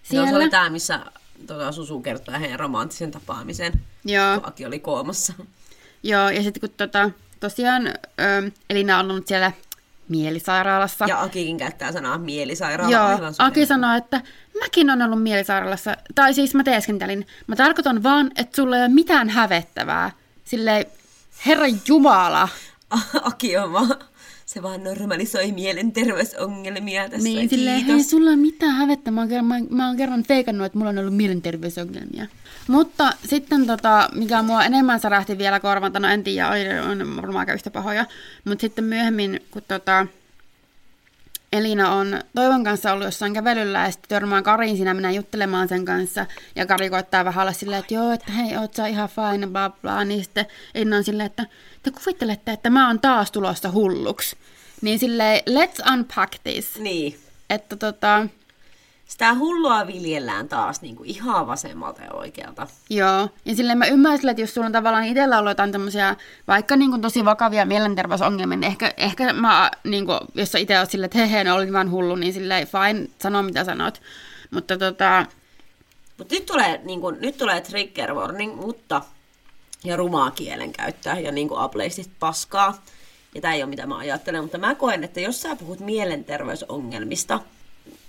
siellä. 0.04 0.26
No, 0.26 0.32
se 0.32 0.36
oli 0.36 0.50
tämä, 0.50 0.70
missä 0.70 1.00
tota, 1.48 1.72
Susu 1.72 2.02
kertoi 2.02 2.40
heidän 2.40 2.60
romanttisen 2.60 3.12
tapaamisen, 3.12 3.74
Joo. 4.06 4.40
kun 4.40 4.48
Aki 4.48 4.66
oli 4.66 4.80
koomassa. 4.80 5.34
Joo, 6.04 6.30
ja 6.30 6.44
sitten 6.44 6.62
kun 6.62 6.70
tota, 6.78 7.10
tosiaan 7.40 7.88
ö, 7.88 7.94
Elina 8.70 9.00
on 9.00 9.12
ollut 9.12 9.28
siellä 9.28 9.52
mielisairaalassa. 10.10 11.06
Ja 11.08 11.22
Akikin 11.22 11.58
käyttää 11.58 11.92
sanaa 11.92 12.18
mielisairaala. 12.18 12.94
Joo, 12.94 13.06
aivan 13.06 13.34
Aki 13.38 13.66
sanoi, 13.66 13.98
että 13.98 14.22
mäkin 14.60 14.90
on 14.90 15.02
ollut 15.02 15.24
mielisairaalassa, 15.24 15.98
tai 16.16 16.34
siis 16.34 16.56
mä 16.56 16.64
teeskentelin. 16.64 17.28
Mä 17.48 17.56
tarkoitan 17.56 18.04
vaan, 18.04 18.32
että 18.36 18.56
sulla 18.56 18.76
ei 18.78 18.82
ole 18.82 18.90
mitään 18.90 19.30
hävettävää. 19.30 20.12
Silleen, 20.44 20.86
herra 21.46 21.66
Jumala. 21.88 22.50
Aki 23.22 23.58
on 23.58 23.74
vaan, 23.74 23.96
se 24.50 24.64
vaan 24.64 24.84
normalisoi 24.84 25.52
mielenterveysongelmia 25.52 27.10
tässä. 27.10 27.24
Niin, 27.24 27.50
silleen, 27.50 27.76
Kiitos. 27.76 27.96
hei, 27.96 28.04
sulla 28.04 28.32
on 28.32 28.40
mitään 28.40 28.72
hävettä. 28.76 29.12
Mä 29.12 29.22
oon, 29.22 29.30
kerran- 29.30 29.46
mä, 29.46 29.56
mä 29.70 29.88
oon 29.88 29.98
kerran 29.98 30.24
feikannut, 30.24 30.66
että 30.66 30.78
mulla 30.78 30.90
on 30.90 30.98
ollut 30.98 31.16
mielenterveysongelmia. 31.16 32.26
Mutta 32.68 33.14
sitten, 33.26 33.68
tota, 33.68 34.10
mikä 34.16 34.42
mua 34.42 34.64
enemmän 34.64 35.00
särähti 35.00 35.38
vielä 35.38 35.60
korvanta, 35.60 36.00
no 36.00 36.08
en 36.08 36.24
tiedä, 36.24 36.48
on, 36.84 37.02
on 37.02 37.16
varmaan 37.16 37.40
aika 37.40 37.54
yhtä 37.54 37.72
pahoja. 37.72 38.06
Mutta 38.46 38.62
sitten 38.62 38.84
myöhemmin, 38.84 39.42
kun 39.52 39.62
tota, 39.68 40.08
Elina 41.54 41.92
on 41.92 42.20
Toivon 42.36 42.64
kanssa 42.64 42.94
ollut 42.94 43.06
jossain 43.06 43.34
kävelyllä 43.34 43.80
ja 43.80 43.92
sitten 43.92 44.10
törmään 44.10 44.44
Kariin 44.44 44.76
siinä 44.76 44.94
mennään 44.94 45.16
juttelemaan 45.16 45.68
sen 45.68 45.86
kanssa. 45.86 46.26
Ja 46.56 46.66
Kari 46.66 46.90
koittaa 46.90 47.26
vähän 47.26 47.42
olla 47.42 47.54
silleen, 47.54 47.80
että 47.80 47.94
joo, 47.94 48.12
että 48.12 48.32
hei, 48.32 48.58
oot 48.58 48.74
sä 48.74 48.88
ihan 48.88 49.10
fine, 49.10 49.48
bla 49.48 49.70
bla. 49.70 50.04
Niin 50.04 50.24
sitten 50.24 50.46
Elina 50.76 50.98
on 50.98 51.04
silleen, 51.04 51.28
että 51.28 51.46
te 51.84 51.92
kuvittelette, 51.92 52.52
että 52.52 52.70
mä 52.70 52.88
oon 52.88 53.00
taas 53.00 53.32
tulossa 53.32 53.72
hulluksi. 53.72 54.36
Niin 54.82 55.00
silleen, 55.00 55.42
let's 55.50 55.94
unpack 55.94 56.34
this. 56.44 56.80
Niin. 56.80 57.20
Että 57.50 57.76
tota, 57.76 58.28
Sitä 59.06 59.34
hullua 59.34 59.88
viljellään 59.88 60.50
taas 60.50 60.82
niin 60.82 60.96
kuin 60.96 61.10
ihan 61.10 61.48
vasemmalta 61.48 62.02
ja 62.02 62.14
oikealta. 62.14 62.68
joo. 62.90 63.30
Ja 63.46 63.56
silleen 63.56 63.78
mä 63.78 63.86
ymmärsin, 63.86 64.30
että 64.30 64.42
jos 64.42 64.54
sulla 64.54 64.66
on 64.66 64.72
tavallaan 64.72 65.06
itsellä 65.06 65.40
ollut 65.40 65.52
jotain 65.52 65.72
tämmöisiä, 65.72 66.16
vaikka 66.48 66.76
niin 66.76 66.90
kuin 66.92 67.02
tosi 67.02 67.26
vakavia 67.26 67.66
mielenterveysongelmia, 67.66 68.58
niin 68.58 68.72
ehkä, 68.72 68.94
ehkä 68.98 69.34
mä, 69.34 69.72
niin 69.84 70.06
kuin, 70.06 70.20
jos 70.36 70.52
sä 70.52 70.58
itse 70.60 70.80
oot 70.80 70.90
silleen, 70.92 71.06
että 71.06 71.18
he, 71.18 71.32
he, 71.32 71.44
ne 71.44 71.52
oli 71.52 71.74
vaan 71.74 71.92
hullu, 71.92 72.16
niin 72.16 72.34
silleen, 72.34 72.68
fine, 72.68 73.08
sano 73.22 73.44
mitä 73.44 73.64
sanot. 73.64 74.02
Mutta 74.52 74.78
tota, 74.78 75.26
Mutta 76.18 76.36
nyt 76.36 76.46
tulee, 76.46 76.82
niin 76.84 77.02
kun, 77.02 77.18
nyt 77.22 77.38
tulee 77.38 77.62
trigger 77.62 78.14
warning, 78.14 78.56
mutta 78.56 79.02
ja 79.84 79.96
rumaa 79.96 80.32
kielenkäyttöä 80.32 81.20
ja 81.20 81.32
niin 81.32 81.48
kuin 81.48 81.60
ableistit 81.60 82.12
paskaa. 82.20 82.84
Ja 83.36 83.42
tämä 83.42 83.54
ei 83.54 83.64
ole 83.64 83.70
mitä 83.70 83.88
mä 83.88 83.98
ajattelen, 83.98 84.42
mutta 84.42 84.58
mä 84.58 84.76
koen, 84.76 85.04
että 85.04 85.20
jos 85.20 85.42
sä 85.42 85.56
puhut 85.56 85.80
mielenterveysongelmista 85.80 87.40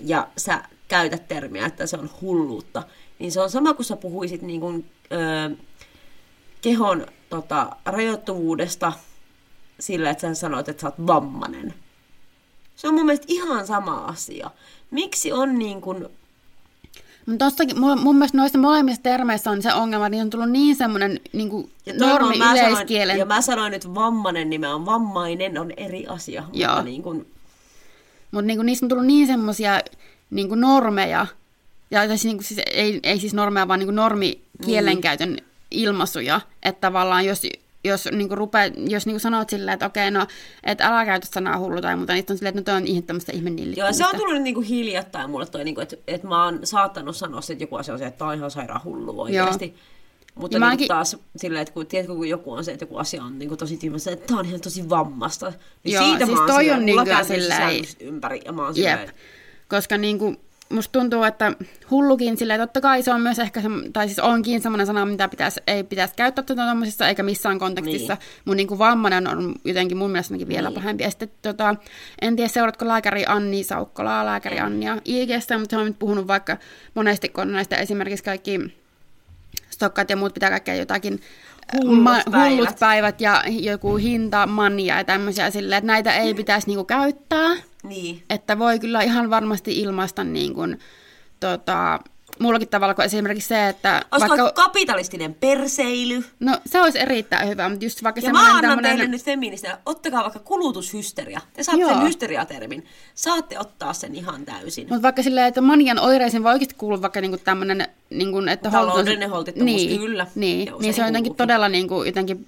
ja 0.01 0.29
sä 0.37 0.62
käytät 0.89 1.29
termiä, 1.29 1.66
että 1.66 1.87
se 1.87 1.97
on 1.97 2.11
hulluutta, 2.21 2.83
niin 3.18 3.33
se 3.33 3.41
on 3.41 3.51
sama 3.51 3.75
kuin 3.75 3.87
sä 3.87 3.97
puhuisit 3.97 4.43
niin 4.43 4.61
kuin, 4.61 4.91
ö, 5.12 5.57
kehon 6.61 7.07
tota, 7.31 7.77
rajoittuvuudesta 7.85 8.93
sillä, 9.81 10.11
että 10.11 10.35
sä 10.35 10.41
sanoit, 10.41 10.68
että 10.68 10.81
sä 10.81 10.87
oot 10.87 11.07
vammanen. 11.07 11.75
Se 12.77 12.89
on 12.89 12.95
mun 12.95 13.07
mielestä 13.07 13.27
ihan 13.29 13.66
sama 13.66 14.05
asia. 14.05 14.51
Miksi 14.91 15.33
on 15.33 15.59
niin 15.59 15.81
kuin 15.81 16.09
tossakin, 17.39 17.81
mun, 17.81 18.01
mun 18.01 18.16
mielestä 18.16 18.39
noissa 18.39 18.59
molemmissa 18.59 19.03
termeissä 19.03 19.51
on 19.51 19.62
se 19.62 19.75
ongelma, 19.75 20.07
että 20.07 20.11
niihin 20.11 20.25
on 20.25 20.31
tullut 20.31 20.51
niin 20.51 20.77
semmoinen 20.77 21.21
niin 21.33 21.51
kuin 21.51 21.71
normi 21.99 22.39
mä 22.39 22.45
sanoin- 22.45 22.73
yleiskielen. 22.73 23.18
Ja 23.18 23.25
mä 23.25 23.41
sanoin 23.41 23.71
nyt 23.71 23.95
vammanen, 23.95 24.51
niin 24.51 24.61
mä 24.61 24.75
on 24.75 24.87
vammainen 24.87 25.59
on 25.59 25.73
eri 25.77 26.07
asia. 26.07 26.45
Joo. 26.53 26.71
Mutta 26.71 26.85
niin 26.85 27.03
kuin, 27.03 27.27
Mutta 28.31 28.47
niinku, 28.47 28.62
niistä 28.62 28.87
on 28.87 28.89
tullut 28.89 29.07
niin 29.07 29.27
semmoisia 29.27 29.81
niinku 30.31 30.55
normeja, 30.55 31.27
ja 31.91 32.09
siis, 32.09 32.25
niinku, 32.25 32.43
siis, 32.43 32.61
ei, 32.66 33.01
ei 33.03 33.21
siis 33.21 33.35
normeja, 33.35 33.68
vaan 33.68 33.79
niinku 33.79 33.95
normi 33.95 34.41
kielenkäytön 34.64 35.37
ilmaisuja, 35.71 36.41
että 36.62 36.81
tavallaan 36.81 37.25
jos, 37.25 37.43
jos, 37.85 38.09
niinku, 38.12 38.35
rupee, 38.35 38.72
jos 38.89 39.07
niinku 39.07 39.18
sanot 39.18 39.51
silleen, 39.51 39.72
että 39.74 39.87
okei, 39.87 40.11
no, 40.11 40.26
että 40.64 40.87
älä 40.89 41.05
käytä 41.05 41.26
sanaa 41.31 41.59
hullu 41.59 41.81
tai 41.81 41.97
muuta, 41.97 42.12
niin 42.12 42.24
on 42.31 42.37
silleen, 42.39 42.59
että 42.59 42.72
no 42.72 42.74
toi 42.74 42.83
on 42.83 42.87
ihan 42.87 43.03
tämmöistä 43.03 43.33
ihme 43.33 43.51
joo, 43.76 43.93
se 43.93 44.07
on 44.07 44.16
tullut 44.16 44.43
niinku 44.43 44.61
hiljattain 44.61 45.31
mulle 45.31 45.47
toi, 45.47 45.64
niinku, 45.64 45.81
että, 45.81 45.97
että 46.07 46.26
mä 46.28 46.45
oon 46.45 46.61
saattanut 46.64 47.16
sanoa, 47.16 47.41
että 47.51 47.64
joku 47.64 47.76
asia 47.76 47.95
on 47.95 47.99
se, 47.99 48.07
että 48.07 48.18
tää 48.18 48.28
on 48.28 48.35
ihan 48.35 48.51
sairaan 48.51 48.81
hullu 48.85 49.20
oikeasti. 49.20 49.74
Mutta 50.35 50.57
Ja 50.57 50.61
niin 50.61 50.66
mäkin- 50.78 50.89
taas 50.89 51.16
silleen, 51.37 51.62
että 51.62 51.74
kun, 51.74 51.87
tiedätkö, 51.87 52.14
kun 52.14 52.28
joku 52.28 52.53
on 52.53 52.64
se, 52.64 52.72
että 52.72 52.83
joku 52.83 52.97
asia 52.97 53.22
on 53.22 53.39
niin 53.39 53.57
tosi 53.57 53.76
tyhmä, 53.76 53.99
se, 53.99 54.12
että 54.12 54.26
tää 54.26 54.37
on 54.37 54.47
ihan 54.47 54.61
tosi 54.61 54.89
vammasta. 54.89 55.53
Niin 55.85 55.95
Joo, 55.95 56.05
siitä 56.05 56.26
siis 56.26 56.37
mä 56.39 56.41
oon 56.41 56.47
toi 56.51 56.59
silleen, 56.64 56.78
on 56.78 56.85
mulla 56.89 57.05
niinkö 57.05 57.11
kääntyy 57.11 57.41
silleen- 57.41 57.85
ympäri 58.01 58.41
ja 58.45 58.53
mä 58.53 58.62
oon 58.64 58.74
silleen, 58.74 59.12
Koska 59.68 59.99
niinku, 59.99 60.37
musta 60.71 60.93
tuntuu, 60.93 61.23
että 61.23 61.53
hullukin 61.91 62.37
silleen, 62.37 62.61
totta 62.61 62.81
kai 62.81 63.03
se 63.03 63.12
on 63.12 63.21
myös 63.21 63.39
ehkä, 63.39 63.61
se, 63.61 63.68
tai 63.93 64.07
siis 64.07 64.18
onkin 64.18 64.61
semmoinen 64.61 64.87
sana, 64.87 65.07
mitä 65.07 65.29
pitäisi, 65.29 65.61
ei 65.66 65.85
pitäisi 65.85 66.14
käyttää 66.16 66.45
tuollaisessa 66.45 67.09
eikä 67.09 67.23
missään 67.23 67.59
kontekstissa. 67.59 68.14
Niin. 68.14 68.43
Mun 68.45 68.57
niinku 68.57 68.79
vammainen 68.79 69.29
on 69.29 69.55
jotenkin 69.64 69.97
mun 69.97 70.11
mielestä 70.11 70.35
vielä 70.49 70.68
Niin. 70.68 70.75
pahempi. 70.75 71.05
Ja 71.05 71.11
sitten 71.11 71.31
tota, 71.43 71.77
en 72.23 72.37
tiedä, 72.37 72.49
seuratko 72.49 72.89
lääkäri 72.89 73.25
Anni 73.27 73.64
Saukkolaa, 73.64 74.27
lääkäri 74.27 74.57
En. 74.57 74.64
Annia 74.64 74.97
IGstä, 75.05 75.59
mutta 75.59 75.75
se 75.75 75.81
on 75.81 75.87
nyt 75.87 75.99
puhunut 75.99 76.27
vaikka 76.27 76.57
monesti, 76.95 77.29
kun 77.29 77.53
näistä 77.53 77.77
esimerkiksi 77.77 78.25
kaikki 78.25 78.61
stokkat 79.71 80.11
ja 80.11 80.16
muut 80.16 80.35
pitää 80.35 80.51
kaikkea 80.51 80.75
jotakin 80.75 81.21
Hullut 81.85 82.05
päivät. 82.31 82.51
hullut 82.51 82.79
päivät 82.81 83.21
ja 83.21 83.43
joku 83.49 83.97
hinta, 83.97 84.47
mania 84.47 84.97
ja 84.97 85.05
tämmöisiä 85.05 85.51
silleen, 85.51 85.79
että 85.79 85.87
näitä 85.87 86.12
ei 86.14 86.35
pitäisi 86.35 86.66
niinku 86.66 86.85
käyttää. 86.85 87.70
Niin. 87.83 88.22
Että 88.31 88.59
voi 88.59 88.78
kyllä 88.78 89.03
ihan 89.03 89.31
varmasti 89.31 89.81
ilmaista 89.81 90.24
niin 90.24 90.55
kuin, 90.55 90.78
tota, 91.41 92.01
mullakin 92.39 92.68
tavalla 92.68 92.95
kuin 92.95 93.07
esimerkiksi 93.07 93.49
se, 93.49 93.68
että 93.68 94.03
Olisiko 94.12 94.37
vaikka, 94.37 94.62
kapitalistinen 94.62 95.35
perseily? 95.35 96.24
no 96.41 96.59
se 96.66 96.81
olisi 96.81 96.99
erittäin 96.99 97.49
hyvä, 97.49 97.68
mutta 97.68 97.85
just 97.85 98.03
vaikka 98.03 98.20
Ja 98.24 98.33
mä 98.33 98.41
annan 98.41 98.61
tämmönen, 98.61 98.83
teille 98.83 99.07
nyt 99.07 99.24
feministinä, 99.24 99.78
ottakaa 99.87 100.22
vaikka 100.22 100.39
kulutushysteria. 100.39 101.41
Te 101.53 101.62
saatte 101.62 101.83
Joo. 101.83 101.91
sen 101.91 102.03
hysteriatermin. 102.03 102.87
Saatte 103.14 103.59
ottaa 103.59 103.93
sen 103.93 104.14
ihan 104.14 104.45
täysin. 104.45 104.87
mutta 104.89 105.03
vaikka 105.03 105.22
silleen, 105.22 105.47
että 105.47 105.61
manian 105.61 105.99
oireisiin 105.99 106.43
voi 106.43 106.53
oikeasti 106.53 106.74
kuulua 106.78 107.03
vaikka 107.03 107.20
niinku 107.20 107.39
tämmöinen, 107.39 107.89
niinku, 108.11 108.39
että 108.51 108.70
Taloudellinen 108.70 109.31
holtittomuus, 109.31 109.83
niin, 109.83 110.01
kyllä. 110.01 110.26
Niin, 110.35 110.66
Joo, 110.66 110.81
niin 110.81 110.95
se 110.95 111.03
on 111.03 111.09
jotenkin 111.09 111.35
todella 111.35 111.68
niinku, 111.68 112.03
jotenkin 112.05 112.45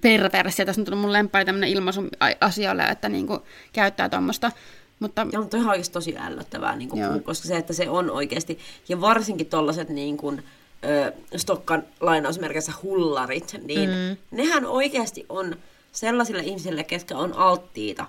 perversia. 0.00 0.66
Tässä 0.66 0.80
on 0.80 0.84
tullut 0.84 1.00
mun 1.00 1.12
lempari 1.12 1.44
tämmöinen 1.44 1.70
ilmaisu 1.70 2.00
a- 2.20 2.46
asioille, 2.46 2.82
että 2.82 3.08
niinku, 3.08 3.38
käyttää 3.72 4.08
tuommoista. 4.08 4.52
Mutta 5.00 5.26
Ja 5.32 5.40
mutta 5.40 5.56
ihan 5.56 5.70
oikeasti 5.70 5.92
tosi 5.92 6.18
ällöttävää, 6.18 6.76
niin 6.76 6.90
Joo. 6.94 7.10
kuin, 7.10 7.22
koska 7.22 7.48
se, 7.48 7.56
että 7.56 7.72
se 7.72 7.90
on 7.90 8.10
oikeasti, 8.10 8.58
ja 8.88 9.00
varsinkin 9.00 9.46
tollaset 9.46 9.88
niin 9.88 10.16
kuin, 10.16 10.42
ö, 10.84 11.12
Stokkan 11.36 11.82
lainausmerkissä 12.00 12.72
hullarit, 12.82 13.56
niin 13.64 13.90
mm. 13.90 14.16
nehän 14.30 14.66
oikeasti 14.66 15.26
on 15.28 15.56
sellaisille 15.92 16.42
ihmisille, 16.42 16.84
ketkä 16.84 17.16
on 17.16 17.32
alttiita 17.32 18.06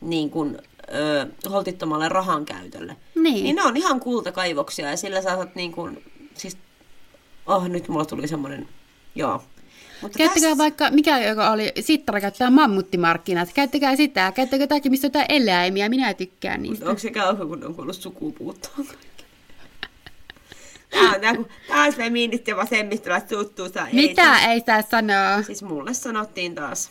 niin 0.00 0.30
kuin, 0.30 0.58
ö, 0.94 1.26
holtittomalle 1.50 2.08
rahan 2.08 2.44
käytölle. 2.44 2.96
Niin. 3.14 3.44
niin 3.44 3.56
ne 3.56 3.62
on 3.62 3.76
ihan 3.76 4.00
kultakaivoksia, 4.00 4.90
ja 4.90 4.96
sillä 4.96 5.22
sä 5.22 5.30
saat 5.30 5.54
niin 5.54 5.72
kuin, 5.72 6.04
siis, 6.34 6.58
oh 7.46 7.68
nyt 7.68 7.88
mulla 7.88 8.04
tuli 8.04 8.28
semmoinen, 8.28 8.68
joo. 9.14 9.42
Mutta 10.04 10.18
Käyttäkää 10.18 10.50
tässä- 10.50 10.58
vaikka, 10.58 10.90
mikä 10.90 11.18
joka 11.18 11.50
oli, 11.50 11.72
Sittara 11.80 12.20
käyttää 12.20 12.50
mammuttimarkkinat. 12.50 13.52
Käyttäkää 13.54 13.96
sitä. 13.96 14.32
Käyttäkää 14.34 14.64
jotakin, 14.64 14.92
mistä 14.92 15.06
jotain 15.06 15.26
eläimiä. 15.28 15.88
Minä 15.88 16.14
tykkään 16.14 16.62
niistä. 16.62 16.86
Onko 16.88 16.98
se 16.98 17.10
kauhean, 17.10 17.48
kun 17.48 17.64
on 17.64 17.74
kuullut 17.74 17.96
sukupuuttoon 17.96 18.86
Tää 20.90 21.10
on 21.14 21.20
tää, 21.20 21.34
kun 21.34 21.48
taas 21.68 21.94
feministit 21.94 22.48
ja 22.48 22.56
vasemmistolaiset 22.56 23.28
suuttuusa. 23.28 23.86
Mitä 23.92 24.50
ei 24.50 24.62
saa 24.66 24.82
sanoa? 24.82 25.42
Siis 25.42 25.62
mulle 25.62 25.94
sanottiin 25.94 26.54
taas, 26.54 26.90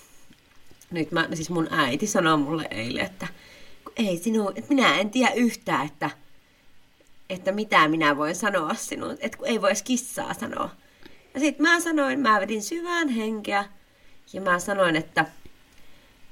nyt 0.91 1.11
mä, 1.11 1.27
siis 1.33 1.49
mun 1.49 1.67
äiti 1.71 2.07
sanoi 2.07 2.37
mulle 2.37 2.67
eilen, 2.71 3.05
että 3.05 3.27
ei 3.95 4.17
sinun, 4.17 4.53
että 4.55 4.73
minä 4.73 4.99
en 4.99 5.09
tiedä 5.09 5.33
yhtään, 5.33 5.85
että, 5.85 6.09
että 7.29 7.51
mitä 7.51 7.87
minä 7.87 8.17
voin 8.17 8.35
sanoa 8.35 8.73
sinulle, 8.73 9.17
että 9.19 9.37
kun 9.37 9.47
ei 9.47 9.61
voi 9.61 9.69
edes 9.69 9.83
kissaa 9.83 10.33
sanoa. 10.33 10.69
Ja 11.33 11.39
sitten 11.39 11.67
mä 11.67 11.79
sanoin, 11.79 12.19
mä 12.19 12.39
vedin 12.39 12.63
syvään 12.63 13.09
henkeä 13.09 13.65
ja 14.33 14.41
mä 14.41 14.59
sanoin, 14.59 14.95
että 14.95 15.25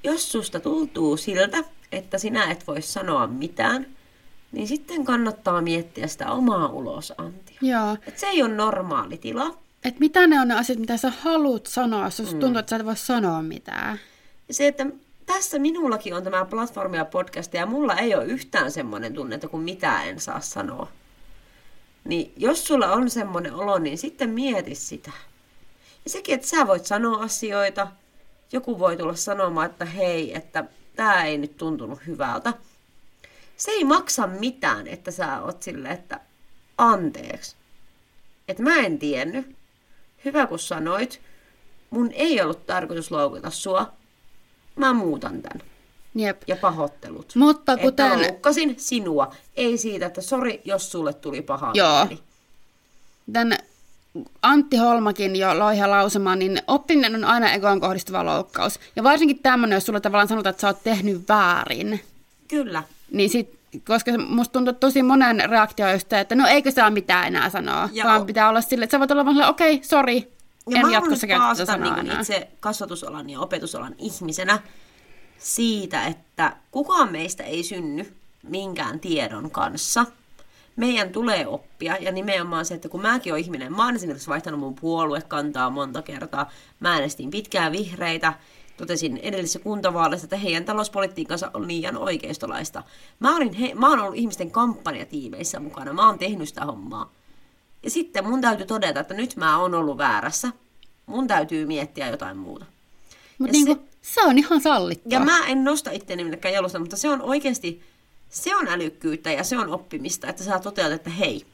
jos 0.04 0.32
susta 0.32 0.60
tuntuu 0.60 1.18
siltä, 1.18 1.64
että 1.92 2.18
sinä 2.18 2.52
et 2.52 2.68
voi 2.68 2.82
sanoa 2.82 3.28
mitään, 3.28 3.88
niin 4.52 4.68
sitten 4.68 5.06
kannattaa 5.06 5.62
miettiä 5.62 6.08
sitä 6.08 6.32
omaa 6.32 6.68
ulosantia. 6.68 7.58
Joo. 7.62 7.98
Et 8.08 8.18
se 8.18 8.28
ei 8.28 8.44
ole 8.44 8.54
normaali 8.54 9.18
tila. 9.18 9.58
Et 9.84 10.00
mitä 10.00 10.28
ne 10.28 10.40
on 10.40 10.48
ne 10.48 10.56
asiat, 10.56 10.80
mitä 10.80 10.98
sä 10.98 11.14
haluat 11.22 11.66
sanoa, 11.66 12.06
jos 12.06 12.34
mm. 12.34 12.40
tuntuu, 12.40 12.60
että 12.60 12.70
sä 12.70 12.76
et 12.76 12.86
voi 12.86 12.98
sanoa 12.98 13.42
mitään. 13.42 14.00
Se, 14.52 14.68
että 14.68 14.86
tässä 15.26 15.60
minullakin 15.60 16.14
on 16.14 16.24
tämä 16.24 16.46
platformi 16.46 16.98
ja 16.98 17.06
podcast, 17.06 17.54
ja 17.54 17.66
mulla 17.66 17.96
ei 17.96 18.16
ole 18.16 18.26
yhtään 18.26 18.72
semmoinen 18.72 19.14
tunne, 19.14 19.36
että 19.36 19.48
kun 19.48 19.62
mitä 19.62 20.04
en 20.04 20.20
saa 20.20 20.40
sanoa. 20.40 20.88
Niin 22.04 22.34
jos 22.38 22.68
sulla 22.68 22.92
on 22.92 23.10
semmoinen 23.10 23.56
olo, 23.56 23.78
niin 23.78 23.98
sitten 23.98 24.30
mieti 24.30 24.76
sitä. 24.76 25.12
Ja 26.04 26.10
sekin, 26.10 26.36
että 26.36 26.48
sä 26.48 26.68
voit 26.68 26.86
sanoa 26.86 27.24
asioita, 27.24 27.88
joku 28.52 28.80
voi 28.80 28.98
tulla 28.98 29.16
sanomaan, 29.16 29.70
että 29.70 29.86
hei, 29.86 30.36
että 30.36 30.66
tämä 30.96 31.24
ei 31.24 31.38
nyt 31.38 31.58
tuntunut 31.58 32.00
hyvältä. 32.08 32.54
Se 33.58 33.72
ei 33.72 33.84
maksa 33.84 34.28
mitään, 34.28 34.88
että 34.88 35.12
sä 35.12 35.42
oot 35.42 35.64
silleen, 35.64 35.94
että 35.94 36.20
anteeksi. 36.78 37.56
Että 38.48 38.64
mä 38.64 38.76
en 38.76 39.00
tiennyt. 39.00 39.56
Hyvä 40.26 40.48
kun 40.48 40.60
sanoit. 40.60 41.22
Mun 41.90 42.12
ei 42.12 42.42
ollut 42.42 42.66
tarkoitus 42.66 43.12
loukata 43.12 43.50
sua. 43.50 43.92
Mä 44.76 44.94
muutan 44.94 45.42
tän. 45.42 45.62
Jep. 46.16 46.42
Ja 46.48 46.56
pahoittelut. 46.56 47.36
Mutta 47.36 47.74
Että 47.74 47.84
kuten... 47.84 48.22
loukkasin 48.22 48.76
sinua. 48.80 49.36
Ei 49.56 49.78
siitä, 49.78 50.06
että 50.06 50.22
sori, 50.22 50.62
jos 50.66 50.92
sulle 50.92 51.14
tuli 51.14 51.42
paha 51.42 51.72
Joo. 51.74 52.06
mieli. 52.06 52.22
Tän 53.34 53.58
Antti 54.42 54.78
Holmakin 54.78 55.36
jo 55.36 55.60
loiha 55.60 55.90
lausumaan, 55.90 56.40
niin 56.40 56.62
oppiminen 56.68 57.16
on 57.16 57.24
aina 57.26 57.52
egoon 57.52 57.80
kohdistuva 57.80 58.26
loukkaus. 58.26 58.80
Ja 58.96 59.04
varsinkin 59.04 59.40
tämmöinen, 59.40 59.76
jos 59.76 59.86
sulle 59.86 60.00
tavallaan 60.02 60.28
sanotaan, 60.28 60.52
että 60.52 60.62
sä 60.62 60.68
oot 60.68 60.84
tehnyt 60.84 61.30
väärin, 61.30 62.00
Kyllä. 62.48 62.84
niin 63.12 63.30
sit, 63.30 63.60
koska 63.88 64.12
musta 64.18 64.54
tuntuu 64.54 64.74
tosi 64.74 65.04
monen 65.04 65.50
reaktio 65.50 65.86
on 65.86 65.92
just 65.92 66.10
se, 66.10 66.20
että 66.20 66.36
no 66.36 66.48
eikö 66.48 66.72
saa 66.72 66.90
mitään 66.90 67.28
enää 67.28 67.50
sanoa, 67.50 67.90
Ja 67.92 68.06
vaan 68.06 68.22
o- 68.22 68.26
pitää 68.26 68.50
olla 68.50 68.62
silleen, 68.62 68.84
että 68.84 68.96
sä 68.96 69.00
voit 69.00 69.12
olla 69.12 69.26
vaan 69.26 69.50
okei, 69.50 69.74
okay, 69.74 69.84
sori, 69.84 70.32
Ja 70.70 70.80
en 70.80 70.92
jatkossa 70.92 71.28
käytä 71.28 71.66
sanaa 71.66 72.04
niin 72.04 72.20
itse 72.20 72.48
kasvatusalan 72.60 73.30
ja 73.30 73.40
opetusalan 73.40 73.96
ihmisenä 73.98 74.60
siitä, 75.42 76.06
että 76.06 76.58
kukaan 76.72 77.12
meistä 77.12 77.44
ei 77.44 77.64
synny 77.64 78.14
minkään 78.44 79.00
tiedon 79.00 79.52
kanssa. 79.52 80.06
Meidän 80.76 81.10
tulee 81.10 81.48
oppia, 81.48 81.98
ja 81.98 82.12
nimenomaan 82.12 82.66
se, 82.66 82.74
että 82.74 82.90
kun 82.90 83.02
mäkin 83.02 83.34
olen 83.34 83.44
ihminen, 83.44 83.76
mä 83.76 83.86
oon 83.86 83.96
esimerkiksi 83.96 84.30
vaihtanut 84.30 84.60
mun 84.60 84.76
puoluekantaa 84.76 85.70
monta 85.70 86.02
kertaa. 86.02 86.52
Mä 86.80 86.94
äänestin 86.94 87.32
pitkään 87.32 87.72
vihreitä, 87.72 88.34
totesin 88.78 89.18
edellisessä 89.18 89.60
kuntavaaleissa, 89.60 90.26
että 90.26 90.38
heidän 90.38 90.66
talouspolitiikkansa 90.66 91.52
on 91.54 91.68
liian 91.68 91.98
oikeistolaista. 91.98 92.84
Mä, 93.20 93.36
olin 93.36 93.54
he, 93.54 93.74
mä 93.76 93.90
oon 93.90 94.00
ollut 94.00 94.16
ihmisten 94.16 94.52
kampanjatiimeissä 94.52 95.60
mukana, 95.60 95.94
mä 95.94 96.08
oon 96.08 96.20
tehnyt 96.20 96.50
sitä 96.50 96.66
hommaa. 96.66 97.12
Ja 97.84 97.90
sitten 97.90 98.28
mun 98.28 98.42
täytyy 98.42 98.66
todeta, 98.66 99.00
että 99.00 99.14
nyt 99.14 99.36
mä 99.36 99.58
oon 99.58 99.74
ollut 99.74 99.98
väärässä. 99.98 100.52
Mun 101.06 101.28
täytyy 101.28 101.66
miettiä 101.66 102.10
jotain 102.10 102.38
muuta. 102.38 102.66
Mutta 103.38 103.58
ja 103.58 103.66
niinku, 103.66 103.74
se... 103.74 103.91
se 104.02 104.22
on 104.22 104.38
ihan 104.38 104.62
sallittua. 104.62 105.12
Ja 105.12 105.20
mä 105.20 105.48
en 105.48 105.64
nosta 105.64 105.92
itseäni 105.92 106.24
minnekään 106.24 106.54
jalusta, 106.54 106.80
mutta 106.80 106.98
se 106.98 107.10
on 107.10 107.22
oikeasti, 107.22 107.84
se 108.30 108.56
on 108.56 108.68
älykkyyttä 108.68 109.32
ja 109.32 109.44
se 109.44 109.58
on 109.58 109.70
oppimista, 109.70 110.28
että 110.28 110.44
sä 110.44 110.60
toteat, 110.60 110.92
että 110.92 111.10
hei, 111.10 111.46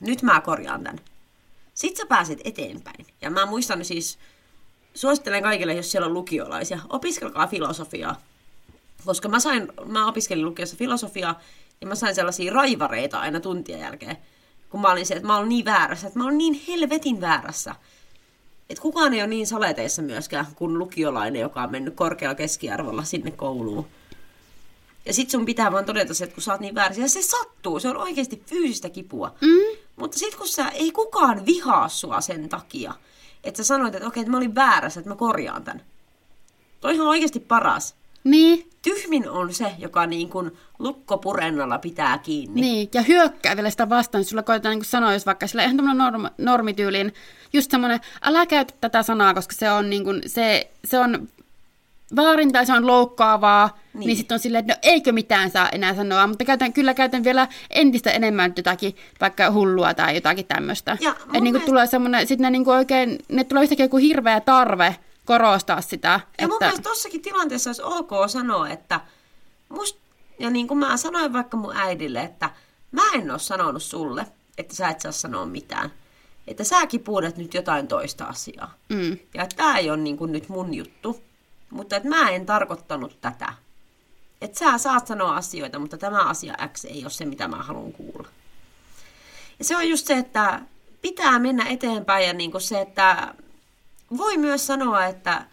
nyt 0.00 0.22
mä 0.22 0.40
korjaan 0.40 0.84
tämän. 0.84 1.00
Sitten 1.74 2.04
sä 2.04 2.08
pääset 2.08 2.40
eteenpäin. 2.44 3.06
Ja 3.20 3.30
mä 3.30 3.46
muistan 3.46 3.84
siis, 3.84 4.18
suosittelen 4.94 5.42
kaikille, 5.42 5.74
jos 5.74 5.92
siellä 5.92 6.06
on 6.06 6.14
lukiolaisia, 6.14 6.78
opiskelkaa 6.88 7.46
filosofiaa. 7.46 8.20
Koska 9.04 9.28
mä, 9.28 9.40
sain, 9.40 9.68
mä 9.86 10.06
opiskelin 10.06 10.44
lukiossa 10.44 10.76
filosofiaa 10.76 11.40
ja 11.80 11.86
mä 11.86 11.94
sain 11.94 12.14
sellaisia 12.14 12.52
raivareita 12.52 13.20
aina 13.20 13.40
tuntien 13.40 13.80
jälkeen. 13.80 14.16
Kun 14.70 14.80
mä 14.80 14.92
olin 14.92 15.06
se, 15.06 15.14
että 15.14 15.26
mä 15.26 15.36
olin 15.36 15.48
niin 15.48 15.64
väärässä, 15.64 16.06
että 16.06 16.18
mä 16.18 16.24
olin 16.24 16.38
niin 16.38 16.62
helvetin 16.68 17.20
väärässä. 17.20 17.74
Että 18.70 18.82
kukaan 18.82 19.14
ei 19.14 19.20
ole 19.20 19.26
niin 19.26 19.46
saleteissa 19.46 20.02
myöskään 20.02 20.46
kuin 20.54 20.78
lukiolainen, 20.78 21.40
joka 21.40 21.62
on 21.62 21.70
mennyt 21.70 21.94
korkealla 21.94 22.34
keskiarvolla 22.34 23.04
sinne 23.04 23.30
kouluun. 23.30 23.86
Ja 25.06 25.14
sit 25.14 25.30
sun 25.30 25.46
pitää 25.46 25.72
vaan 25.72 25.84
todeta 25.84 26.14
se, 26.14 26.24
että 26.24 26.34
kun 26.34 26.42
sä 26.42 26.52
oot 26.52 26.60
niin 26.60 26.74
väärässä, 26.74 27.02
ja 27.02 27.08
se 27.08 27.22
sattuu, 27.22 27.80
se 27.80 27.88
on 27.88 27.96
oikeasti 27.96 28.42
fyysistä 28.46 28.90
kipua. 28.90 29.34
Mm? 29.40 29.78
Mutta 29.96 30.18
sit 30.18 30.34
kun 30.34 30.48
sä, 30.48 30.68
ei 30.68 30.92
kukaan 30.92 31.46
vihaa 31.46 31.88
sua 31.88 32.20
sen 32.20 32.48
takia, 32.48 32.94
että 33.44 33.56
sä 33.62 33.64
sanoit, 33.66 33.94
että 33.94 34.08
okei, 34.08 34.20
että 34.20 34.30
mä 34.30 34.36
olin 34.36 34.54
väärässä, 34.54 35.00
että 35.00 35.10
mä 35.10 35.16
korjaan 35.16 35.64
tän. 35.64 35.82
Toihan 36.80 37.06
on 37.06 37.10
oikeasti 37.10 37.40
paras. 37.40 37.94
Niin, 38.24 38.69
Tyhmin 38.82 39.30
on 39.30 39.52
se, 39.54 39.72
joka 39.78 40.06
niin 40.06 40.28
kuin 40.28 40.50
lukkopurennalla 40.78 41.78
pitää 41.78 42.18
kiinni. 42.18 42.60
niin, 42.60 42.88
ja 42.94 43.02
hyökkää 43.02 43.56
vielä 43.56 43.70
sitä 43.70 43.88
vastaan, 43.88 44.24
sulla 44.24 44.42
koetaan 44.42 44.74
niin 44.76 44.84
sanoa, 44.84 45.12
jos 45.12 45.26
vaikka 45.26 45.46
sillä 45.46 45.64
ihan 45.64 45.76
tämmöinen 45.76 45.98
norm, 45.98 46.26
normityylin, 46.38 47.14
just 47.52 47.70
semmoinen, 47.70 48.00
älä 48.22 48.46
käytä 48.46 48.74
tätä 48.80 49.02
sanaa, 49.02 49.34
koska 49.34 49.54
se 49.54 49.70
on, 49.70 49.90
niin 49.90 50.04
kuin, 50.04 50.22
se, 50.26 50.70
se 50.84 50.98
on 50.98 51.28
väärin 52.16 52.52
tai 52.52 52.66
se 52.66 52.72
on 52.72 52.86
loukkaavaa, 52.86 53.78
niin, 53.94 54.06
Niin. 54.06 54.16
sitten 54.16 54.34
on 54.34 54.38
silleen, 54.38 54.60
että 54.60 54.72
no 54.72 54.78
eikö 54.82 55.12
mitään 55.12 55.50
saa 55.50 55.68
enää 55.68 55.94
sanoa, 55.94 56.26
mutta 56.26 56.44
käytän, 56.44 56.72
kyllä 56.72 56.94
käytän 56.94 57.24
vielä 57.24 57.48
entistä 57.70 58.10
enemmän 58.10 58.52
jotakin, 58.56 58.96
vaikka 59.20 59.50
hullua 59.50 59.94
tai 59.94 60.14
jotakin 60.14 60.46
tämmöistä. 60.46 60.96
Ja 61.00 61.10
Että 61.10 61.24
niin 61.24 61.32
kuin 61.32 61.42
mielestä- 61.42 61.66
tulee 61.66 61.86
semmoinen, 61.86 62.26
sitten 62.26 62.42
ne 62.44 62.50
niin 62.50 62.64
kuin 62.64 62.76
oikein, 62.76 63.18
ne 63.28 63.44
tulee 63.44 63.62
yhtäkkiä 63.62 63.84
joku 63.84 63.96
hirveä 63.96 64.40
tarve 64.40 64.96
korostaa 65.30 65.80
sitä, 65.80 66.20
Ja 66.40 66.46
mun 66.48 66.54
että 66.54 66.64
mielestä 66.64 66.88
tossakin 66.90 67.22
tilanteessa 67.22 67.70
olisi 67.70 67.82
ok 67.82 68.10
sanoa, 68.28 68.68
että 68.68 69.00
must, 69.68 69.96
ja 70.38 70.50
niin 70.50 70.68
kuin 70.68 70.78
mä 70.78 70.96
sanoin 70.96 71.32
vaikka 71.32 71.56
mun 71.56 71.76
äidille, 71.76 72.20
että 72.20 72.50
mä 72.92 73.02
en 73.14 73.30
ole 73.30 73.38
sanonut 73.38 73.82
sulle, 73.82 74.26
että 74.58 74.76
sä 74.76 74.88
et 74.88 75.00
saa 75.00 75.12
sanoa 75.12 75.46
mitään. 75.46 75.92
Että 76.46 76.64
sä 76.64 76.86
kipuudet 76.86 77.36
nyt 77.36 77.54
jotain 77.54 77.88
toista 77.88 78.24
asiaa. 78.24 78.74
mm, 78.88 79.18
Ja 79.34 79.46
tää 79.56 79.78
ei 79.78 79.90
ole 79.90 79.96
niin 79.96 80.16
kuin 80.16 80.32
nyt 80.32 80.48
mun 80.48 80.74
juttu, 80.74 81.22
mutta 81.70 81.96
että 81.96 82.08
mä 82.08 82.30
en 82.30 82.46
tarkoittanut 82.46 83.20
tätä. 83.20 83.52
Että 84.40 84.58
sä 84.58 84.78
saat 84.78 85.06
sanoa 85.06 85.36
asioita, 85.36 85.78
mutta 85.78 85.98
tämä 85.98 86.22
asia 86.22 86.54
X 86.72 86.84
ei 86.84 87.02
ole 87.02 87.10
se, 87.10 87.24
mitä 87.24 87.48
mä 87.48 87.56
haluan 87.56 87.92
kuulla. 87.92 88.28
Ja 89.58 89.64
se 89.64 89.76
on 89.76 89.88
just 89.88 90.06
se, 90.06 90.18
että 90.18 90.60
pitää 91.02 91.38
mennä 91.38 91.64
eteenpäin 91.68 92.26
ja 92.26 92.32
niin 92.32 92.50
kuin 92.50 92.60
se, 92.62 92.80
että 92.80 93.34
voi 94.16 94.36
myös 94.36 94.66
sanoa, 94.66 95.06
että, 95.06 95.44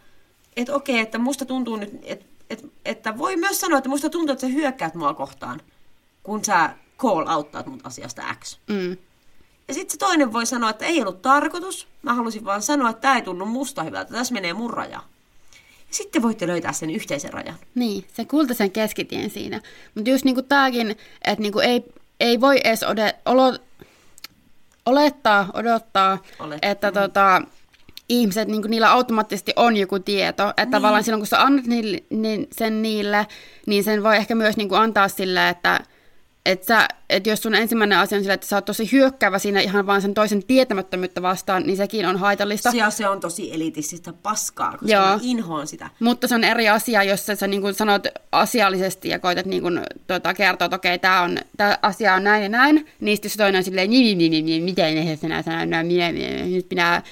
että 0.57 0.75
okei, 0.75 0.99
että 0.99 1.17
musta 1.17 1.45
tuntuu 1.45 1.75
nyt, 1.75 1.89
että, 2.03 2.25
että, 2.49 2.67
että 2.85 3.17
voi 3.17 3.35
myös 3.35 3.59
sanoa, 3.59 3.77
että 3.77 3.89
musta 3.89 4.09
tuntuu, 4.09 4.33
että 4.33 4.47
sä 4.47 4.53
hyökkäät 4.53 4.95
mua 4.95 5.13
kohtaan, 5.13 5.61
kun 6.23 6.45
sä 6.45 6.69
call 6.97 7.27
outtaat 7.27 7.65
mut 7.67 7.79
asiasta 7.83 8.21
X. 8.39 8.57
mm, 8.67 8.97
Ja 9.67 9.73
sitten 9.73 9.91
se 9.91 9.97
toinen 9.97 10.33
voi 10.33 10.45
sanoa, 10.45 10.69
että 10.69 10.85
ei 10.85 11.01
ollut 11.01 11.21
tarkoitus, 11.21 11.87
mä 12.01 12.13
halusin 12.13 12.45
vaan 12.45 12.61
sanoa, 12.61 12.89
että 12.89 13.01
tämä 13.01 13.15
ei 13.15 13.21
tunnu 13.21 13.45
musta 13.45 13.83
hyvältä, 13.83 14.11
tässä 14.13 14.33
menee 14.33 14.53
mun 14.53 14.69
raja. 14.73 15.01
Ja 15.89 15.93
sitten 15.93 16.21
voitte 16.21 16.47
löytää 16.47 16.73
sen 16.73 16.89
yhteisen 16.89 17.33
rajan. 17.33 17.55
Niin, 17.75 18.05
se 18.13 18.25
kultaisen 18.25 18.71
keskitien 18.71 19.29
siinä. 19.29 19.61
Mutta 19.95 20.09
just 20.09 20.25
niinku 20.25 20.41
tääkin, 20.41 20.91
että 21.21 21.41
niinku 21.41 21.59
ei, 21.59 21.83
ei 22.19 22.41
voi 22.41 22.59
edes 22.63 22.83
ode, 22.83 23.15
olo, 23.25 23.57
olettaa, 24.85 25.47
odottaa, 25.53 26.17
Olet- 26.39 26.59
että 26.61 26.91
tota, 26.91 27.41
ihmiset, 28.09 28.47
niinku, 28.47 28.67
niillä 28.67 28.91
automaattisesti 28.91 29.53
on 29.55 29.77
joku 29.77 29.99
tieto. 29.99 30.49
Että 30.49 30.65
niin. 30.65 30.71
tavallaan 30.71 31.03
silloin, 31.03 31.21
kun 31.21 31.27
sä 31.27 31.41
annat 31.41 31.65
niille, 31.65 32.03
niin 32.09 32.47
sen 32.51 32.81
niille, 32.81 33.27
niin 33.65 33.83
sen 33.83 34.03
voi 34.03 34.15
ehkä 34.15 34.35
myös 34.35 34.57
niinku 34.57 34.75
antaa 34.75 35.07
sille, 35.07 35.49
että 35.49 35.79
et 36.47 36.63
sä, 36.63 36.87
et 37.09 37.27
jos 37.27 37.41
sun 37.41 37.55
ensimmäinen 37.55 37.97
asia 37.97 38.17
on 38.17 38.23
sille, 38.23 38.33
että 38.33 38.47
sä 38.47 38.55
oot 38.55 38.65
tosi 38.65 38.91
hyökkäävä 38.91 39.39
siinä 39.39 39.59
ihan 39.59 39.87
vaan 39.87 40.01
sen 40.01 40.13
toisen 40.13 40.43
tietämättömyyttä 40.43 41.21
vastaan, 41.21 41.63
niin 41.63 41.77
sekin 41.77 42.05
on 42.05 42.17
haitallista. 42.17 42.71
Ja 42.73 42.89
se 42.89 43.07
on 43.07 43.19
tosi 43.19 43.53
elitististä 43.53 44.13
paskaa, 44.13 44.71
koska 44.71 44.87
Joo. 44.87 45.05
mä 45.05 45.19
inhoan 45.21 45.67
sitä. 45.67 45.89
Mutta 45.99 46.27
se 46.27 46.35
on 46.35 46.43
eri 46.43 46.69
asia, 46.69 47.03
jos 47.03 47.25
sä, 47.25 47.35
sä 47.35 47.47
niin 47.47 47.61
kuin 47.61 47.73
sanot 47.73 48.07
asiallisesti 48.31 49.09
ja 49.09 49.19
koetat 49.19 49.45
niin 49.45 49.61
kuin, 49.61 49.81
tota, 50.07 50.33
kertoa, 50.33 50.65
että 50.65 50.75
okei, 50.75 50.99
tämä 50.99 51.21
on, 51.21 51.37
tää 51.57 51.79
asia 51.81 52.13
on 52.13 52.23
näin 52.23 52.43
ja 52.43 52.49
näin, 52.49 52.87
niin 52.99 53.17
sitten 53.17 53.31
se 53.31 53.37
toinen 53.37 53.59
on 53.59 53.63
silleen, 53.63 53.89
niin, 53.89 54.17
niin, 54.17 54.31
niin, 54.31 54.45
niin, 54.45 54.63
miten 54.63 54.95
ne 54.95 55.15
sinä 55.15 55.41
sanoa, 55.41 55.65
no, 55.65 55.83
minä, 55.83 56.11
minä, 56.11 56.45
nyt 56.45 56.65
minä 56.69 57.03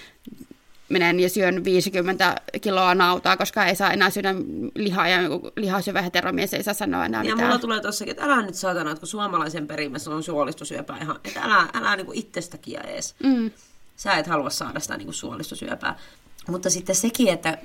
menen 0.89 1.19
ja 1.19 1.29
syön 1.29 1.63
50 1.63 2.41
kiloa 2.61 2.95
nautaa, 2.95 3.37
koska 3.37 3.65
ei 3.65 3.75
saa 3.75 3.91
enää 3.91 4.09
syödä 4.09 4.35
lihaa 4.75 5.07
ja 5.07 5.17
lihasyövä 5.55 6.01
heteromies 6.01 6.53
ei 6.53 6.63
saa 6.63 6.73
sanoa 6.73 7.05
enää 7.05 7.23
Ja 7.23 7.29
mitään. 7.35 7.47
mulla 7.49 7.59
tulee 7.59 7.81
tossakin, 7.81 8.11
että 8.11 8.23
älä 8.25 8.41
nyt 8.41 8.55
saatana, 8.55 8.91
että 8.91 8.99
kun 8.99 9.07
suomalaisen 9.07 9.67
perimässä 9.67 10.11
on 10.11 10.23
suolistosyöpää 10.23 10.97
ihan, 11.01 11.19
että 11.23 11.41
älä, 11.41 11.67
älä 11.73 11.95
niinku 11.95 12.11
itsestäkin 12.15 12.79
edes. 12.79 13.15
Mm. 13.23 13.51
Sä 13.95 14.13
et 14.13 14.27
halua 14.27 14.49
saada 14.49 14.79
sitä 14.79 14.97
niinku 14.97 15.13
suolistosyöpää. 15.13 15.99
Mutta 16.47 16.69
sitten 16.69 16.95
sekin, 16.95 17.27
että 17.27 17.57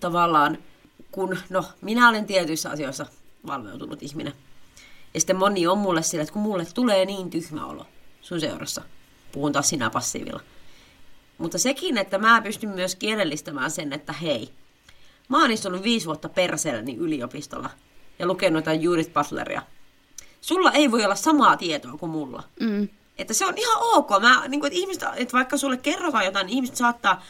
tavallaan, 0.00 0.58
kun, 1.12 1.38
no, 1.50 1.64
minä 1.80 2.08
olen 2.08 2.26
tietyissä 2.26 2.70
asioissa 2.70 3.06
valveutunut 3.46 4.02
ihminen. 4.02 4.32
Ja 5.14 5.20
sitten 5.20 5.36
moni 5.36 5.66
on 5.66 5.78
mulle 5.78 6.02
sillä, 6.02 6.22
että 6.22 6.32
kun 6.32 6.42
mulle 6.42 6.66
tulee 6.74 7.04
niin 7.04 7.30
tyhmä 7.30 7.66
olo 7.66 7.86
sun 8.20 8.40
seurassa, 8.40 8.82
puhun 9.32 9.52
taas 9.52 9.68
sinä 9.68 9.90
passiivilla. 9.90 10.40
Mutta 11.38 11.58
sekin, 11.58 11.98
että 11.98 12.18
mä 12.18 12.42
pystyn 12.42 12.70
myös 12.70 12.96
kielellistämään 12.96 13.70
sen, 13.70 13.92
että 13.92 14.12
hei, 14.12 14.50
mä 15.28 15.40
oon 15.40 15.50
istunut 15.50 15.82
viisi 15.82 16.06
vuotta 16.06 16.28
perseelläni 16.28 16.96
yliopistolla 16.96 17.70
ja 18.18 18.26
lukenut 18.26 18.60
jotain 18.60 18.82
Judith 18.82 19.12
Butleria. 19.12 19.62
Sulla 20.40 20.72
ei 20.72 20.90
voi 20.90 21.04
olla 21.04 21.14
samaa 21.14 21.56
tietoa 21.56 21.92
kuin 21.92 22.10
mulla. 22.10 22.42
Mm. 22.60 22.88
Että 23.18 23.34
se 23.34 23.46
on 23.46 23.58
ihan 23.58 23.78
ok. 23.80 24.10
Mä, 24.20 24.48
niin 24.48 24.60
kuin, 24.60 24.72
että, 24.72 24.80
ihmiset, 24.80 25.02
että 25.16 25.32
vaikka 25.32 25.56
sulle 25.56 25.76
kerrotaan 25.76 26.24
jotain, 26.24 26.46
niin 26.46 26.54
ihmiset 26.54 26.76
saattaa, 26.76 27.22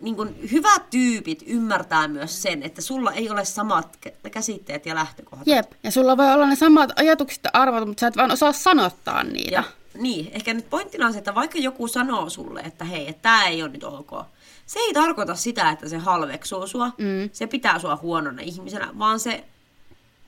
niin 0.00 0.16
kuin, 0.16 0.50
hyvät 0.52 0.90
tyypit 0.90 1.42
ymmärtää 1.46 2.08
myös 2.08 2.42
sen, 2.42 2.62
että 2.62 2.82
sulla 2.82 3.12
ei 3.12 3.30
ole 3.30 3.44
samat 3.44 3.98
kä- 4.06 4.30
käsitteet 4.30 4.86
ja 4.86 4.94
lähtökohdat. 4.94 5.46
Jep, 5.46 5.72
ja 5.82 5.90
sulla 5.90 6.16
voi 6.16 6.32
olla 6.32 6.46
ne 6.46 6.56
samat 6.56 6.92
ajatukset 6.96 7.44
ja 7.44 7.50
arvot, 7.52 7.86
mutta 7.86 8.00
sä 8.00 8.06
et 8.06 8.16
vaan 8.16 8.30
osaa 8.30 8.52
sanottaa 8.52 9.22
niitä. 9.24 9.54
Ja, 9.54 9.64
niin, 10.00 10.30
ehkä 10.32 10.54
nyt 10.54 10.70
pointtina 10.70 11.06
on 11.06 11.12
se, 11.12 11.18
että 11.18 11.34
vaikka 11.34 11.58
joku 11.58 11.88
sanoo 11.88 12.30
sulle, 12.30 12.60
että 12.60 12.84
hei, 12.84 13.08
että 13.08 13.22
tämä 13.22 13.46
ei 13.46 13.62
ole 13.62 13.70
nyt 13.70 13.84
ok, 13.84 14.10
se 14.66 14.78
ei 14.78 14.92
tarkoita 14.94 15.34
sitä, 15.34 15.70
että 15.70 15.88
se 15.88 15.98
halveksuu 15.98 16.66
sua, 16.66 16.86
Mm. 16.98 17.30
se 17.32 17.46
pitää 17.46 17.78
sua 17.78 17.96
huonona 18.02 18.42
ihmisenä, 18.42 18.88
vaan 18.98 19.20
se 19.20 19.44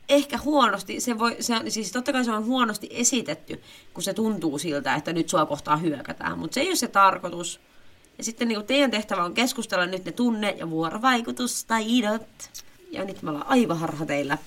ehkä 0.08 0.38
huonosti, 0.38 1.00
se 1.00 1.18
voi, 1.18 1.36
se, 1.40 1.54
siis 1.68 1.92
totta 1.92 2.12
kai 2.12 2.24
se 2.24 2.32
on 2.32 2.44
huonosti 2.46 2.88
esitetty, 2.90 3.62
kun 3.94 4.02
se 4.02 4.14
tuntuu 4.14 4.58
siltä, 4.58 4.94
että 4.94 5.12
nyt 5.12 5.28
sua 5.28 5.46
kohtaa 5.46 5.76
hyökätään, 5.76 6.38
mutta 6.38 6.54
se 6.54 6.60
ei 6.60 6.68
ole 6.68 6.76
se 6.76 6.88
tarkoitus. 6.88 7.60
Ja 8.18 8.24
sitten 8.24 8.48
niin 8.48 8.64
teidän 8.66 8.90
tehtävä 8.90 9.24
on 9.24 9.34
keskustella 9.34 9.86
nyt 9.86 10.04
ne 10.04 10.12
tunne- 10.12 10.54
ja 10.58 10.70
vuorovaikutustaidot. 10.70 12.22
Ja 12.90 13.04
nyt 13.04 13.22
me 13.22 13.30
ollaan 13.30 13.46
aivan 13.48 13.78
harha 13.78 14.06
teillä. 14.06 14.38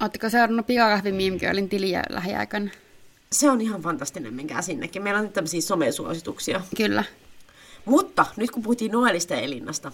Oletteko 0.00 0.28
seurannut 0.30 0.66
pikakahvi 0.66 1.12
Meme 1.12 1.38
Girlin 1.38 1.68
tiliä 1.68 2.02
lähiaikana? 2.10 2.70
Se 3.34 3.50
on 3.50 3.60
ihan 3.60 3.82
fantastinen, 3.82 4.34
menkää 4.34 4.62
sinnekin. 4.62 5.02
Meillä 5.02 5.18
on 5.18 5.24
nyt 5.24 5.32
tämmöisiä 5.32 5.60
somesuosituksia. 5.60 6.60
Kyllä. 6.76 7.04
Mutta 7.84 8.26
nyt 8.36 8.50
kun 8.50 8.62
puhuttiin 8.62 8.92
Noelista 8.92 9.34
ja 9.34 9.40
Elinnasta, 9.40 9.92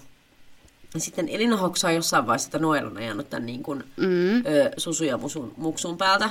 niin 0.95 1.01
sitten 1.03 1.29
Elina 1.29 1.57
hoksaa 1.57 1.93
jossain 1.93 2.27
vaiheessa, 2.27 2.47
että 2.47 2.59
Noel 2.59 2.87
on 2.87 2.97
ajanut 2.97 3.31
tämän 3.31 3.47
niin 3.47 3.63
kuin, 3.63 3.85
Mm. 3.97 4.37
ö, 4.39 4.71
susu 4.77 5.05
ja 5.05 5.19
musun, 5.19 5.55
muksun 5.57 5.99
päältä, 5.99 6.31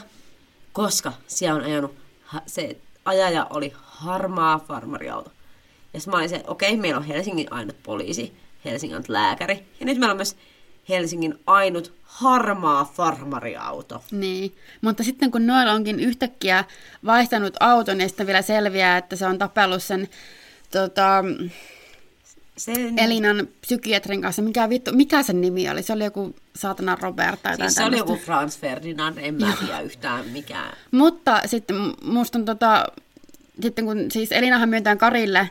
koska 0.73 1.13
siellä 1.27 1.59
on 1.59 1.65
ajanut, 1.65 1.95
ha, 2.23 2.41
se 2.45 2.77
ajaja 3.05 3.47
oli 3.49 3.73
harmaa 3.83 4.59
farmariauto. 4.59 5.31
Ja 5.93 5.99
sitten 5.99 6.11
mä 6.11 6.17
olin 6.17 6.29
se, 6.29 6.43
okei, 6.47 6.69
okay, 6.69 6.81
meillä 6.81 6.97
on 6.97 7.05
Helsingin 7.05 7.53
ainut 7.53 7.75
poliisi, 7.83 8.33
Helsingin 8.65 8.95
ainut 8.95 9.09
lääkäri, 9.09 9.63
ja 9.79 9.85
nyt 9.85 9.97
meillä 9.97 10.11
on 10.11 10.17
myös 10.17 10.35
Helsingin 10.89 11.39
ainut 11.47 11.93
harmaa 12.15 12.91
farmariauto. 12.93 14.03
Niin, 14.11 14.55
mutta 14.81 15.03
sitten 15.03 15.31
kun 15.31 15.47
Noel 15.47 15.67
onkin 15.67 15.99
yhtäkkiä 15.99 16.63
vaihtanut 17.05 17.53
auton 17.59 18.01
ja 18.01 18.07
sitten 18.07 18.27
vielä 18.27 18.41
selviää, 18.41 18.97
että 18.97 19.15
se 19.15 19.25
on 19.25 19.37
tapellut 19.37 19.83
sen 19.83 20.07
tota, 20.71 21.23
Se, 22.57 22.73
Elinan 22.97 23.47
psykiatrin 23.61 24.21
kanssa. 24.21 24.41
Mikä, 24.41 24.69
vittu, 24.69 24.91
mikä 24.93 25.23
sen 25.23 25.41
nimi 25.41 25.69
oli? 25.69 25.83
Se 25.83 25.93
oli 25.93 26.03
joku 26.03 26.35
saatana 26.55 26.97
Robert 27.01 27.41
tai 27.43 27.57
siis 27.57 27.75
se 27.75 27.83
oli 27.83 27.97
joku 27.97 28.15
Franz 28.15 28.57
Ferdinand, 28.59 29.17
en 29.17 29.33
mä 29.33 29.53
tiedä 29.59 29.79
yhtään 29.79 30.25
mikään. 30.29 30.77
Mutta 30.91 31.41
sitten 31.45 31.75
musta 32.03 32.39
on 32.39 32.45
tota, 32.45 32.85
sitten 33.61 33.85
kun 33.85 34.11
siis 34.11 34.31
Elinahan 34.31 34.69
myöntää 34.69 34.95
Karille 34.95 35.49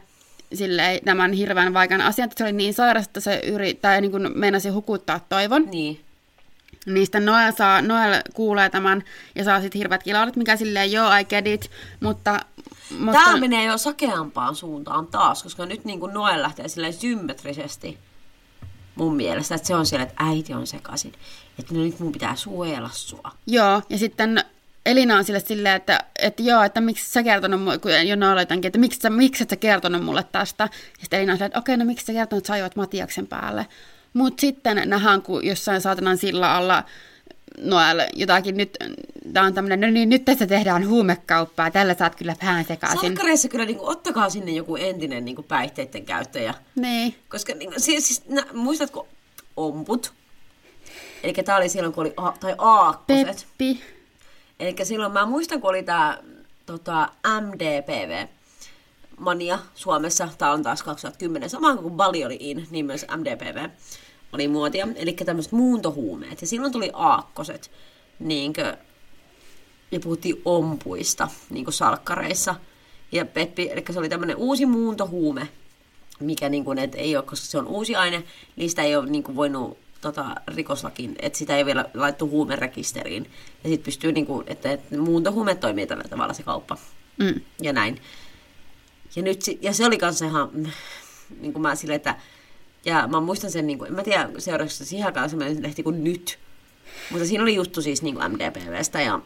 silleen, 0.54 1.00
tämän 1.04 1.32
hirveän 1.32 1.74
vaikean 1.74 2.00
asian, 2.00 2.24
että 2.24 2.38
se 2.38 2.44
oli 2.44 2.52
niin 2.52 2.74
sairas, 2.74 3.06
että 3.06 3.20
se 3.20 3.40
yri, 3.46 3.74
tai 3.74 4.00
niin 4.00 4.10
kuin 4.10 4.38
meinasi 4.38 4.68
hukuttaa 4.68 5.20
toivon. 5.28 5.66
Niin. 5.70 6.00
Sitten 6.96 7.24
Noel, 7.24 7.52
saa, 7.52 7.82
Noel 7.82 8.22
kuulee 8.34 8.70
tämän 8.70 9.04
ja 9.34 9.44
saa 9.44 9.60
sitten 9.60 9.78
hirveät 9.78 10.02
kilaudet, 10.02 10.36
mikä 10.36 10.56
silleen, 10.56 10.92
joo, 10.92 11.16
I 11.16 11.24
get 11.24 11.46
it, 11.46 11.70
mutta... 12.00 12.40
mutta 12.98 13.20
Tämä 13.24 13.36
menee 13.36 13.64
jo 13.64 13.78
sakeampaan 13.78 14.54
suuntaan 14.54 15.06
taas, 15.06 15.42
koska 15.42 15.66
nyt 15.66 15.84
niin 15.84 16.00
kuin 16.00 16.14
Noel 16.14 16.42
lähtee 16.42 16.68
silleen 16.68 16.92
symmetrisesti 16.92 17.98
mun 18.94 19.16
mielestä, 19.16 19.54
että 19.54 19.68
se 19.68 19.74
on 19.74 19.86
siellä, 19.86 20.02
että 20.02 20.24
äiti 20.24 20.54
on 20.54 20.66
sekaisin. 20.66 21.12
Että 21.58 21.74
no 21.74 21.80
nyt 21.80 22.00
mun 22.00 22.12
pitää 22.12 22.36
suojella 22.36 22.90
sua. 22.92 23.30
Joo, 23.46 23.82
ja 23.88 23.98
sitten 23.98 24.44
Elina 24.86 25.16
on 25.16 25.24
sille 25.24 25.40
silleen, 25.40 25.76
että, 25.76 26.04
että 26.18 26.42
joo, 26.42 26.62
että 26.62 26.80
miksi 26.80 27.10
sä 27.10 27.22
kertonut 27.22 27.62
mulle, 27.62 27.78
kun 27.78 27.90
jo 28.08 28.30
aloitankin, 28.30 28.66
että 28.68 28.78
miksi 28.78 29.00
sä, 29.00 29.10
miksi 29.10 29.42
et 29.42 29.50
sä 29.50 29.56
kertonut 29.56 30.04
mulle 30.04 30.24
tästä. 30.32 30.64
Ja 30.64 31.00
sitten 31.00 31.18
Elina 31.18 31.32
on 31.32 31.38
silleen, 31.38 31.46
että 31.46 31.58
okei, 31.58 31.76
no 31.76 31.84
miksi 31.84 32.06
sä 32.06 32.12
kertonut, 32.12 32.40
että 32.40 32.46
sä 32.46 32.54
ajoit 32.54 32.76
Matiaksen 32.76 33.26
päälle. 33.26 33.66
Mutta 34.14 34.40
sitten 34.40 34.82
nähdään, 34.84 35.22
kun 35.22 35.46
jossain 35.46 35.80
saatanan 35.80 36.18
sillä 36.18 36.54
alla 36.54 36.84
Noel 37.58 38.00
jotakin 38.12 38.56
nyt, 38.56 38.76
tää 39.32 39.42
on 39.42 39.54
tämmönen, 39.54 39.80
no 39.80 39.86
niin, 39.86 40.08
nyt 40.08 40.24
tässä 40.24 40.46
tehdään 40.46 40.88
huumekauppaa, 40.88 41.70
tällä 41.70 41.94
saat 41.94 42.14
kyllä 42.14 42.36
pään 42.40 42.64
sekaisin. 42.64 43.00
Salkkareissa 43.00 43.48
kyllä 43.48 43.64
niin 43.64 43.78
kuin, 43.78 43.88
ottakaa 43.88 44.30
sinne 44.30 44.52
joku 44.52 44.76
entinen 44.76 45.24
niin 45.24 45.34
kuin 45.34 45.46
päihteiden 45.46 46.04
käyttäjä. 46.04 46.54
Niin, 46.74 47.14
Koska 47.28 47.54
niin 47.54 47.72
siis, 47.76 48.06
siis 48.08 48.28
nä, 48.28 48.46
muistatko 48.52 49.08
omput? 49.56 50.12
Eli 51.22 51.32
tää 51.32 51.56
oli 51.56 51.68
silloin, 51.68 51.92
kun 51.92 52.02
oli, 52.02 52.14
a, 52.16 52.32
tai 52.32 52.54
aakkoset. 52.58 53.26
Peppi. 53.26 53.82
Eli 54.60 54.76
silloin 54.82 55.12
mä 55.12 55.26
muistan, 55.26 55.60
kun 55.60 55.70
oli 55.70 55.82
tämä 55.82 56.18
tota, 56.66 57.08
MDPV, 57.40 58.26
mania 59.18 59.58
Suomessa, 59.74 60.28
tämä 60.38 60.52
on 60.52 60.62
taas 60.62 60.82
2010, 60.82 61.50
sama 61.50 61.76
kuin 61.76 61.94
Bali 61.94 62.24
oli 62.24 62.36
in, 62.40 62.66
niin 62.70 62.86
myös 62.86 63.06
MDPV 63.16 63.68
oli 64.34 64.48
muotia, 64.48 64.88
eli 64.96 65.12
tämmöiset 65.12 65.52
muuntohuumeet. 65.52 66.40
Ja 66.40 66.46
silloin 66.46 66.72
tuli 66.72 66.90
aakkoset, 66.92 67.70
niinkö, 68.18 68.76
ja 69.90 70.00
puhuttiin 70.00 70.42
ompuista, 70.44 71.28
niin 71.50 71.64
kuin 71.64 71.74
salkkareissa. 71.74 72.54
Ja 73.12 73.24
Peppi, 73.24 73.70
eli 73.72 73.84
se 73.90 73.98
oli 73.98 74.08
tämmöinen 74.08 74.36
uusi 74.36 74.66
muuntohuume, 74.66 75.48
mikä 76.20 76.48
niin 76.48 76.64
kuin, 76.64 76.78
et 76.78 76.94
ei 76.94 77.16
ole, 77.16 77.24
koska 77.24 77.46
se 77.46 77.58
on 77.58 77.66
uusi 77.66 77.96
aine, 77.96 78.22
niin 78.56 78.70
sitä 78.70 78.82
ei 78.82 78.96
ole 78.96 79.10
niin 79.10 79.22
kuin 79.22 79.36
voinut 79.36 79.78
tota, 80.00 80.34
rikoslakin, 80.54 81.16
että 81.18 81.38
sitä 81.38 81.56
ei 81.56 81.66
vielä 81.66 81.84
laittu 81.94 82.28
huumerekisteriin. 82.28 83.30
Ja 83.64 83.70
sitten 83.70 83.84
pystyy, 83.84 84.12
niin 84.12 84.26
kuin, 84.26 84.44
että, 84.46 84.72
että 84.72 84.96
muuntohuume 84.98 85.54
toimii 85.54 85.86
tällä 85.86 86.04
tavalla 86.10 86.34
se 86.34 86.42
kauppa. 86.42 86.76
Mm. 87.18 87.40
Ja 87.62 87.72
näin. 87.72 88.00
Ja, 89.16 89.22
nyt, 89.22 89.40
ja 89.60 89.72
se 89.72 89.86
oli 89.86 89.98
kanssa 89.98 90.24
ihan, 90.24 90.50
niin 91.40 91.52
kuin 91.52 91.62
mä 91.62 91.74
silleen, 91.74 91.96
että, 91.96 92.14
ja 92.84 93.06
mä 93.06 93.20
muistan 93.20 93.50
sen, 93.50 93.66
niin 93.66 93.78
kuin, 93.78 93.88
en 93.88 93.94
mä 93.94 94.02
tiedä, 94.02 94.30
seuraavaksi 94.38 94.84
siihen 94.84 95.06
aikaan 95.06 95.30
sellainen 95.30 95.62
lehti 95.62 95.82
kuin 95.82 96.04
Nyt. 96.04 96.38
Mutta 97.10 97.26
siinä 97.26 97.42
oli 97.42 97.54
juttu 97.54 97.82
siis 97.82 98.02
niin 98.02 98.14
kuin 98.14 98.32
MDPVstä 98.32 99.00
ja 99.00 99.20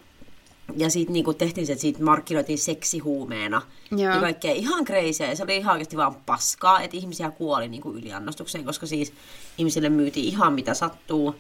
ja 0.76 0.90
siitä 0.90 1.12
niin 1.12 1.24
tehtiin 1.38 1.66
se, 1.66 1.72
että 1.72 1.80
siitä 1.80 2.04
markkinoitiin 2.04 2.58
seksihuumeena. 2.58 3.62
Joo. 3.90 4.14
Ja 4.14 4.20
kaikkea 4.20 4.52
ihan 4.52 4.84
crazyä. 4.84 5.34
Se 5.34 5.42
oli 5.42 5.56
ihan 5.56 5.72
oikeasti 5.72 5.96
vaan 5.96 6.14
paskaa, 6.14 6.80
että 6.80 6.96
ihmisiä 6.96 7.30
kuoli 7.30 7.68
niin 7.68 7.82
kuin 7.82 7.98
yliannostukseen, 7.98 8.64
koska 8.64 8.86
siis 8.86 9.12
ihmisille 9.58 9.88
myytiin 9.88 10.26
ihan 10.26 10.52
mitä 10.52 10.74
sattuu. 10.74 11.34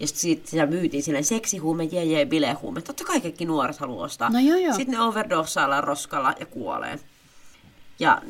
Ja 0.00 0.06
sitten 0.06 0.50
sitä 0.50 0.66
myytiin 0.66 1.02
silleen 1.02 1.24
seksihuume, 1.24 1.84
jee, 1.84 2.04
jee, 2.04 2.26
bilehuume. 2.26 2.82
Totta 2.82 3.04
kai 3.04 3.20
kaikki 3.20 3.44
nuoret 3.44 3.78
haluaa 3.78 4.04
ostaa. 4.04 4.30
No 4.30 4.38
joo, 4.38 4.58
joo. 4.58 4.74
Sitten 4.74 4.94
ne 4.94 5.00
overdossaillaan 5.00 5.84
roskalla 5.84 6.34
ja 6.40 6.46
kuolee. 6.46 6.98
Ja, 7.98 8.22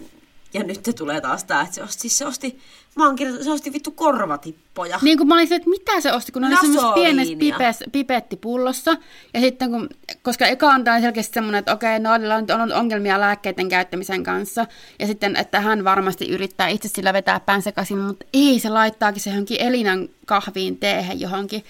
ja 0.55 0.65
nyt 0.65 0.83
te 0.83 0.93
tulee 0.93 1.21
taas 1.21 1.45
tää, 1.45 1.61
että 1.61 1.75
se 1.75 1.83
osti, 1.83 2.01
siis 2.01 2.19
se 2.19 2.27
osti, 2.27 2.59
mä 2.97 3.07
oon 3.07 3.17
kirjoittanut, 3.17 3.45
se 3.45 3.53
osti 3.53 3.73
vittu 3.73 3.91
korvatippoja. 3.91 4.99
Niin 5.03 5.19
kuin 5.19 5.29
mä 5.29 5.35
olin 5.35 5.49
se, 5.49 5.55
että 5.55 5.71
mitä 5.71 6.01
se 6.01 6.13
osti, 6.13 6.33
kun 6.33 6.43
ne 6.43 6.49
oli 6.49 6.57
semmoisessa 6.57 6.93
pienessä 6.93 7.35
pipes, 7.39 7.85
pipettipullossa. 7.93 8.97
Ja 9.35 9.41
sitten 9.41 9.71
kun, 9.71 9.89
koska 10.23 10.47
eka 10.47 10.67
on 10.67 10.85
selkeästi 11.01 11.35
semmoinen, 11.35 11.59
että 11.59 11.73
okei, 11.73 11.99
no 11.99 12.13
on 12.13 12.21
nyt 12.21 12.51
ollut 12.51 12.73
ongelmia 12.73 13.21
lääkkeiden 13.21 13.69
käyttämisen 13.69 14.23
kanssa. 14.23 14.67
Ja 14.99 15.07
sitten, 15.07 15.37
että 15.37 15.61
hän 15.61 15.85
varmasti 15.85 16.29
yrittää 16.29 16.69
itse 16.69 16.89
sillä 16.89 17.13
vetää 17.13 17.41
pään 17.41 17.63
sekaisin, 17.63 17.99
mutta 17.99 18.27
ei, 18.35 18.61
se 18.61 18.69
laittaakin 18.69 19.23
se 19.23 19.31
johonkin 19.31 19.61
Elinan 19.61 20.09
kahviin 20.27 20.77
teehen 20.77 21.21
johonkin. 21.21 21.65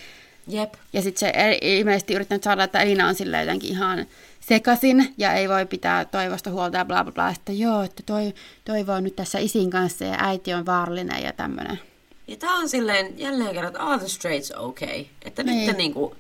Jep. 0.49 0.75
Ja 0.93 1.03
sitten 1.03 1.21
se 1.21 1.29
ei- 1.29 1.79
ilmeisesti 1.79 2.15
yrittänyt 2.15 2.43
saada, 2.43 2.65
että 2.65 2.81
Elina 2.81 3.09
on 3.09 3.15
sillä 3.15 3.41
jotenkin 3.41 3.71
ihan 3.71 4.07
sekasin 4.41 5.15
ja 5.19 5.33
ei 5.33 5.49
voi 5.49 5.67
pitää 5.67 6.05
toivosta 6.05 6.51
huolta 6.51 6.77
ja 6.79 6.85
bla 6.85 7.05
bla 7.05 7.13
bla. 7.13 7.29
Että 7.29 7.53
joo, 7.53 7.83
että 7.83 8.03
toi, 8.07 8.35
toivo 8.65 9.01
nyt 9.01 9.17
tässä 9.17 9.39
isin 9.39 9.71
kanssa 9.71 10.05
ja 10.05 10.17
äiti 10.19 10.55
on 10.55 10.67
vaarallinen 10.67 11.23
ja 11.23 11.33
tämmöinen. 11.33 11.81
Ja 12.29 12.37
tää 12.37 12.53
on 12.53 12.69
silleen 12.69 13.19
jälleen 13.19 13.53
kerran, 13.55 13.67
että 13.73 13.83
all 13.83 13.99
the 13.99 14.09
straights 14.09 14.53
okay. 14.57 15.05
Että 15.23 15.43
Niin. 15.43 15.67
nyt 15.67 15.77
niinku, 15.77 16.17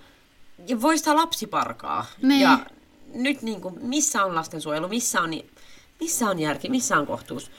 ja 0.66 0.80
voi 0.80 0.98
sitä 0.98 1.16
lapsiparkaa. 1.16 2.06
Niin. 2.22 2.40
Ja 2.40 2.58
nyt 3.14 3.42
niinku, 3.42 3.78
missä 3.80 4.24
on 4.24 4.34
lastensuojelu, 4.34 4.88
missä 4.88 5.20
on, 5.20 5.30
missä 6.00 6.26
on 6.26 6.38
järki, 6.38 6.68
missä 6.68 6.98
on 6.98 7.06
kohtuus. 7.06 7.50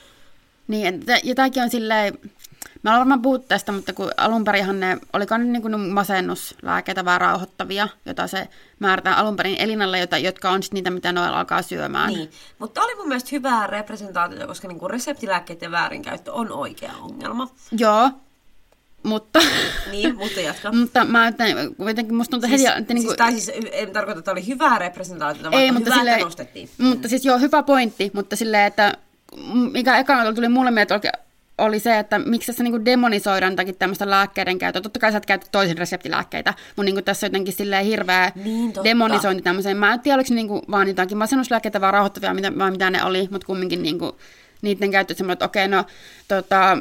Niin, 0.68 1.04
ja 1.22 1.34
tämäkin 1.34 1.62
on 1.62 1.70
silleen, 1.70 2.18
mä 2.82 2.90
olen 2.90 2.98
varmaan 2.98 3.22
puhuttu 3.22 3.48
tästä, 3.48 3.72
mutta 3.72 3.92
kun 3.92 4.10
alun 4.16 4.44
perinhan 4.44 4.80
ne, 4.80 4.98
oliko 5.12 5.36
ne 5.36 5.44
niin 5.44 5.62
kuin 5.62 5.80
masennuslääkkeitä 5.80 7.04
vai 7.04 7.18
rauhoittavia, 7.18 7.88
jota 8.06 8.26
se 8.26 8.48
määrätään 8.78 9.16
alun 9.16 9.36
perin 9.36 9.56
elinalle, 9.58 9.98
jota, 9.98 10.18
jotka 10.18 10.50
on 10.50 10.62
sitten 10.62 10.76
niitä, 10.76 10.90
mitä 10.90 11.12
noilla 11.12 11.38
alkaa 11.38 11.62
syömään. 11.62 12.12
Niin, 12.12 12.30
mutta 12.58 12.82
oli 12.82 12.94
mun 12.94 13.08
mielestä 13.08 13.28
hyvää 13.32 13.66
representaatiota, 13.66 14.46
koska 14.46 14.68
niinku 14.68 14.88
reseptilääkkeiden 14.88 15.70
väärinkäyttö 15.70 16.32
on 16.32 16.52
oikea 16.52 16.92
ongelma. 17.02 17.48
Joo, 17.78 18.10
mutta, 19.02 19.40
Niin, 19.90 20.16
mutta 20.16 20.40
jatka. 20.40 20.72
mutta 20.80 21.04
mä 21.04 21.22
ajattelen, 21.22 21.74
kuitenkin 21.74 22.14
musta 22.14 22.30
tuntuu 22.30 22.48
Siis, 22.48 22.68
heti, 22.68 22.78
että 22.78 22.94
niin 22.94 23.02
siis, 23.02 23.08
kuin, 23.10 23.18
tai 23.18 23.32
siis 23.32 23.50
en 23.72 23.90
tarkoita, 23.90 24.18
että 24.18 24.32
oli 24.32 24.46
hyvää 24.46 24.78
representaatiota, 24.78 25.50
vaan 25.50 25.62
ei, 25.62 25.72
mutta 25.72 25.84
hyvää, 25.84 25.98
silleen, 25.98 26.20
nostettiin. 26.20 26.68
mutta 26.78 27.08
siis 27.08 27.24
joo, 27.24 27.38
hyvä 27.38 27.62
pointti, 27.62 28.10
mutta 28.14 28.36
silleen, 28.36 28.66
että 28.66 28.92
mikä 29.72 29.98
ekana 29.98 30.32
tuli 30.32 30.48
mulle 30.48 30.70
mieleen, 30.70 30.96
että 30.96 31.12
oli 31.62 31.78
se, 31.80 31.98
että 31.98 32.18
miksi 32.18 32.46
tässä 32.46 32.62
niinku 32.64 32.84
demonisoidaan 32.84 33.52
jotakin 33.52 33.76
tämmöistä 33.76 34.10
lääkkeiden 34.10 34.58
käyttöä. 34.58 34.82
Totta 34.82 34.98
kai 35.00 35.12
sä 35.12 35.18
et 35.18 35.26
käytä 35.26 35.46
toisin 35.52 35.78
reseptilääkkeitä, 35.78 36.54
mutta 36.66 36.82
niinku 36.82 37.02
tässä 37.02 37.26
on 37.26 37.28
jotenkin 37.28 37.54
silleen 37.54 37.84
hirveä 37.84 38.32
Niin, 38.34 38.72
totta. 38.72 38.88
demonisointi 38.88 39.42
tämmöiseen. 39.42 39.76
Mä 39.76 39.92
en 39.92 40.00
tiedä, 40.00 40.14
oliko 40.16 40.28
se 40.28 40.34
niinku 40.34 40.62
vaan 40.70 40.88
jotakin 40.88 41.18
masennuslääkkeitä 41.18 41.80
vai 41.80 41.92
rauhoittavia, 41.92 42.34
mitä, 42.34 42.58
vai 42.58 42.70
mitä 42.70 42.90
ne 42.90 43.04
oli, 43.04 43.28
mutta 43.30 43.46
kumminkin 43.46 43.82
niinku, 43.82 44.16
niiden 44.62 44.90
käyttö 44.90 45.14
semmoinen, 45.14 45.32
että 45.32 45.44
okei, 45.44 45.68
no 45.68 45.84
tota, 46.28 46.78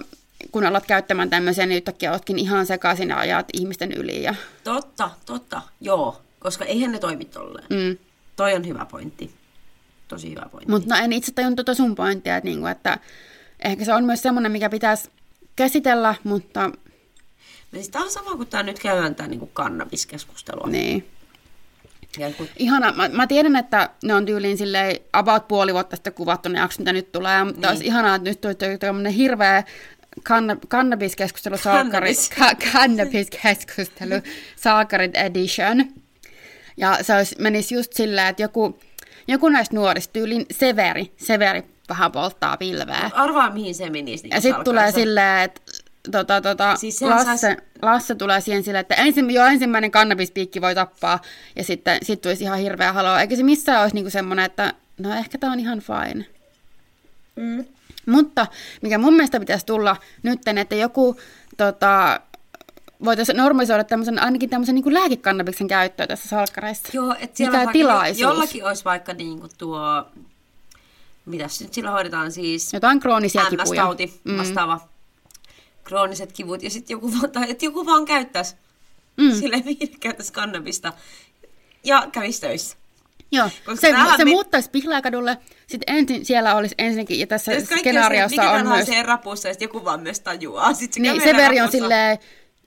kun 0.51 0.65
alat 0.65 0.86
käyttämään 0.86 1.29
tämmöisiä, 1.29 1.65
niin 1.65 1.75
yhtäkkiä 1.77 2.11
ootkin 2.11 2.39
ihan 2.39 2.65
sekaisin 2.65 3.09
ja 3.09 3.17
ajat 3.17 3.45
ihmisten 3.53 3.91
yli. 3.91 4.23
Ja, 4.23 4.36
Totta, 4.63 5.09
totta, 5.25 5.61
joo. 5.82 6.21
Koska 6.39 6.65
eihän 6.65 6.91
ne 6.91 6.99
toimi 6.99 7.25
tolleen. 7.25 7.65
mm. 7.69 7.97
Toi 8.36 8.53
on 8.53 8.67
hyvä 8.67 8.86
pointti. 8.91 9.32
Tosi 10.07 10.29
hyvä 10.32 10.45
pointti. 10.51 10.71
Mutta 10.71 10.95
no 10.95 11.03
en 11.03 11.13
itse 11.13 11.32
tajunnut 11.32 11.55
tuota 11.55 11.73
sun 11.73 11.95
pointtia, 11.95 12.38
että, 12.38 12.49
niinku, 12.49 12.65
että 12.67 12.97
ehkä 13.66 13.86
se 13.86 13.93
on 13.93 14.03
myös 14.03 14.22
semmoinen, 14.22 14.51
mikä 14.51 14.70
pitäisi 14.70 15.09
käsitellä, 15.55 16.16
mutta 16.24 16.72
No 17.72 17.76
siis 17.76 17.89
tää 17.89 18.01
on 18.01 18.12
sama 18.12 18.36
kuin 18.36 18.47
tää 18.47 18.64
nyt 18.64 18.80
käydään 18.80 19.16
tää 19.16 19.28
niinku 19.28 19.47
kannabiskeskustelua. 19.47 20.68
niin. 20.68 21.07
Ja 22.18 22.32
kun, 22.32 22.47
Ihana, 22.57 22.91
mä, 22.91 23.09
mä 23.09 23.28
tiedän, 23.28 23.55
että 23.55 23.89
ne 24.03 24.14
on 24.14 24.26
tyyliin 24.26 24.57
silleen 24.57 24.99
about 25.14 25.47
puoli 25.47 25.74
vuotta 25.74 25.95
sitten 25.95 26.14
kuvattu 26.14 26.49
ne 26.49 26.59
jakso, 26.59 26.82
mitä 26.82 26.93
nyt 26.93 27.12
tulee, 27.12 27.43
mutta 27.43 27.59
niin. 27.62 27.70
olisi 27.70 27.86
ihanaa, 27.86 28.16
että 28.16 28.30
nyt 28.30 28.41
tuli 28.41 28.78
tämmöinen 28.80 29.14
hirveä 29.14 29.64
kanna, 30.24 30.57
kannabiskeskustelu, 30.68 31.57
saakari, 31.57 32.14
ka, 32.39 32.51
kannabiskeskustelu, 32.74 34.14
saakarit 34.64 35.16
edition. 35.16 35.86
Ja 36.78 36.97
se 37.01 37.16
olisi, 37.16 37.36
menisi 37.39 37.76
just 37.76 37.93
silleen, 37.93 38.28
että 38.28 38.41
joku, 38.41 38.80
joku 39.28 39.49
näistä 39.49 39.76
nuorista, 39.76 40.14
tyylin 40.14 40.45
Severi, 40.51 41.12
Severi 41.18 41.64
vähän 41.92 42.12
polttaa 42.12 42.58
pilveä. 42.58 43.10
arvaa 43.14 43.50
mihin 43.52 43.76
se 43.76 43.89
menisi. 43.89 44.24
Niin 44.24 44.36
Ja 44.36 44.42
sitten 44.42 44.64
tulee 44.64 44.92
silleen, 44.92 45.42
että 45.44 45.62
tota, 46.12 46.42
tota, 46.42 46.76
Siis 46.76 47.02
Lasse, 47.02 47.48
sais- 47.54 47.62
Lasse 47.82 48.16
tulee 48.16 48.42
siihen 48.42 48.64
silleen, 48.64 48.82
että 48.82 48.96
ensin, 48.96 49.32
jo 49.32 49.46
ensimmäinen 49.46 49.92
kannabispiikki 49.92 50.62
voi 50.62 50.76
tappaa, 50.76 51.20
ja 51.56 51.64
sitten 51.64 51.98
sit 52.04 52.22
tulisi 52.22 52.44
ihan 52.44 52.60
hirveä 52.60 52.94
haloo. 52.94 53.18
Eikä 53.18 53.36
se 53.36 53.44
missään 53.44 53.82
olisi 53.82 53.96
niinku 53.96 54.10
semmoinen, 54.10 54.46
että 54.46 54.74
no 54.98 55.14
ehkä 55.14 55.38
tämä 55.38 55.54
on 55.54 55.60
ihan 55.60 55.80
fine. 55.80 56.26
Mm. 57.36 57.66
Mutta 58.06 58.48
mikä 58.82 58.98
mun 58.98 59.14
mielestä 59.14 59.39
pitäisi 59.39 59.66
tulla 59.66 59.96
nytten, 60.24 60.58
että 60.58 60.76
joku 60.76 61.16
tota, 61.58 62.20
voitaisiin 63.06 63.38
normalisoida 63.38 63.84
tämmöisen, 63.84 64.22
ainakin 64.22 64.50
tämmöisen 64.50 64.76
niin 64.76 64.94
lääkekannabiksen 64.94 65.68
käyttöä 65.68 66.08
tässä 66.08 66.30
salkkareissa. 66.30 66.89
Joo, 66.94 67.16
että 67.20 67.38
siellä 67.38 67.52
Mikä 67.52 67.58
vaikka, 67.58 67.72
tilaisuus. 67.74 68.20
jollakin 68.22 68.66
olisi 68.66 68.86
vaikka 68.86 69.14
niinku 69.14 69.48
tuo, 69.58 70.06
mitäs 71.32 71.61
nyt 71.61 71.73
sillä 71.73 71.91
hoidetaan 71.91 72.32
siis, 72.32 72.73
Jotain 72.73 72.99
kroonisia 72.99 73.45
kipuja. 73.45 73.63
MS-tauti 73.84 74.21
vastaava, 74.38 74.79
krooniset 75.84 76.32
kivut, 76.32 76.63
ja 76.63 76.69
sitten 76.69 76.93
joku, 76.95 77.11
vaan- 77.11 77.32
tai 77.32 77.51
että 77.51 77.65
joku 77.65 77.86
vaan 77.86 78.05
käyttäisi, 78.05 78.55
Mm. 79.17 79.23
mm. 79.25 79.32
silleen 79.36 79.65
viihde 79.65 79.97
käyttäisi 79.99 80.34
kannabista, 80.34 80.93
ja 81.84 82.07
kävisi 82.11 82.41
töissä. 82.41 82.77
Joo, 83.32 83.49
Koska 83.65 83.88
se, 83.88 83.95
se 84.17 84.25
me- 84.25 84.32
muuttaisi 84.32 84.69
Pihlajakadulle. 84.69 85.38
Sitten 85.67 85.95
ensin 85.97 86.25
siellä 86.25 86.55
olisi 86.55 86.75
ensinnäkin, 86.77 87.19
ja 87.19 87.27
tässä 87.27 87.53
Jos 87.53 87.63
kaikki 87.63 87.79
skenaariossa 87.89 88.51
on 88.51 88.67
myös... 88.67 88.86
se 88.86 89.03
rapussa, 89.03 89.47
ja 89.47 89.55
joku 89.59 89.86
vaan 89.86 89.99
myös 90.01 90.19
tajuaa. 90.19 90.73
Sitten 90.73 90.93
se 91.05 91.11
Niin, 91.11 91.21
kävelee 91.21 91.34
Severi 91.41 91.61
on 91.61 91.71
silleen, 91.71 92.17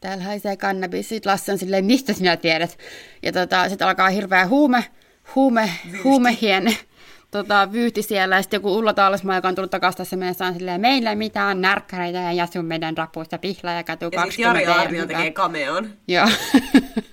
täällä 0.01 0.25
haisee 0.25 0.57
kannabis. 0.57 1.09
Sitten 1.09 1.33
Lasse 1.33 1.53
on 1.53 1.59
silleen, 1.59 1.85
mistä 1.85 2.13
sinä 2.13 2.37
tiedät? 2.37 2.79
Ja 3.23 3.33
tota, 3.33 3.69
sitten 3.69 3.89
alkaa 3.89 4.09
hirveä 4.09 4.47
huume, 4.47 4.85
huume, 5.35 5.71
huumehien 6.05 6.77
tota, 7.39 7.73
vyyhti 7.73 8.03
siellä. 8.03 8.37
Ja 8.37 8.43
sitten 8.43 8.59
joku 8.59 8.77
Ulla 8.77 8.93
Taalesmaa, 8.93 9.37
joka 9.37 9.49
on 9.49 9.55
tullut 9.55 9.71
takaisin 9.71 9.97
tässä 9.97 10.17
mielessä, 10.17 10.47
on 10.47 10.55
silleen, 10.55 10.81
meillä 10.81 11.11
ei 11.11 11.17
mitään 11.17 11.61
närkkäreitä 11.61 12.19
ja 12.19 12.33
jasu 12.33 12.63
meidän 12.63 12.97
rapuista 12.97 13.39
pihla 13.39 13.73
ja 13.73 13.85
katu 13.85 14.05
Ja 14.13 14.23
sitten 14.23 14.43
Jari 14.43 14.65
20 14.65 14.83
Arnio 14.83 15.07
tekee 15.07 15.31
kameon. 15.31 15.91
Joo. 16.09 16.29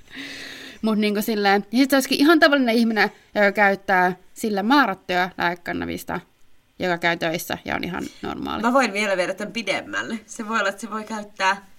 Mutta 0.81 1.01
niinku 1.01 1.21
silleen, 1.21 1.65
ja 1.71 1.77
sitten 1.77 1.97
olisikin 1.97 2.19
ihan 2.19 2.39
tavallinen 2.39 2.75
ihminen, 2.75 3.11
joka 3.35 3.51
käyttää 3.51 4.15
sillä 4.33 4.63
määrättyä 4.63 5.29
lääkekannabista, 5.37 6.19
joka 6.79 6.97
käy 6.97 7.17
töissä 7.17 7.57
ja 7.65 7.75
on 7.75 7.83
ihan 7.83 8.03
normaali. 8.21 8.61
Mä 8.61 8.73
voin 8.73 8.93
vielä 8.93 9.17
viedä 9.17 9.33
tämän 9.33 9.53
pidemmälle. 9.53 10.19
Se 10.25 10.47
voi 10.47 10.59
olla, 10.59 10.69
että 10.69 10.81
se 10.81 10.91
voi 10.91 11.03
käyttää 11.03 11.70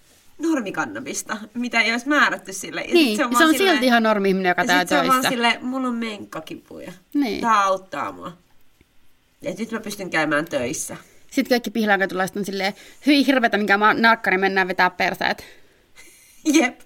normikannabista, 0.42 1.36
mitä 1.54 1.80
ei 1.80 1.92
olisi 1.92 2.08
määrätty 2.08 2.52
sille. 2.52 2.80
Ja 2.80 2.86
sit 2.86 2.94
Niin, 2.94 3.16
se 3.16 3.24
on, 3.24 3.32
vaan 3.32 3.54
silti 3.56 3.86
ihan 3.86 4.02
normi-ihminen, 4.02 4.48
joka 4.48 4.64
käy 4.64 4.80
sit 4.80 4.88
se 4.88 4.98
on 4.98 5.06
vaan 5.06 5.20
töissä. 5.20 5.28
silleen, 5.30 5.64
mulla 5.66 5.88
on 5.88 5.94
menkkakipuja. 5.94 6.92
Niin. 7.14 7.40
Tää 7.40 7.64
auttaa 7.64 8.12
mua. 8.12 8.32
Ja 9.42 9.54
nyt 9.58 9.70
mä 9.72 9.80
pystyn 9.80 10.10
käymään 10.10 10.44
töissä. 10.44 10.96
Sitten 11.30 11.48
kaikki 11.50 11.70
pihlaakatulaiset 11.70 12.36
on 12.36 12.44
silleen, 12.44 12.74
hyi 13.06 13.26
hirvetä, 13.26 13.58
mikä 13.58 13.78
mä 13.78 13.94
narkkari, 13.94 14.38
mennään 14.38 14.68
vetää 14.68 14.90
perseet. 14.90 15.44
Jep. 16.54 16.80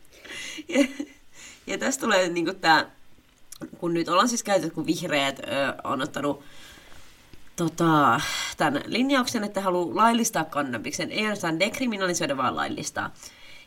Ja, 0.69 0.85
ja 1.67 1.79
tästä 1.79 2.01
tulee 2.01 2.29
niinku 2.29 2.55
tää, 2.55 2.91
kun 3.79 3.95
nyt 3.95 4.09
ollaan 4.09 4.29
siis 4.29 4.43
käytetty, 4.43 4.75
kun 4.75 4.87
vihreät 4.87 5.39
ö, 5.39 5.75
on 5.85 6.03
ottanut 6.03 6.43
tota, 7.57 8.21
tämän 8.57 8.83
linjauksen, 8.87 9.45
että 9.45 9.61
haluaa 9.61 9.97
laillistaa 9.97 10.45
kannabiksen. 10.45 11.13
Ei 11.13 11.19
ainoastaan 11.19 11.61
dekriminalisoida, 11.61 12.37
vaan 12.37 12.57
laillistaa. 12.57 13.11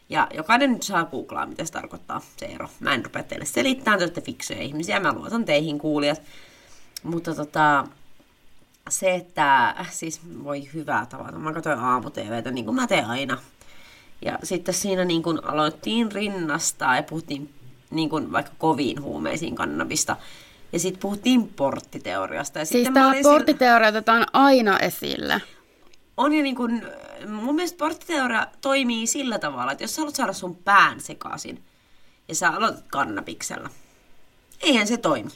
Ja 0.10 0.28
jokainen 0.34 0.72
nyt 0.74 0.84
saa 0.84 1.06
googlaa, 1.06 1.46
mitä 1.46 1.66
se 1.66 1.72
tarkoittaa, 1.72 2.22
se 2.38 2.46
ero. 2.46 2.70
Mä 2.80 2.94
en 2.94 3.06
rupea 3.06 3.24
teille 3.24 3.46
selittämään, 3.46 4.00
te 4.00 4.06
olette 4.06 4.22
fiksuja 4.22 4.62
ihmisiä, 4.62 5.00
mä 5.00 5.14
luotan 5.14 5.46
teihin 5.46 5.80
kuulijat. 5.80 6.22
Mutta 7.04 7.36
tota, 7.36 7.88
se, 8.90 9.16
että 9.16 9.76
siis 9.90 10.22
voi 10.44 10.70
hyvää 10.74 11.06
tavata. 11.06 11.40
Mä 11.40 11.54
katsoin 11.54 11.80
aamu 11.80 12.10
TVtä, 12.10 12.52
niin 12.52 12.66
kuin 12.66 12.76
mä 12.76 12.88
teen 12.88 13.06
aina. 13.06 13.38
Ja 14.26 14.40
sitten 14.44 14.74
siinä 14.74 15.06
niin 15.06 15.24
kuin 15.24 15.44
aloittiin 15.46 16.12
rinnastaa 16.12 16.96
ja 16.96 17.04
puhuttiin 17.04 17.54
niin 17.92 18.10
kuin 18.10 18.32
vaikka 18.32 18.52
koviin 18.58 19.02
huumeisiin 19.02 19.56
kannabista. 19.56 20.16
Ja 20.74 20.80
sitten 20.80 21.02
puhuttiin 21.02 21.48
porttiteoriasta. 21.48 22.60
Ja 22.60 22.66
Siis 22.66 22.84
tämä 22.94 23.12
sillä- 23.14 23.24
porttiteoria 23.32 23.90
otetaan 23.90 24.26
aina 24.34 24.80
esille. 24.80 25.42
On 26.20 26.34
jo 26.34 26.44
niin 26.44 26.56
kuin, 26.56 26.84
mun 27.28 27.56
mielestä 27.56 27.78
porttiteoria 27.78 28.48
toimii 28.62 29.08
sillä 29.08 29.40
tavalla, 29.40 29.72
että 29.72 29.84
jos 29.84 29.96
sä 29.96 30.02
haluat 30.02 30.16
saada 30.16 30.34
sun 30.34 30.56
pään 30.56 31.00
sekaisin 31.00 31.64
ja 32.28 32.36
sä 32.36 32.50
aloitat 32.50 32.86
kannabiksella, 32.88 33.70
eihän 34.62 34.88
se 34.88 34.98
toimi. 34.98 35.32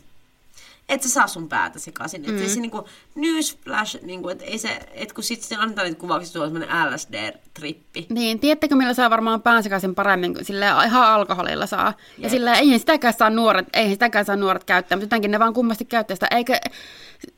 Et 0.89 1.03
sä 1.03 1.09
saa 1.09 1.27
sun 1.27 1.49
päätä 1.49 1.79
sekaisin. 1.79 2.21
Mm. 2.27 2.43
Et 2.43 2.49
se 2.49 2.59
niinku 2.59 2.87
newsflash, 3.15 4.01
niinku, 4.01 4.29
et 4.29 4.41
ei 4.41 4.57
se, 4.57 4.79
et 4.93 5.13
kun 5.13 5.23
sit 5.23 5.41
se 5.41 5.55
antaa 5.55 5.83
niitä 5.83 5.99
kuvauksia, 5.99 6.31
sulla 6.31 6.45
on 6.45 6.51
semmoinen 6.51 6.93
LSD-trippi. 6.93 8.05
Niin, 8.09 8.39
tiedättekö 8.39 8.75
millä 8.75 8.93
saa 8.93 9.09
varmaan 9.09 9.41
päänsekaisen 9.41 9.95
paremmin 9.95 10.33
kuin 10.33 10.45
sille 10.45 10.65
ihan 10.85 11.07
alkoholilla 11.07 11.65
saa. 11.65 11.85
Ja 11.87 11.93
Jep. 12.17 12.31
sillä 12.31 12.53
eihän 12.53 12.79
sitäkään 12.79 13.13
saa 13.13 13.29
nuoret, 13.29 13.67
eihän 13.73 13.93
sitäkään 13.93 14.25
saa 14.25 14.35
nuoret 14.35 14.63
käyttää, 14.63 14.95
mutta 14.95 15.05
jotenkin 15.05 15.31
ne 15.31 15.39
vaan 15.39 15.53
kummasti 15.53 15.85
käyttää 15.85 16.15
sitä. 16.15 16.27
Eikä, 16.31 16.59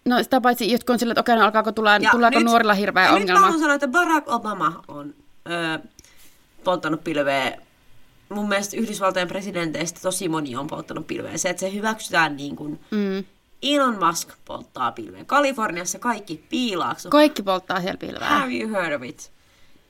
no 0.06 0.24
sitä 0.24 0.42
paitsi 0.42 0.72
jotkut 0.72 0.90
on 0.90 1.00
sillä, 1.00 1.12
että 1.12 1.22
okei, 1.22 1.36
no 1.36 1.44
alkaako 1.46 1.72
tulla, 1.72 1.92
tuleeko 2.12 2.40
nuorilla 2.40 2.74
hirveä 2.74 3.06
ja 3.06 3.12
Nyt 3.12 3.22
ongelma. 3.22 3.40
mä 3.40 3.46
haluan 3.46 3.60
sanoa, 3.60 3.76
että 3.76 3.88
Barack 3.88 4.28
Obama 4.30 4.84
on 4.88 5.14
öö, 5.50 5.78
polttanut 6.64 7.04
pilveä. 7.04 7.58
Mun 8.30 8.50
mielestä 8.50 8.78
Yhdysvaltojen 8.78 9.28
presidenteistä 9.28 10.00
tosi 10.02 10.30
moni 10.30 10.56
on 10.56 10.68
polttanut 10.68 11.08
pilveä. 11.08 11.38
Se, 11.38 11.50
että 11.50 11.60
se 11.60 11.74
hyväksytään 11.74 12.38
niin 12.38 12.56
kuin 12.56 12.80
Mm. 12.92 13.24
Elon 13.62 14.06
Musk 14.06 14.30
polttaa 14.46 14.92
pilveä. 14.92 15.26
Kaliforniassa 15.26 16.00
kaikki 16.00 16.46
piilaaksu. 16.50 17.10
Kaikki 17.10 17.44
polttaa 17.44 17.82
siellä 17.82 17.98
pilveä. 17.98 18.30
Have 18.30 18.54
you 18.54 18.72
heard 18.72 18.94
of 18.94 19.04
it? 19.04 19.32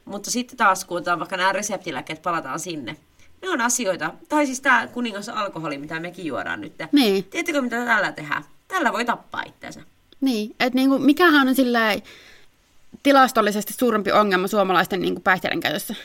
Mutta 0.06 0.32
sitten 0.32 0.58
taas, 0.58 0.86
kun 0.86 0.98
otetaan 0.98 1.20
vaikka 1.20 1.38
nämä 1.38 1.52
reseptilääkkeet, 1.52 2.22
palataan 2.22 2.60
sinne. 2.60 2.98
Ne 3.42 3.50
on 3.50 3.62
asioita, 3.62 4.14
tai 4.30 4.46
siis 4.46 4.62
tämä 4.62 4.88
kuningas 4.88 5.30
alkoholi, 5.30 5.78
mitä 5.78 6.00
mekin 6.00 6.26
juodaan 6.26 6.62
nyt. 6.62 6.74
Niin. 6.92 7.24
Tiedättekö, 7.24 7.62
mitä 7.62 7.86
tällä 7.86 8.12
tehdään? 8.12 8.44
Tällä 8.68 8.94
voi 8.94 9.06
tappaa 9.06 9.44
itseänsä. 9.46 9.82
Niin, 10.22 10.56
että 10.60 10.76
niinku, 10.76 11.00
mikähän 11.00 11.48
on 11.48 11.56
sillä 11.56 11.80
tilastollisesti 13.04 13.74
suurempi 13.74 14.12
ongelma 14.12 14.48
suomalaisten 14.48 15.02
niinku 15.02 15.22
päihteiden 15.22 15.60
käytössä? 15.60 15.96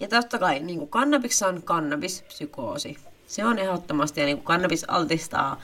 Ja 0.00 0.08
totta 0.08 0.38
kai 0.38 0.60
niin 0.60 0.78
kuin 0.78 0.90
kannabis 0.90 1.42
on 1.42 1.62
kannabispsykoosi. 1.62 2.96
Se 3.26 3.44
on 3.44 3.58
ehdottomasti, 3.58 4.20
ja 4.20 4.26
niin 4.26 4.36
kuin 4.36 4.44
kannabis 4.44 4.84
altistaa 4.88 5.60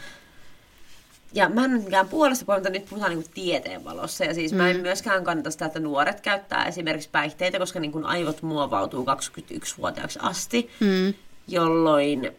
ja 1.36 1.48
mä 1.48 1.64
en 1.64 1.74
ole 1.74 1.82
mikään 1.82 2.08
puolesta 2.08 2.44
puolesta, 2.44 2.70
nyt 2.70 2.86
puhutaan 2.90 3.12
niin 3.12 3.24
tieteen 3.34 3.84
valossa. 3.84 4.24
Ja 4.24 4.34
siis 4.34 4.52
mm. 4.52 4.58
mä 4.58 4.70
en 4.70 4.80
myöskään 4.80 5.24
kannata 5.24 5.50
sitä, 5.50 5.66
että 5.66 5.80
nuoret 5.80 6.20
käyttää 6.20 6.64
esimerkiksi 6.64 7.08
päihteitä, 7.12 7.58
koska 7.58 7.80
niin 7.80 7.92
kuin 7.92 8.04
aivot 8.04 8.42
muovautuu 8.42 9.04
21-vuotiaaksi 9.04 10.18
asti, 10.22 10.70
mm. 10.80 11.14
jolloin 11.48 12.32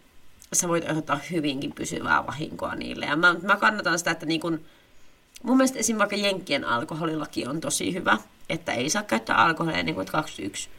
sä 0.53 0.67
voit 0.67 0.87
aiheuttaa 0.87 1.19
hyvinkin 1.31 1.71
pysyvää 1.71 2.25
vahinkoa 2.25 2.75
niille. 2.75 3.05
Ja 3.05 3.15
mä, 3.15 3.35
mä 3.41 3.55
kannatan 3.55 3.99
sitä, 3.99 4.11
että 4.11 4.25
niin 4.25 4.41
kuin, 4.41 4.65
mun 5.43 5.57
mielestä 5.57 5.79
esimerkiksi 5.79 6.17
vaikka 6.17 6.27
Jenkkien 6.27 6.65
alkoholilaki 6.65 7.47
on 7.47 7.61
tosi 7.61 7.93
hyvä, 7.93 8.17
että 8.49 8.71
ei 8.71 8.89
saa 8.89 9.03
käyttää 9.03 9.35
alkoholia 9.35 9.83
niin 9.83 9.95
kuin 9.95 10.07
21. 10.07 10.69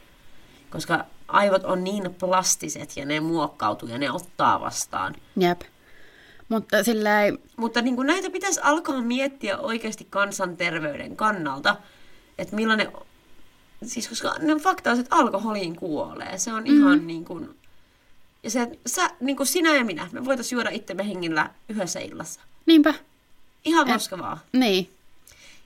Koska 0.69 1.05
aivot 1.27 1.63
on 1.63 1.83
niin 1.83 2.15
plastiset 2.19 2.97
ja 2.97 3.05
ne 3.05 3.19
muokkautuu 3.19 3.89
ja 3.89 3.97
ne 3.97 4.11
ottaa 4.11 4.59
vastaan. 4.59 5.15
Jep. 5.37 5.61
Mutta, 6.49 6.83
sillä 6.83 7.23
ei... 7.23 7.37
Mutta 7.55 7.81
niin 7.81 7.95
kuin 7.95 8.07
näitä 8.07 8.29
pitäisi 8.29 8.59
alkaa 8.63 9.01
miettiä 9.01 9.57
oikeasti 9.57 10.07
kansanterveyden 10.09 11.15
kannalta, 11.15 11.75
että 12.37 12.55
millainen... 12.55 12.91
Siis 13.83 14.09
koska 14.09 14.35
ne 14.39 14.55
fakta 14.55 14.91
on, 14.91 14.99
että 14.99 15.15
alkoholiin 15.15 15.75
kuolee. 15.75 16.37
Se 16.37 16.53
on 16.53 16.67
ihan 16.67 16.99
mm. 16.99 17.07
niin 17.07 17.25
kuin... 17.25 17.57
Ja 18.43 18.49
se, 18.49 18.61
että 18.61 18.77
sä, 18.87 19.09
niin 19.19 19.37
kuin 19.37 19.47
sinä 19.47 19.75
ja 19.75 19.85
minä, 19.85 20.09
me 20.11 20.25
voitaisiin 20.25 20.57
juoda 20.57 20.69
itsemme 20.69 21.07
hengillä 21.07 21.49
yhdessä 21.69 21.99
illassa. 21.99 22.41
Niinpä. 22.65 22.93
Ihan 23.65 23.87
koska 23.87 24.17
vaan. 24.17 24.37
Niin. 24.53 24.89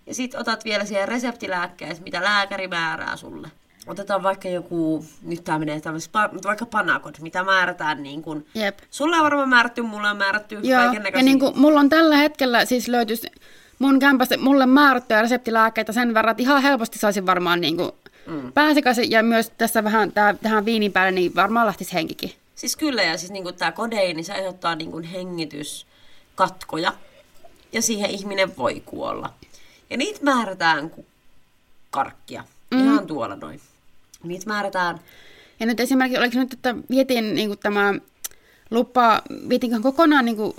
Ja 0.08 0.16
sit 0.16 0.36
otat 0.36 0.66
vielä 0.66 0.86
siihen 0.86 1.08
reseptilääkkeeseen, 1.08 2.04
mitä 2.04 2.24
lääkäri 2.24 2.68
määrää 2.68 3.18
sulle 3.18 3.52
otetaan 3.88 4.24
vaikka 4.24 4.50
joku, 4.50 5.06
nyt 5.22 5.44
tämä 5.44 5.60
menee 5.60 5.82
tämmöisessä, 5.82 6.30
vaikka 6.44 6.66
panakot, 6.66 7.20
mitä 7.20 7.44
määrätään 7.44 8.04
niin 8.04 8.22
kuin, 8.22 8.48
Jep. 8.56 8.80
sulle 8.92 9.18
on 9.18 9.24
varmaan 9.24 9.50
määrätty, 9.50 9.82
mulle 9.82 10.10
on 10.10 10.18
määrätty 10.18 10.60
Joo, 10.64 10.82
ja 11.14 11.24
niin 11.24 11.40
kuin, 11.40 11.60
mulla 11.60 11.80
on 11.80 11.90
tällä 11.90 12.18
hetkellä 12.18 12.66
siis 12.66 12.88
löytyisi 12.88 13.28
mun 13.80 14.00
kämpästä 14.00 14.38
mulle 14.38 14.66
määrättyjä 14.66 15.22
reseptilääkkeitä 15.22 15.92
sen 15.92 16.14
verran, 16.14 16.32
että 16.32 16.44
ihan 16.44 16.62
helposti 16.62 17.00
saisin 17.00 17.26
varmaan 17.26 17.62
niin 17.62 17.78
kuin 17.78 17.92
mm. 18.28 18.54
pääsikäisen, 18.54 19.12
ja 19.12 19.24
myös 19.24 19.52
tässä 19.58 19.84
vähän 19.84 20.12
tää, 20.12 20.34
tähän 20.34 20.66
viinin 20.66 20.92
päälle, 20.92 21.12
niin 21.12 21.36
varmaan 21.36 21.68
lähtisi 21.68 21.94
henkikin. 21.94 22.34
Siis 22.56 22.76
kyllä, 22.76 23.04
ja 23.04 23.18
siis 23.18 23.32
niin 23.32 23.44
kuin 23.44 23.56
tämä 23.56 23.72
kodeini, 23.72 24.14
niin 24.14 24.26
se 24.26 24.34
aiheuttaa 24.34 24.76
niin 24.76 24.92
kuin 24.92 25.04
hengityskatkoja, 25.04 26.94
ja 27.74 27.82
siihen 27.82 28.10
ihminen 28.10 28.58
voi 28.58 28.82
kuolla. 28.86 29.34
Ja 29.90 29.98
niitä 29.98 30.20
määrätään 30.24 30.90
kuin 30.90 31.08
karkkia. 31.92 32.44
Mm. 32.72 32.84
Ihan 32.84 33.08
tuolla 33.08 33.36
noin. 33.36 33.62
Niitä 34.24 34.48
määrätään. 34.48 35.00
Ja 35.60 35.66
nyt 35.66 35.80
esimerkiksi, 35.80 36.20
oliko 36.20 36.40
nyt, 36.40 36.54
että 36.54 36.76
vietiin 36.90 37.36
niin 37.36 37.50
kuin 37.50 37.60
tämä 37.60 37.94
lupa, 38.72 39.22
vietinkö 39.50 39.80
kokonaan, 39.80 40.26
niin 40.26 40.38
kuin, 40.38 40.54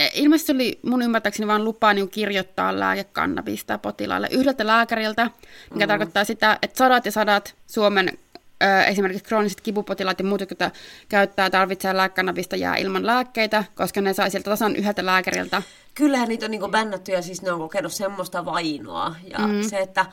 e, 0.00 0.08
ilmeisesti 0.14 0.52
oli 0.52 0.78
mun 0.82 1.02
ymmärtääkseni 1.02 1.46
vain 1.46 1.64
lupaa 1.64 1.94
niin 1.94 2.10
kirjoittaa 2.10 2.80
lääkekannabista 2.80 3.78
potilaalle 3.78 4.28
yhdeltä 4.30 4.66
lääkäriltä, 4.66 5.30
mikä 5.74 5.86
mm. 5.86 5.88
tarkoittaa 5.88 6.24
sitä, 6.24 6.58
että 6.62 6.78
sadat 6.78 7.04
ja 7.04 7.12
sadat 7.12 7.54
Suomen 7.66 8.18
ö, 8.62 8.82
esimerkiksi 8.82 9.24
krooniset 9.24 9.60
kipupotilaat 9.60 10.18
ja 10.18 10.24
muut, 10.24 10.40
jotka 10.40 10.70
käyttää 11.08 11.50
tarvitsee 11.50 11.96
lääkekannabista 11.96 12.56
jää 12.56 12.76
ilman 12.76 13.06
lääkkeitä, 13.06 13.64
koska 13.74 14.00
ne 14.00 14.12
sai 14.12 14.30
sieltä 14.30 14.50
tasan 14.50 14.76
yhdeltä 14.76 15.06
lääkäriltä. 15.06 15.62
Kyllähän 15.94 16.28
niitä 16.28 16.44
on 16.44 16.50
niin 16.50 16.70
bännätty 16.70 17.12
ja 17.12 17.22
siis 17.22 17.42
ne 17.42 17.52
on 17.52 17.60
kokenut 17.60 17.92
semmoista 17.92 18.44
vainoa. 18.44 19.14
Ja 19.30 19.38
mm. 19.38 19.62
se, 19.62 19.78
että 19.78 20.06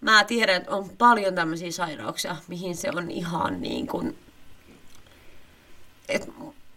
mä 0.00 0.24
tiedän, 0.24 0.56
että 0.56 0.70
on 0.70 0.90
paljon 0.98 1.34
tämmöisiä 1.34 1.72
sairauksia, 1.72 2.36
mihin 2.48 2.76
se 2.76 2.90
on 2.94 3.10
ihan 3.10 3.60
niin 3.60 3.86
kuin... 3.86 4.18
Et 6.08 6.28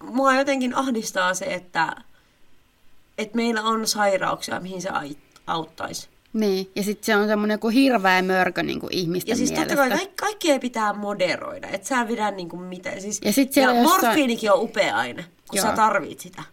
mua 0.03 0.34
jotenkin 0.36 0.76
ahdistaa 0.76 1.34
se, 1.34 1.45
että, 1.45 1.95
että 3.17 3.36
meillä 3.36 3.61
on 3.61 3.88
sairauksia, 3.88 4.59
mihin 4.59 4.82
se 4.82 4.89
auttaisi. 5.47 6.07
Niin, 6.34 6.71
ja 6.76 6.84
sitten 6.84 7.05
se 7.05 7.15
on 7.15 7.28
semmoinen 7.28 7.59
kuin 7.59 7.74
hirveä 7.74 8.21
mörkö 8.21 8.63
niin 8.63 8.80
kuin 8.80 8.93
ihmisten 8.93 9.32
Ja 9.32 9.36
siis 9.36 9.49
mielestä. 9.51 9.76
totta 9.76 9.89
kai 9.89 9.97
kaikki, 9.97 10.15
kaikkia 10.15 10.59
pitää 10.59 10.93
moderoida, 10.93 11.67
että 11.67 11.88
sä 11.88 12.05
pidä 12.05 12.32
niin 12.32 12.49
kuin 12.49 12.61
mitä. 12.61 12.99
Siis, 12.99 13.21
ja 13.26 13.34
sit 13.34 13.55
ja 13.55 13.63
jossain... 13.63 14.05
morfiinikin 14.05 14.51
on 14.51 14.61
upea 14.61 14.97
aine, 14.97 15.26
kun 15.49 15.57
Joo. 15.57 15.65
sä 15.65 15.76
tarvit 15.76 16.19
sitä. 16.19 16.43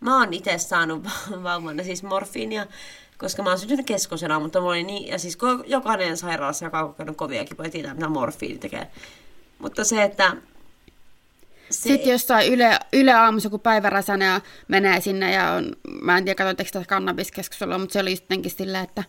Mä 0.00 0.18
oon 0.18 0.32
itse 0.32 0.58
saanut 0.58 1.04
vauvana 1.42 1.84
siis 1.84 2.02
morfiinia 2.02 2.66
koska 3.22 3.42
mä 3.42 3.50
oon 3.50 3.58
syntynyt 3.58 3.86
keskosena, 3.86 4.40
mutta 4.40 4.60
mulla 4.60 4.72
oli 4.72 4.82
niin, 4.82 5.08
ja 5.08 5.18
siis 5.18 5.38
jokainen 5.66 6.16
sairaalassa, 6.16 6.64
joka 6.64 6.80
on 6.80 6.88
kokenut 6.88 7.16
kovia 7.16 7.44
kipuja, 7.44 7.70
tietää, 7.70 7.94
mitä 7.94 8.08
morfiini 8.08 8.58
tekee. 8.58 8.90
Mutta 9.58 9.84
se, 9.84 10.02
että 10.02 10.36
se... 11.72 11.88
Sitten 11.88 12.12
jossain 12.12 12.52
Yle, 12.52 12.78
Yle 12.92 13.12
aamussa, 13.12 13.50
kun 13.50 13.60
päiväräsänä 13.60 14.24
ja 14.24 14.40
menee 14.68 15.00
sinne 15.00 15.32
ja 15.32 15.50
on, 15.50 15.76
mä 16.02 16.18
en 16.18 16.24
tiedä, 16.24 16.34
katsotteko 16.34 16.70
tätä 16.72 16.84
kannabiskeskustelua, 16.88 17.78
mutta 17.78 17.92
se 17.92 17.98
oli 17.98 18.10
jotenkin 18.10 18.50
silleen, 18.50 18.84
että 18.84 19.04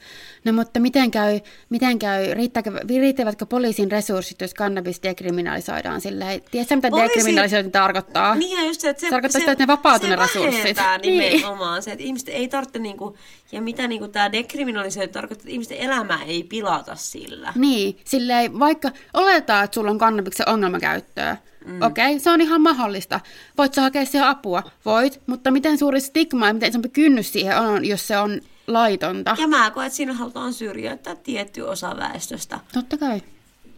no 0.46 0.54
mutta 0.54 0.80
miten 0.80 1.12
käy, 1.12 1.40
miten 1.70 2.00
käy 2.00 2.34
riittääkö, 2.34 2.72
riittävätkö 2.88 3.46
poliisin 3.46 3.92
resurssit, 3.92 4.42
jos 4.42 4.54
kannabis 4.54 5.04
dekriminalisoidaan 5.04 6.02
silleen, 6.02 6.42
tiedätkö 6.52 6.76
mitä 6.76 6.90
Poliisi... 6.90 7.16
dekriminalisointi 7.16 7.72
tarkoittaa? 7.72 8.36
Niin 8.36 8.68
just 8.68 8.82
se, 8.82 8.90
että 8.90 9.02
se, 9.02 9.10
tarkoittaa 9.10 9.40
se, 9.40 9.44
sitä, 9.44 9.52
että 9.52 9.64
ne 9.64 9.68
vapautuu 9.68 10.10
ne 10.10 10.16
resurssit. 10.16 10.78
Se 10.78 10.98
nimenomaan 11.02 11.74
niin. 11.74 11.84
se, 11.84 11.92
että 11.92 12.04
ihmiset 12.04 12.30
ei 12.30 12.48
tarvitse 12.48 12.80
niinku, 12.80 13.18
ja 13.52 13.62
mitä 13.62 13.88
niinku 13.88 14.08
tämä 14.08 14.32
dekriminalisointi 14.32 15.14
tarkoittaa, 15.14 15.44
että 15.44 15.54
ihmisten 15.54 15.78
elämää 15.78 16.24
ei 16.24 16.44
pilata 16.44 16.96
sillä. 16.96 17.54
Niin, 17.56 18.00
silleen 18.06 18.60
vaikka 18.60 18.92
oletaan, 19.14 19.64
että 19.66 19.76
sulla 19.76 19.92
on 19.92 19.98
kannabiksen 19.98 20.50
ongelmakäyttöä, 20.50 21.38
Mm. 21.66 21.82
Okei, 21.82 22.08
okay, 22.08 22.20
se 22.20 22.30
on 22.30 22.42
ihan 22.42 22.62
mahdollista. 22.62 23.20
Voit 23.58 23.74
sä 23.74 23.82
hakea 23.82 24.06
siihen 24.06 24.28
apua? 24.28 24.64
Voit, 24.86 25.22
mutta 25.28 25.52
miten 25.52 25.78
suuri 25.78 26.02
stigma 26.02 26.48
ja 26.48 26.54
miten 26.54 26.70
isompi 26.70 26.90
kynnys 26.90 27.34
siihen 27.34 27.60
on, 27.60 27.86
jos 27.86 28.08
se 28.08 28.18
on 28.18 28.42
laitonta? 28.68 29.36
Ja 29.40 29.48
mä 29.48 29.72
koen, 29.72 29.88
että 29.88 29.98
siinä 29.98 30.14
halutaan 30.14 30.54
syrjäyttää 30.54 31.16
tietty 31.16 31.62
osa 31.62 31.98
väestöstä. 31.98 32.60
Totta 32.74 32.98
kai. 32.98 33.22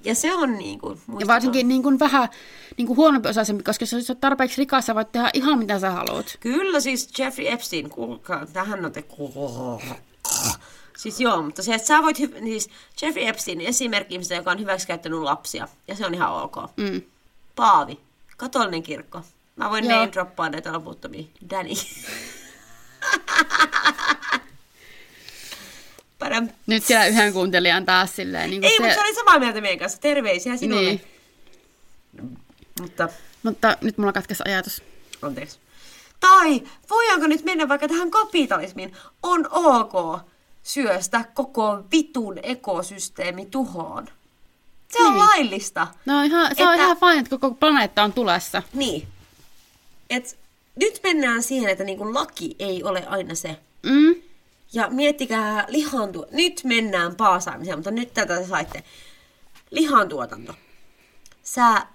Ja 0.03 0.15
se 0.15 0.33
on 0.33 0.57
niin 0.57 0.79
kuin, 0.79 0.99
Ja 1.19 1.27
varsinkin 1.27 1.67
niin 1.67 1.83
kuin 1.83 1.99
vähän 1.99 2.29
niin 2.77 2.87
kuin 2.87 2.97
huonompi 2.97 3.29
osaisempi, 3.29 3.63
koska 3.63 3.83
jos 3.83 4.09
olet 4.09 4.19
tarpeeksi 4.19 4.57
rikas, 4.57 4.85
sä 4.85 4.95
voit 4.95 5.11
tehdä 5.11 5.29
ihan 5.33 5.59
mitä 5.59 5.79
sä 5.79 5.91
haluat. 5.91 6.37
Kyllä, 6.39 6.79
siis 6.79 7.19
Jeffrey 7.19 7.47
Epstein, 7.47 7.89
kuulkaa, 7.89 8.45
tähän 8.45 8.85
on 8.85 8.91
te... 8.91 9.03
Siis 10.97 11.19
joo, 11.19 11.41
mutta 11.41 11.63
se, 11.63 11.73
että 11.73 11.87
sä 11.87 12.01
voit, 12.01 12.19
hy- 12.19 12.39
siis 12.43 12.69
Jeffrey 13.01 13.27
Epstein 13.27 13.61
esimerkki 13.61 14.19
joka 14.35 14.51
on 14.51 14.59
hyväksikäyttänyt 14.59 15.19
lapsia, 15.19 15.67
ja 15.87 15.95
se 15.95 16.05
on 16.05 16.13
ihan 16.13 16.43
ok. 16.43 16.55
Mm. 16.77 17.01
Paavi. 17.55 17.99
Katolinen 18.37 18.83
kirkko. 18.83 19.21
Mä 19.55 19.69
voin 19.69 19.87
name 19.87 20.09
droppaa 20.11 20.49
näitä 20.49 20.73
loputtomia. 20.73 21.23
Danny. 21.49 21.73
Padam. 26.19 26.49
Nyt 26.67 26.83
siellä 26.83 27.05
yhden 27.05 27.33
kuuntelijan 27.33 27.85
taas 27.85 28.15
silleen. 28.15 28.49
Niin 28.49 28.63
Ei, 28.63 28.77
se... 28.77 28.83
mutta 28.83 28.95
se 28.95 29.01
oli 29.01 29.15
samaa 29.15 29.39
mieltä 29.39 29.61
meidän 29.61 29.79
kanssa. 29.79 30.01
Terveisiä 30.01 30.57
sinulle. 30.57 30.81
Niin. 30.81 31.01
Mutta... 32.81 33.09
mutta 33.43 33.77
nyt 33.81 33.97
mulla 33.97 34.13
katkesi 34.13 34.43
ajatus. 34.45 34.83
Anteeksi. 35.21 35.59
Tai 36.19 36.61
voidaanko 36.89 37.27
nyt 37.27 37.43
mennä 37.43 37.67
vaikka 37.67 37.87
tähän 37.87 38.11
kapitalismiin? 38.11 38.93
On 39.23 39.47
ok 39.51 40.19
syöstä 40.63 41.25
koko 41.33 41.83
vitun 41.91 42.39
ekosysteemi 42.43 43.45
tuhoon. 43.45 44.07
Se 44.97 45.03
on 45.03 45.13
niin. 45.13 45.25
laillista. 45.27 45.87
No 46.05 46.23
ihan, 46.23 46.45
se 46.45 46.51
että... 46.51 46.69
on 46.69 46.75
ihan 46.75 46.97
fine, 46.97 47.19
että 47.19 47.29
koko 47.29 47.51
planeetta 47.51 48.03
on 48.03 48.13
tulessa. 48.13 48.63
Niin. 48.73 49.07
Et 50.09 50.39
nyt 50.75 50.99
mennään 51.03 51.43
siihen, 51.43 51.69
että 51.69 51.83
niinku 51.83 52.13
laki 52.13 52.55
ei 52.59 52.83
ole 52.83 53.05
aina 53.07 53.35
se. 53.35 53.57
Mm. 53.83 54.15
Ja 54.73 54.89
miettikää 54.89 55.65
lihantu... 55.67 56.25
Nyt 56.31 56.61
mennään 56.63 57.15
paasaamiseen, 57.15 57.77
mutta 57.77 57.91
nyt 57.91 58.13
tätä 58.13 58.47
saitte. 58.47 58.83
Lihantuotanto. 59.71 60.55
Sä 61.43 61.85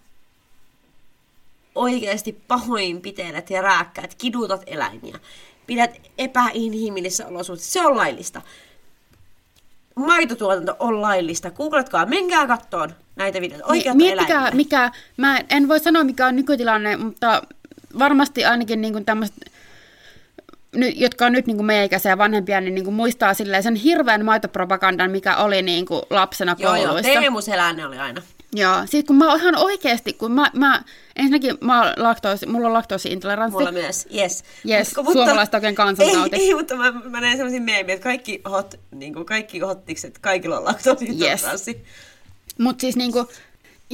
oikeasti 1.74 2.32
pahoin 2.32 3.01
pitelet 3.01 3.51
ja 3.51 3.62
rääkkäät, 3.62 4.14
kidutat 4.14 4.62
eläimiä. 4.66 5.18
Pidät 5.66 5.90
epäinhimillisissä 6.18 7.26
olosuhteissa. 7.26 7.72
Se 7.72 7.86
on 7.86 7.96
laillista 7.96 8.42
maitotuotanto 9.97 10.76
on 10.78 11.03
laillista. 11.03 11.51
Googletkaa, 11.51 12.07
menkää 12.07 12.47
kattoon 12.47 12.95
näitä 13.16 13.41
videoita. 13.41 13.66
Oikeat 13.66 13.97
niin, 13.97 14.14
Miettikää, 14.16 14.51
mikä, 14.51 14.91
mä 15.16 15.38
en 15.49 15.68
voi 15.68 15.80
sanoa 15.80 16.05
mikä 16.05 16.26
on 16.26 16.36
nykytilanne, 16.36 16.97
mutta 16.97 17.43
varmasti 17.99 18.45
ainakin 18.45 18.80
niin 18.80 19.05
tämmöiset 19.05 19.36
jotka 20.97 21.26
on 21.26 21.32
nyt 21.32 21.47
niin 21.47 21.57
kuin 21.57 21.66
meidän 21.66 21.84
ikäisiä 21.84 22.18
vanhempia, 22.18 22.61
niin, 22.61 22.74
niin 22.74 22.84
kuin 22.84 22.95
muistaa 22.95 23.34
silleen 23.34 23.62
sen 23.62 23.74
hirveän 23.74 24.24
maitopropagandan, 24.24 25.11
mikä 25.11 25.36
oli 25.36 25.62
niin 25.62 25.86
kuin 25.86 26.03
lapsena 26.11 26.57
kouluissa. 26.57 26.88
Joo, 26.88 26.99
joo, 26.99 27.20
Teemu 27.20 27.41
Selänne 27.41 27.86
oli 27.86 27.99
aina. 27.99 28.22
Joo, 28.53 28.74
sitten 28.84 29.07
kun 29.07 29.16
mä 29.16 29.30
oon 29.30 29.40
ihan 29.40 29.57
oikeasti, 29.57 30.12
kun 30.12 30.32
mä, 30.32 30.51
mä 30.55 30.82
ensinnäkin 31.16 31.59
mä 31.61 31.82
oon 31.82 31.92
laktoosi, 31.96 32.46
mulla 32.46 32.66
on 32.66 32.72
laktoosiintoleranssi. 32.72 33.53
Mulla 33.53 33.72
myös, 33.72 34.09
yes. 34.14 34.44
Yes, 34.68 34.96
mutta, 34.96 35.12
suomalaiset 35.12 35.55
oikein 35.55 35.74
kansantauti. 35.74 36.36
Ei, 36.36 36.48
ei, 36.48 36.55
mutta 36.55 36.76
mä, 36.76 36.92
mä 36.92 37.20
näin 37.20 37.36
sellaisia 37.36 37.61
meemiä, 37.61 37.94
että 37.94 38.05
kaikki, 38.05 38.40
hot, 38.51 38.74
niin 38.90 39.14
kuin 39.14 39.26
kaikki 39.26 39.59
hottikset, 39.59 40.18
kaikilla 40.18 40.59
on 40.59 40.64
laktoosiintoleranssi. 40.64 41.70
Yes. 41.70 41.84
Mutta 42.59 42.80
siis 42.80 42.96
niin 42.96 43.12
kuin, 43.12 43.26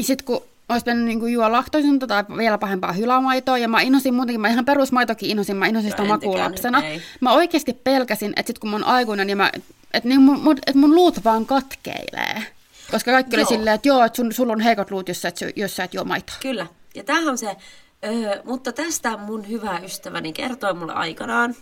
sit 0.00 0.22
kun 0.22 0.42
olisi 0.68 0.84
pitänyt 0.84 1.04
niin 1.04 1.32
juo 1.32 1.52
laktoisinta 1.52 2.06
tai 2.06 2.24
vielä 2.36 2.58
pahempaa 2.58 2.92
hylämaitoa, 2.92 3.58
ja 3.58 3.68
mä 3.68 3.80
innosin 3.80 4.14
muutenkin, 4.14 4.40
mä 4.40 4.48
ihan 4.48 4.64
perusmaitokin 4.64 5.30
innosin, 5.30 5.56
mä 5.56 5.66
innosin 5.66 5.90
sitä 5.90 6.02
Joo, 6.02 6.06
en 6.06 6.12
makua 6.12 6.32
tykännyt, 6.32 6.50
lapsena. 6.50 6.84
ei. 6.84 7.02
Mä 7.20 7.32
oikeasti 7.32 7.72
pelkäsin, 7.72 8.32
että 8.36 8.50
sit 8.50 8.58
kun 8.58 8.70
mä 8.70 8.76
oon 8.76 8.84
aikuinen, 8.84 9.26
niin 9.26 9.36
mä, 9.36 9.50
että 9.94 10.08
niin 10.08 10.20
mun, 10.20 10.38
mun- 10.38 10.58
että 10.66 10.78
mun 10.78 10.94
luut 10.94 11.24
vaan 11.24 11.46
katkeilee. 11.46 12.42
Koska 12.90 13.10
kaikki 13.10 13.36
oli 13.36 13.42
Joo. 13.42 13.48
silleen, 13.48 13.74
että 13.74 13.88
joo, 13.88 14.04
että 14.04 14.16
sun, 14.16 14.32
sulla 14.32 14.52
on 14.52 14.60
heikot 14.60 14.90
luut, 14.90 15.08
jos 15.08 15.22
sä 15.22 15.28
et, 15.28 15.36
jos 15.56 15.76
sä 15.76 15.84
et 15.84 15.94
juo 15.94 16.04
maitoa. 16.04 16.36
Kyllä. 16.40 16.66
Ja 16.94 17.04
tämähän 17.04 17.28
on 17.28 17.38
se, 17.38 17.56
öö, 18.04 18.42
mutta 18.44 18.72
tästä 18.72 19.16
mun 19.16 19.48
hyvä 19.48 19.78
ystäväni 19.78 20.32
kertoi 20.32 20.74
mulle 20.74 20.92
aikanaan, 20.92 21.56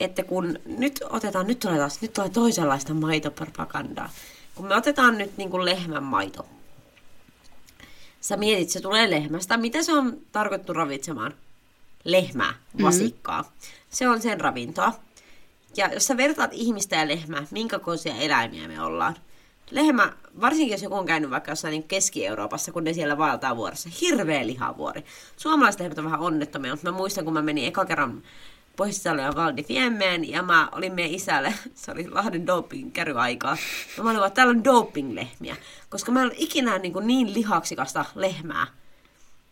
että 0.00 0.22
kun 0.22 0.58
nyt 0.66 1.00
otetaan, 1.10 1.46
nyt 1.46 1.58
tulee 1.58 1.78
taas, 1.78 2.00
nyt 2.02 2.12
tulee 2.12 2.30
toisenlaista 2.30 2.94
maitopropagandaa. 2.94 4.10
Kun 4.54 4.66
me 4.66 4.74
otetaan 4.74 5.18
nyt 5.18 5.36
niin 5.36 5.50
kuin 5.50 5.64
lehmän 5.64 6.02
maito. 6.02 6.46
Sä 8.20 8.36
mietit, 8.36 8.70
se 8.70 8.80
tulee 8.80 9.10
lehmästä. 9.10 9.56
Mitä 9.56 9.82
se 9.82 9.92
on 9.92 10.18
tarkoitettu 10.32 10.72
ravitsemaan? 10.72 11.34
Lehmää, 12.04 12.54
vasikkaa. 12.82 13.42
Mm. 13.42 13.48
Se 13.90 14.08
on 14.08 14.22
sen 14.22 14.40
ravintoa. 14.40 14.92
Ja 15.76 15.92
jos 15.92 16.06
sä 16.06 16.16
vertaat 16.16 16.50
ihmistä 16.52 16.96
ja 16.96 17.08
lehmää, 17.08 17.46
minkä 17.50 17.78
kokoisia 17.78 18.14
eläimiä 18.14 18.68
me 18.68 18.82
ollaan. 18.82 19.16
Lehmä, 19.70 20.12
varsinkin 20.40 20.72
jos 20.72 20.82
joku 20.82 20.94
on 20.94 21.06
käynyt 21.06 21.30
vaikka 21.30 21.52
jossain 21.52 21.72
niin 21.72 21.82
Keski-Euroopassa, 21.82 22.72
kun 22.72 22.84
ne 22.84 22.92
siellä 22.92 23.18
vaeltaa 23.18 23.56
vuoressa, 23.56 23.88
hirveä 24.00 24.46
lihavuori. 24.46 25.04
Suomalaiset 25.36 25.80
lehmät 25.80 25.98
on 25.98 26.04
vähän 26.04 26.20
onnettomia, 26.20 26.72
mutta 26.72 26.90
mä 26.90 26.96
muistan, 26.96 27.24
kun 27.24 27.34
mä 27.34 27.42
menin 27.42 27.64
eka 27.64 27.84
kerran 27.84 28.22
pohjois 28.76 29.04
ja 29.04 29.32
Valdi 29.36 29.62
Fiemmeen, 29.62 30.30
ja 30.30 30.42
mä 30.42 30.68
olin 30.72 30.94
meidän 30.94 31.14
isälle, 31.14 31.54
se 31.74 31.92
oli 31.92 32.08
Lahden 32.08 32.46
doping 32.46 32.92
käryaikaa, 32.92 33.56
ja 33.96 34.02
mä 34.02 34.10
olin 34.10 34.20
vaan, 34.20 34.32
täällä 34.32 34.50
on 34.50 34.64
doping-lehmiä, 34.64 35.56
koska 35.88 36.12
mä 36.12 36.20
en 36.20 36.26
ole 36.26 36.34
ikinä 36.36 36.78
niin, 36.78 36.92
kuin 36.92 37.06
niin 37.06 37.34
lihaksikasta 37.34 38.04
lehmää. 38.14 38.66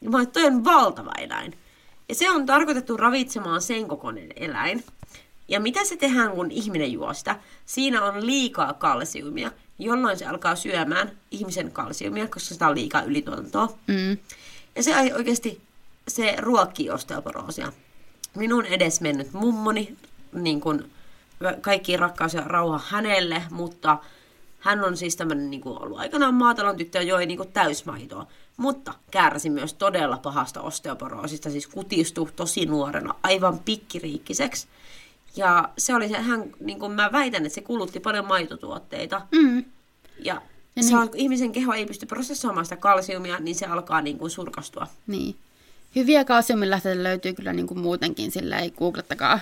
Ja 0.01 0.11
mä 0.11 0.17
olin, 0.17 0.31
toi 0.31 0.45
on 0.45 0.65
valtava 0.65 1.13
eläin. 1.19 1.59
Ja 2.09 2.15
se 2.15 2.31
on 2.31 2.47
tarkoitettu 2.47 2.97
ravitsemaan 2.97 3.63
sen 3.63 3.89
kokoinen 3.89 4.29
eläin. 4.37 4.85
Ja 5.49 5.61
mitä 5.61 5.85
se 5.85 5.97
tehdään, 5.97 6.31
kun 6.31 6.51
ihminen 6.51 6.93
juo 6.93 7.15
sitä? 7.15 7.41
Siinä 7.67 8.05
on 8.05 8.27
liikaa 8.27 8.73
kalsiumia, 8.73 9.51
jolloin 9.79 10.19
se 10.19 10.27
alkaa 10.27 10.57
syömään 10.57 11.11
ihmisen 11.31 11.73
kalsiumia, 11.73 12.29
koska 12.29 12.55
sitä 12.55 12.69
on 12.69 12.75
liikaa 12.75 13.03
ylituotantoa. 13.03 13.79
Mm. 13.87 14.19
Ja 14.77 14.83
se 14.83 14.95
ei 14.95 15.13
oikeasti, 15.13 15.61
se 16.09 16.37
ruokkii 16.39 16.91
osteoporoosia. 16.91 17.73
Minun 18.37 18.67
edes 18.67 19.01
mennyt 19.01 19.33
mummoni, 19.33 19.97
niin 20.33 20.61
kuin 20.61 20.91
kaikki 21.61 21.97
rakkaus 21.97 22.35
ja 22.35 22.41
rauha 22.41 22.81
hänelle, 22.89 23.43
mutta 23.51 23.99
hän 24.61 24.85
on 24.85 24.97
siis 24.97 25.17
tämmöinen 25.17 25.51
niin 25.51 25.61
kuin 25.61 25.83
ollut 25.83 25.99
aikanaan 25.99 26.35
maatalon 26.35 26.77
tyttö 26.77 26.99
ja 26.99 27.03
joi 27.03 27.27
niin 27.27 27.37
kuin 27.37 27.53
täysmaitoa. 27.53 28.27
Mutta 28.57 28.95
kärsi 29.11 29.51
myös 29.51 29.75
todella 29.75 30.19
pahasta 30.19 30.61
osteoporoosista, 30.61 31.51
siis 31.51 31.67
kutistui 31.67 32.29
tosi 32.37 32.67
nuorena 32.67 33.15
aivan 33.23 33.59
pikkiriikkiseksi. 33.59 34.69
Ja 35.37 35.69
se 35.79 35.95
oli 35.95 36.09
se, 36.09 36.17
hän, 36.19 36.45
niin 36.61 36.79
kuin 36.79 36.93
mä 36.93 37.13
väitän, 37.13 37.47
että 37.47 37.55
se 37.55 37.61
kulutti 37.61 38.01
paljon 38.01 38.27
maitotuotteita. 38.27 39.23
Mm. 39.33 39.65
Ja, 40.19 40.43
Ja 40.77 40.83
se 40.83 40.89
niin- 40.97 41.09
kun 41.09 41.19
ihmisen 41.19 41.53
keho 41.53 41.73
ei 41.73 41.87
pysty 41.87 42.07
prosessoimaan 42.07 42.67
sitä 42.67 42.77
kalsiumia, 42.77 43.39
niin 43.39 43.55
se 43.57 43.67
alkaa 43.67 44.01
niin 44.01 44.19
kuin 44.19 44.31
surkastua. 44.31 44.87
Niin. 45.07 45.37
Hyviä 45.97 46.25
kalsiumilähteitä 46.25 47.03
löytyy 47.03 47.33
kyllä 47.35 47.53
niin 47.53 47.67
kuin 47.67 47.81
muutenkin, 47.81 48.31
sillä 48.33 48.59
ei 48.59 48.71
googlettakaa. 48.71 49.41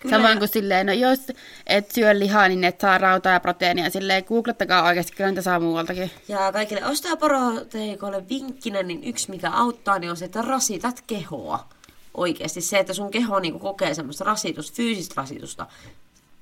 Kyllä, 0.00 0.16
Samoin 0.16 0.38
kuin 0.38 0.48
silleen, 0.48 0.86
no 0.86 0.92
jos 0.92 1.18
et 1.66 1.90
syö 1.90 2.18
lihaa, 2.18 2.48
niin 2.48 2.64
et 2.64 2.80
saa 2.80 2.98
rautaa 2.98 3.32
ja 3.32 3.40
proteiinia. 3.40 3.90
Silleen 3.90 4.24
googlettakaa 4.28 4.82
oikeasti, 4.86 5.12
kyllä 5.16 5.30
niitä 5.30 5.42
saa 5.42 5.60
muualtakin. 5.60 6.10
Ja 6.28 6.52
kaikille 6.52 6.84
osteoporoteikoille 6.86 8.28
vinkkinä, 8.28 8.82
niin 8.82 9.04
yksi 9.04 9.30
mikä 9.30 9.50
auttaa, 9.50 9.98
niin 9.98 10.10
on 10.10 10.16
se, 10.16 10.24
että 10.24 10.42
rasitat 10.42 11.04
kehoa. 11.06 11.68
Oikeasti 12.14 12.60
se, 12.60 12.78
että 12.78 12.94
sun 12.94 13.10
keho 13.10 13.40
niin 13.40 13.60
kokee 13.60 13.94
semmoista 13.94 14.24
rasitusta, 14.24 14.76
fyysistä 14.76 15.14
rasitusta. 15.16 15.66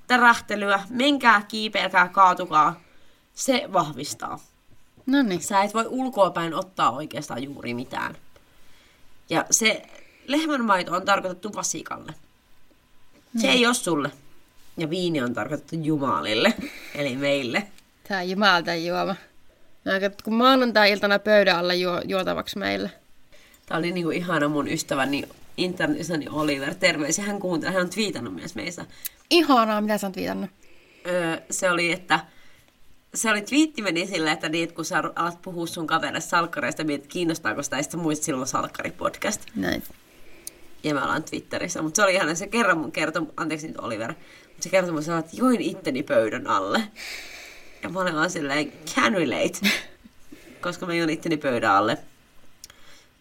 Tärähtelyä, 0.07 0.81
menkää, 0.91 1.43
kiipeilkää, 1.49 2.09
kaatukaa. 2.09 2.81
Se 3.35 3.68
vahvistaa. 3.73 4.39
No 5.07 5.23
niin. 5.23 5.43
Sä 5.43 5.62
et 5.62 5.75
voi 5.75 5.87
ulkoapäin 5.89 6.55
ottaa 6.55 6.91
oikeastaan 6.91 7.43
juuri 7.43 7.75
mitään. 7.75 8.16
Ja 9.31 9.45
se 9.51 9.83
lehmänmaito 10.27 10.93
on 10.95 11.05
tarkoitettu 11.05 11.55
vasikalle. 11.55 12.14
Se 13.39 13.49
ei 13.49 13.66
ole 13.66 13.75
sulle. 13.75 14.11
Ja 14.77 14.91
viini 14.91 15.23
on 15.23 15.35
tarkoitettu 15.35 15.77
jumalille, 15.83 16.55
eli 16.95 17.16
meille. 17.16 17.66
Tää 18.09 18.23
jumalta 18.23 18.75
juoma. 18.75 19.16
No, 19.85 19.93
kato, 20.01 20.16
kun 20.25 20.35
maanantai-iltana 20.35 21.18
pöydän 21.18 21.57
alla 21.57 21.75
juo, 21.75 22.01
juotavaksi 22.05 22.59
meille. 22.59 22.91
Tämä 23.66 23.79
oli 23.79 23.93
niinku 23.93 24.11
ihana 24.11 24.49
mun 24.49 24.68
ystäväni 24.68 25.29
internetisani 25.57 26.26
Oliver. 26.30 26.74
Terveisiä, 26.74 27.24
hän 27.24 27.40
kuuntelee, 27.40 27.74
hän 27.74 27.82
on 27.82 27.90
twiitannut 27.90 28.34
myös 28.34 28.55
meistä. 28.55 28.86
Ihanaa, 29.30 29.80
mitä 29.80 29.98
sä 29.98 30.07
oot 30.07 30.16
viitannut. 30.16 30.50
Öö, 31.07 31.36
se 31.50 31.70
oli, 31.70 31.92
että 31.92 32.20
se 33.14 33.30
oli 33.30 33.42
twiitti 33.42 33.82
meni 33.82 34.07
silleen, 34.07 34.32
että 34.32 34.48
niin, 34.48 34.74
kun 34.74 34.84
sä 34.84 35.03
alat 35.16 35.42
puhua 35.42 35.66
sun 35.66 35.86
kavereille 35.86 36.20
salkkareista, 36.20 36.84
mietit, 36.84 37.07
kiinnostaako 37.07 37.62
sitä, 37.62 37.76
ja 37.76 37.82
sitten 37.82 38.00
muistat 38.00 38.24
silloin 38.24 38.46
salkkaripodcast. 38.46 39.40
Näin. 39.55 39.82
Ja 40.84 40.94
me 40.94 41.03
ollaan 41.03 41.22
Twitterissä, 41.22 41.82
mutta 41.82 41.96
se 41.96 42.03
oli 42.03 42.14
ihana, 42.14 42.34
se 42.34 42.46
kerran 42.46 42.78
mun 42.78 42.92
kertoi, 42.92 43.26
anteeksi 43.36 43.66
nyt 43.66 43.78
Oliver, 43.78 44.12
mutta 44.48 44.62
se 44.62 44.68
kertoi 44.68 44.92
mun 44.92 45.18
että 45.18 45.36
join 45.36 45.61
itteni 45.61 46.03
pöydän 46.03 46.46
alle. 46.46 46.82
Ja 47.82 47.88
mä 47.88 48.00
olin 48.00 48.14
vaan 48.14 48.30
silleen, 48.30 48.72
can 48.94 49.14
relate, 49.14 49.59
koska 50.61 50.86
mä 50.86 50.94
join 50.94 51.11
itteni 51.11 51.36
pöydän 51.36 51.70
alle. 51.70 51.98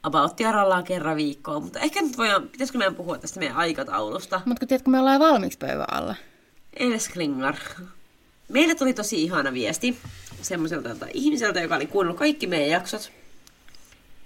About 0.03 0.35
tiarallaan 0.35 0.83
kerran 0.83 1.17
viikkoon, 1.17 1.63
mutta 1.63 1.79
ehkä 1.79 2.01
nyt 2.01 2.17
voidaan, 2.17 2.47
pitäisikö 2.47 2.77
meidän 2.77 2.95
puhua 2.95 3.17
tästä 3.17 3.39
meidän 3.39 3.57
aikataulusta? 3.57 4.41
Mutta 4.45 4.59
kun 4.59 4.67
tiedät, 4.67 4.83
kun 4.83 4.91
me 4.91 4.99
ollaan 4.99 5.19
valmiiksi 5.19 5.57
pöydän 5.57 5.93
alla. 5.93 6.15
Eines 6.73 7.09
Klingar. 7.09 7.55
Meille 8.49 8.75
tuli 8.75 8.93
tosi 8.93 9.23
ihana 9.23 9.53
viesti 9.53 9.97
semmoiselta 10.41 11.05
ihmiseltä, 11.13 11.61
joka 11.61 11.75
oli 11.75 11.87
kuunnellut 11.87 12.19
kaikki 12.19 12.47
meidän 12.47 12.69
jaksot. 12.69 13.11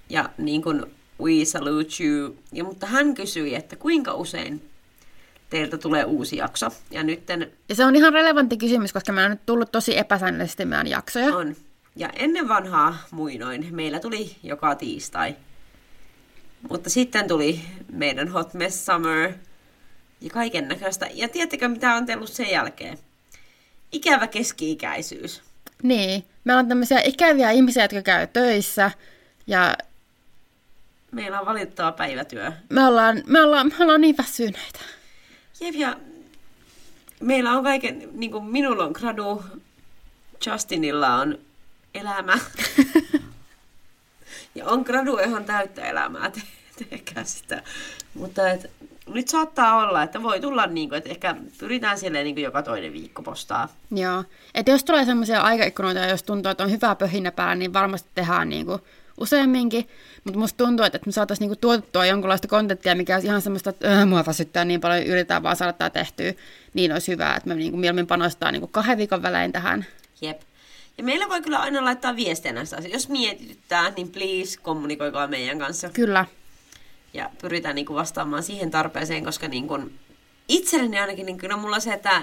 Ja 0.10 0.30
niin 0.38 0.62
kuin 0.62 0.86
we 1.22 1.46
salute 1.46 2.04
you. 2.04 2.36
Ja, 2.52 2.64
mutta 2.64 2.86
hän 2.86 3.14
kysyi, 3.14 3.56
että 3.56 3.76
kuinka 3.76 4.14
usein 4.14 4.70
teiltä 5.50 5.78
tulee 5.78 6.04
uusi 6.04 6.38
jakso. 6.38 6.68
Ja 6.92 7.04
nytten 7.04 7.52
Ja 7.70 7.76
se 7.76 7.86
on 7.86 7.96
ihan 7.96 8.14
relevantti 8.14 8.58
kysymys, 8.58 8.94
koska 8.94 9.12
meillä 9.12 9.26
on 9.26 9.32
nyt 9.32 9.46
tullut 9.46 9.72
tosi 9.72 9.98
epäsäännöllisesti 9.98 10.66
meidän 10.66 10.88
jaksoja. 10.88 11.36
on. 11.36 11.56
Ja 11.96 12.10
ennen 12.10 12.48
vanhaa 12.48 12.98
muinoin 13.12 13.68
meillä 13.72 14.00
tuli 14.00 14.36
joka 14.44 14.76
tiistai. 14.76 15.36
Mutta 16.70 16.90
sitten 16.90 17.28
tuli 17.28 17.62
meidän 17.92 18.28
Hot 18.28 18.54
Mess 18.54 18.86
Summer 18.86 19.34
ja 20.22 20.30
kaiken 20.30 20.68
näköistä. 20.68 21.10
Ja 21.14 21.30
tiedättekö, 21.30 21.68
mitä 21.68 21.94
on 21.96 22.06
tullut 22.06 22.30
sen 22.30 22.50
jälkeen? 22.50 22.98
Ikävä 23.92 24.28
keski-ikäisyys. 24.28 25.42
Niin. 25.84 26.26
Meillä 26.44 26.60
on 26.60 26.68
tämmöisiä 26.68 27.02
ikäviä 27.04 27.52
ihmisiä, 27.52 27.84
jotka 27.84 28.02
käy 28.02 28.28
töissä. 28.28 28.92
Ja 29.48 29.76
Meillä 31.12 31.40
on 31.40 31.46
valitettava 31.46 31.92
päivätyö. 31.92 32.52
me 32.70 32.86
ollaan, 32.86 33.24
me 33.28 33.42
ollaan, 33.42 33.68
me 33.68 33.84
ollaan 33.84 34.02
niin 34.02 34.18
väsyneitä. 34.18 34.80
Jep, 35.62 35.76
ja 35.76 35.98
meillä 37.20 37.52
on 37.52 37.64
kaiken, 37.64 38.10
niin 38.14 38.32
kuin 38.32 38.46
minulla 38.46 38.86
on 38.86 38.92
gradu, 38.92 39.44
Justinilla 40.48 41.16
on 41.16 41.38
elämä. 41.94 42.40
ja 44.56 44.66
on 44.66 44.82
gradu 44.82 45.18
ihan 45.18 45.46
täyttä 45.46 45.86
elämää, 45.86 46.32
te, 46.78 46.86
tehkää 46.86 47.24
sitä. 47.24 47.64
Mutta 48.14 48.50
et, 48.50 48.72
nyt 49.08 49.28
saattaa 49.28 49.78
olla, 49.78 50.04
että 50.04 50.24
voi 50.24 50.40
tulla 50.40 50.68
niin 50.68 50.90
kuin, 50.90 50.98
että 50.98 51.10
ehkä 51.10 51.36
pyritään 51.60 52.00
silleen 52.00 52.24
niin 52.24 52.36
kuin 52.36 52.44
joka 52.44 52.64
toinen 52.64 52.94
viikko 52.94 53.22
postaa. 53.22 53.68
Joo. 53.92 54.24
Et 54.56 54.68
jos 54.68 54.84
tulee 54.84 55.06
semmoisia 55.06 55.42
aikaikkunoita, 55.42 56.00
ja 56.00 56.10
jos 56.10 56.24
tuntuu, 56.24 56.50
että 56.50 56.64
on 56.64 56.72
hyvä 56.72 56.96
pöhinä 56.96 57.32
päällä, 57.32 57.56
niin 57.56 57.74
varmasti 57.74 58.10
tehdään 58.16 58.50
niinku 58.50 58.80
useamminkin. 59.18 59.90
Mutta 60.24 60.40
musta 60.40 60.66
tuntuu, 60.66 60.86
että 60.86 61.00
me 61.06 61.12
saataisiin 61.12 61.46
niinku 61.46 61.60
tuotettua 61.62 62.06
jonkunlaista 62.06 62.48
kontenttia, 62.48 62.96
mikä 62.96 63.16
olisi 63.16 63.28
ihan 63.28 63.42
semmoista, 63.42 63.70
että 63.70 64.02
äh, 64.02 64.08
mua 64.08 64.26
väsyttää 64.26 64.66
niin 64.66 64.82
paljon, 64.82 65.04
yritetään 65.04 65.44
vaan 65.44 65.56
saada 65.56 65.74
tämä 65.74 65.90
tehtyä, 65.90 66.34
niin 66.74 66.92
olisi 66.92 67.12
hyvä, 67.12 67.36
että 67.36 67.50
me 67.50 67.56
niinku 67.56 67.78
mieluummin 67.78 68.08
panostaa 68.08 68.52
niinku 68.52 68.68
kahden 68.68 68.98
viikon 68.98 69.22
välein 69.22 69.52
tähän. 69.52 69.86
Jep. 70.22 70.42
Ja 70.98 71.04
meillä 71.04 71.30
voi 71.30 71.42
kyllä 71.42 71.60
aina 71.60 71.86
laittaa 71.86 72.16
viestejä 72.16 72.54
näistä 72.54 72.78
asioista. 72.78 72.96
Jos 72.96 73.10
mietityttää, 73.10 73.90
niin 73.90 74.10
please 74.10 74.60
kommunikoikaa 74.62 75.28
meidän 75.28 75.60
kanssa. 75.60 75.90
Kyllä. 75.90 76.26
Ja 77.16 77.30
pyritään 77.42 77.76
niin 77.76 77.86
kuin 77.86 77.98
vastaamaan 77.98 78.44
siihen 78.44 78.72
tarpeeseen, 78.72 79.26
koska 79.26 79.48
niin 79.48 79.68
kuin 79.68 80.00
itselleni 80.48 81.00
ainakin 81.00 81.26
niin 81.26 81.38
kyllä 81.38 81.58
mulla 81.58 81.80
se, 81.80 81.94
että 81.94 82.22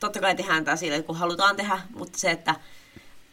totta 0.00 0.20
kai 0.20 0.34
tehdään 0.34 0.64
tämä 0.64 0.76
sille, 0.76 1.02
kun 1.02 1.16
halutaan 1.16 1.56
tehdä, 1.56 1.80
mutta 1.94 2.18
se, 2.18 2.30
että 2.30 2.54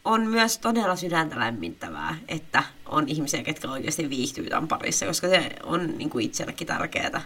on 0.04 0.26
myös 0.26 0.58
todella 0.58 0.96
sydäntä 0.96 1.38
lämmittävää, 1.38 2.16
että 2.28 2.62
on 2.86 3.08
ihmisiä, 3.08 3.42
ketkä 3.42 3.70
oikeasti 3.70 4.10
viihtyy 4.10 4.48
tämän 4.48 4.68
parissa, 4.68 5.06
koska 5.06 5.28
se 5.28 5.50
on 5.62 5.98
niin 5.98 6.10
kuin 6.10 6.24
itsellekin 6.24 6.66
tärkeää. 6.66 7.20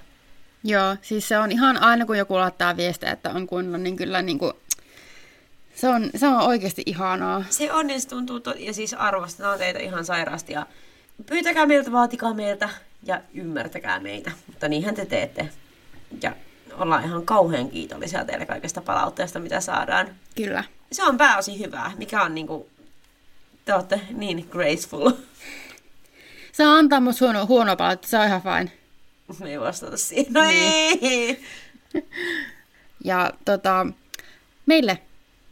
Joo, 0.64 0.96
siis 1.02 1.28
se 1.28 1.38
on 1.38 1.52
ihan 1.52 1.76
aina, 1.76 2.06
kun 2.06 2.18
joku 2.18 2.34
laittaa 2.34 2.76
viestejä, 2.76 3.12
että 3.12 3.30
on 3.30 3.46
kunnon, 3.46 3.82
niin 3.82 3.96
kyllä 3.96 4.22
niinku, 4.22 4.52
se, 5.74 5.88
on, 5.88 6.10
se 6.16 6.28
on 6.28 6.40
oikeasti 6.40 6.82
ihanaa. 6.86 7.44
Se 7.50 7.72
on, 7.72 7.90
ja 7.90 8.00
se 8.00 8.08
tuntuu, 8.08 8.40
to- 8.40 8.54
ja 8.58 8.72
siis 8.72 8.94
arvostetaan 8.94 9.58
teitä 9.58 9.78
ihan 9.78 10.04
sairaasti, 10.04 10.52
ja 10.52 10.66
pyytäkää 11.26 11.66
meiltä, 11.66 11.92
vaatikaa 11.92 12.34
meiltä 12.34 12.68
ja 13.02 13.20
ymmärtäkää 13.34 14.00
meitä. 14.00 14.30
Mutta 14.46 14.68
niinhän 14.68 14.94
te 14.94 15.04
teette. 15.06 15.48
Ja 16.22 16.32
ollaan 16.78 17.04
ihan 17.04 17.26
kauhean 17.26 17.70
kiitollisia 17.70 18.24
teille 18.24 18.46
kaikesta 18.46 18.80
palautteesta, 18.80 19.40
mitä 19.40 19.60
saadaan. 19.60 20.08
Kyllä. 20.36 20.64
Se 20.92 21.02
on 21.04 21.16
pääosin 21.16 21.58
hyvää, 21.58 21.92
mikä 21.98 22.22
on 22.22 22.34
niinku, 22.34 22.68
te 23.64 23.74
olette 23.74 24.00
niin 24.10 24.48
graceful. 24.50 25.10
Saa 26.52 26.74
antaa 26.74 27.00
musta 27.00 27.24
huono, 27.24 27.46
huono 27.46 27.76
palautetta, 27.76 28.08
se 28.08 28.18
on 28.18 28.26
ihan 28.26 28.42
fine. 28.42 28.72
Me 29.40 29.50
ei 29.50 29.60
vastata 29.60 29.96
siihen. 29.96 30.32
No 30.32 30.42
Niin. 30.42 30.98
ei! 31.02 31.42
Ja 33.04 33.30
tota, 33.44 33.86
meille 34.66 34.98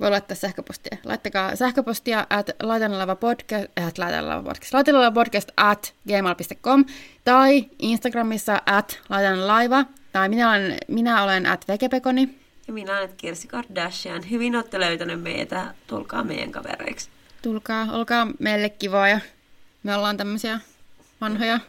voi 0.00 0.10
laittaa 0.10 0.34
sähköpostia. 0.34 0.98
Laittakaa 1.04 1.56
sähköpostia 1.56 2.26
at 2.30 2.50
laitanalava 2.62 3.16
podcast, 3.16 3.64
at 3.86 3.98
laitanalava 3.98 4.42
podcast, 4.42 4.74
laitanalava 4.74 5.10
podcast 5.10 5.50
at 5.56 5.94
gmail.com 6.08 6.84
tai 7.24 7.66
Instagramissa 7.78 8.62
at 8.66 9.00
laitanalaiva 9.08 9.84
tai 10.12 10.28
minä 10.28 10.50
olen, 10.50 10.78
minä 10.88 11.22
olen 11.22 11.46
at 11.46 11.68
vekepekoni. 11.68 12.38
Ja 12.66 12.72
minä 12.74 12.98
olen 12.98 13.10
Kirsi 13.16 13.48
Kardashian. 13.48 14.30
Hyvin 14.30 14.56
olette 14.56 14.80
löytäneet 14.80 15.22
meitä. 15.22 15.74
Tulkaa 15.86 16.24
meidän 16.24 16.52
kavereiksi. 16.52 17.08
Tulkaa, 17.42 17.86
olkaa 17.92 18.26
meille 18.38 18.68
kivoja. 18.68 19.20
Me 19.82 19.94
ollaan 19.94 20.16
tämmöisiä 20.16 20.60
vanhoja 21.20 21.60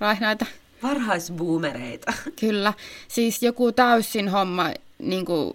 raihnaita. 0.00 0.46
Varhaisboomereita. 0.82 2.12
Kyllä. 2.40 2.72
Siis 3.08 3.42
joku 3.42 3.72
täysin 3.72 4.28
homma 4.28 4.70
niin 4.98 5.24
kuin, 5.24 5.54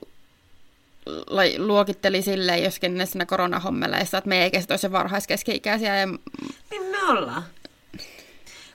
luokitteli 1.57 2.21
silleen 2.21 2.63
joskin 2.63 2.97
näissä 2.97 3.25
koronahommeleissa, 3.25 4.17
että 4.17 4.27
me 4.27 4.43
ei 4.43 4.51
kestä 4.51 4.77
se 4.77 4.91
varhaiskeski-ikäisiä. 4.91 5.99
Ja... 5.99 6.05
Niin 6.71 6.83
me 6.91 7.03
ollaan. 7.07 7.43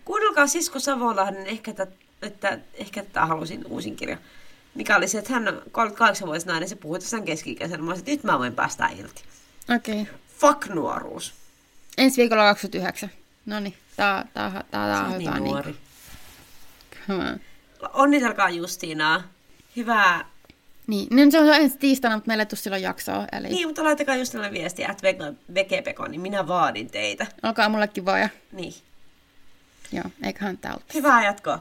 Kuunnelkaa 0.05 0.47
Sisko 0.47 0.81
Savolahden, 0.81 1.47
ehkä, 1.47 1.71
että, 1.71 1.87
että 2.23 2.59
ehkä 2.75 3.03
tätä 3.03 3.27
halusin 3.27 3.67
uusin 3.67 3.97
kirja. 3.97 4.19
Mikä 4.75 4.97
oli 4.97 5.09
se, 5.09 5.19
että 5.19 5.33
hän 5.33 5.49
on 5.49 5.63
38-vuotias 5.67 6.47
nainen, 6.47 6.69
se 6.69 6.77
puhui 6.77 6.99
tästä 6.99 7.21
keski-ikäisenä. 7.21 7.83
Mä 7.83 7.91
olisin, 7.91 8.03
että 8.03 8.11
nyt 8.11 8.25
mä 8.25 8.39
voin 8.39 8.55
päästä 8.55 8.89
irti. 8.99 9.23
Okei. 9.77 10.03
Okay. 10.03 10.15
Fuck 10.39 10.69
nuoruus. 10.69 11.35
Ensi 11.99 12.21
viikolla 12.21 12.43
29. 12.43 13.11
No 13.47 13.61
niin, 13.61 13.75
tää, 13.97 14.27
tää, 14.35 14.51
tää, 14.51 14.65
tää 14.71 15.05
on 15.05 15.21
hyvä. 15.21 15.31
niin 15.31 15.45
nuori. 15.45 15.77
Niin. 17.09 17.41
Onnitelkaa 17.93 18.51
Justiinaa. 18.51 19.23
Hyvää. 19.77 20.34
Niin, 20.87 21.09
niin 21.11 21.33
se 21.33 21.41
on 21.41 21.55
ensi 21.55 21.79
tiistaina, 21.79 22.17
mutta 22.17 22.29
meillä 22.29 22.43
ei 22.43 22.47
tule 22.47 22.59
silloin 22.61 22.83
jaksoa. 22.83 23.27
Eli 23.33 23.49
Niin, 23.49 23.69
mutta 23.69 23.85
laittakaa 23.85 24.17
Justinalle 24.17 24.53
viestiä, 24.53 24.89
että 24.89 25.33
vekepeko, 25.55 26.07
niin 26.09 26.21
minä 26.21 26.47
vaadin 26.49 26.91
teitä. 26.91 27.27
olkaa 27.43 27.69
mullekin 27.69 28.05
vaan 28.05 28.21
ja 28.21 28.29
Niin. 28.53 28.75
joo, 29.93 30.05
eiköhän 30.23 30.59
tää 30.59 30.73
ollut. 30.73 30.95
Hyvää 30.95 31.25
jatkoa. 31.25 31.61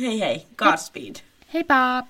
Hei 0.00 0.20
hei. 0.20 0.46
Godspeed. 0.56 1.14
Heippa! 1.54 2.06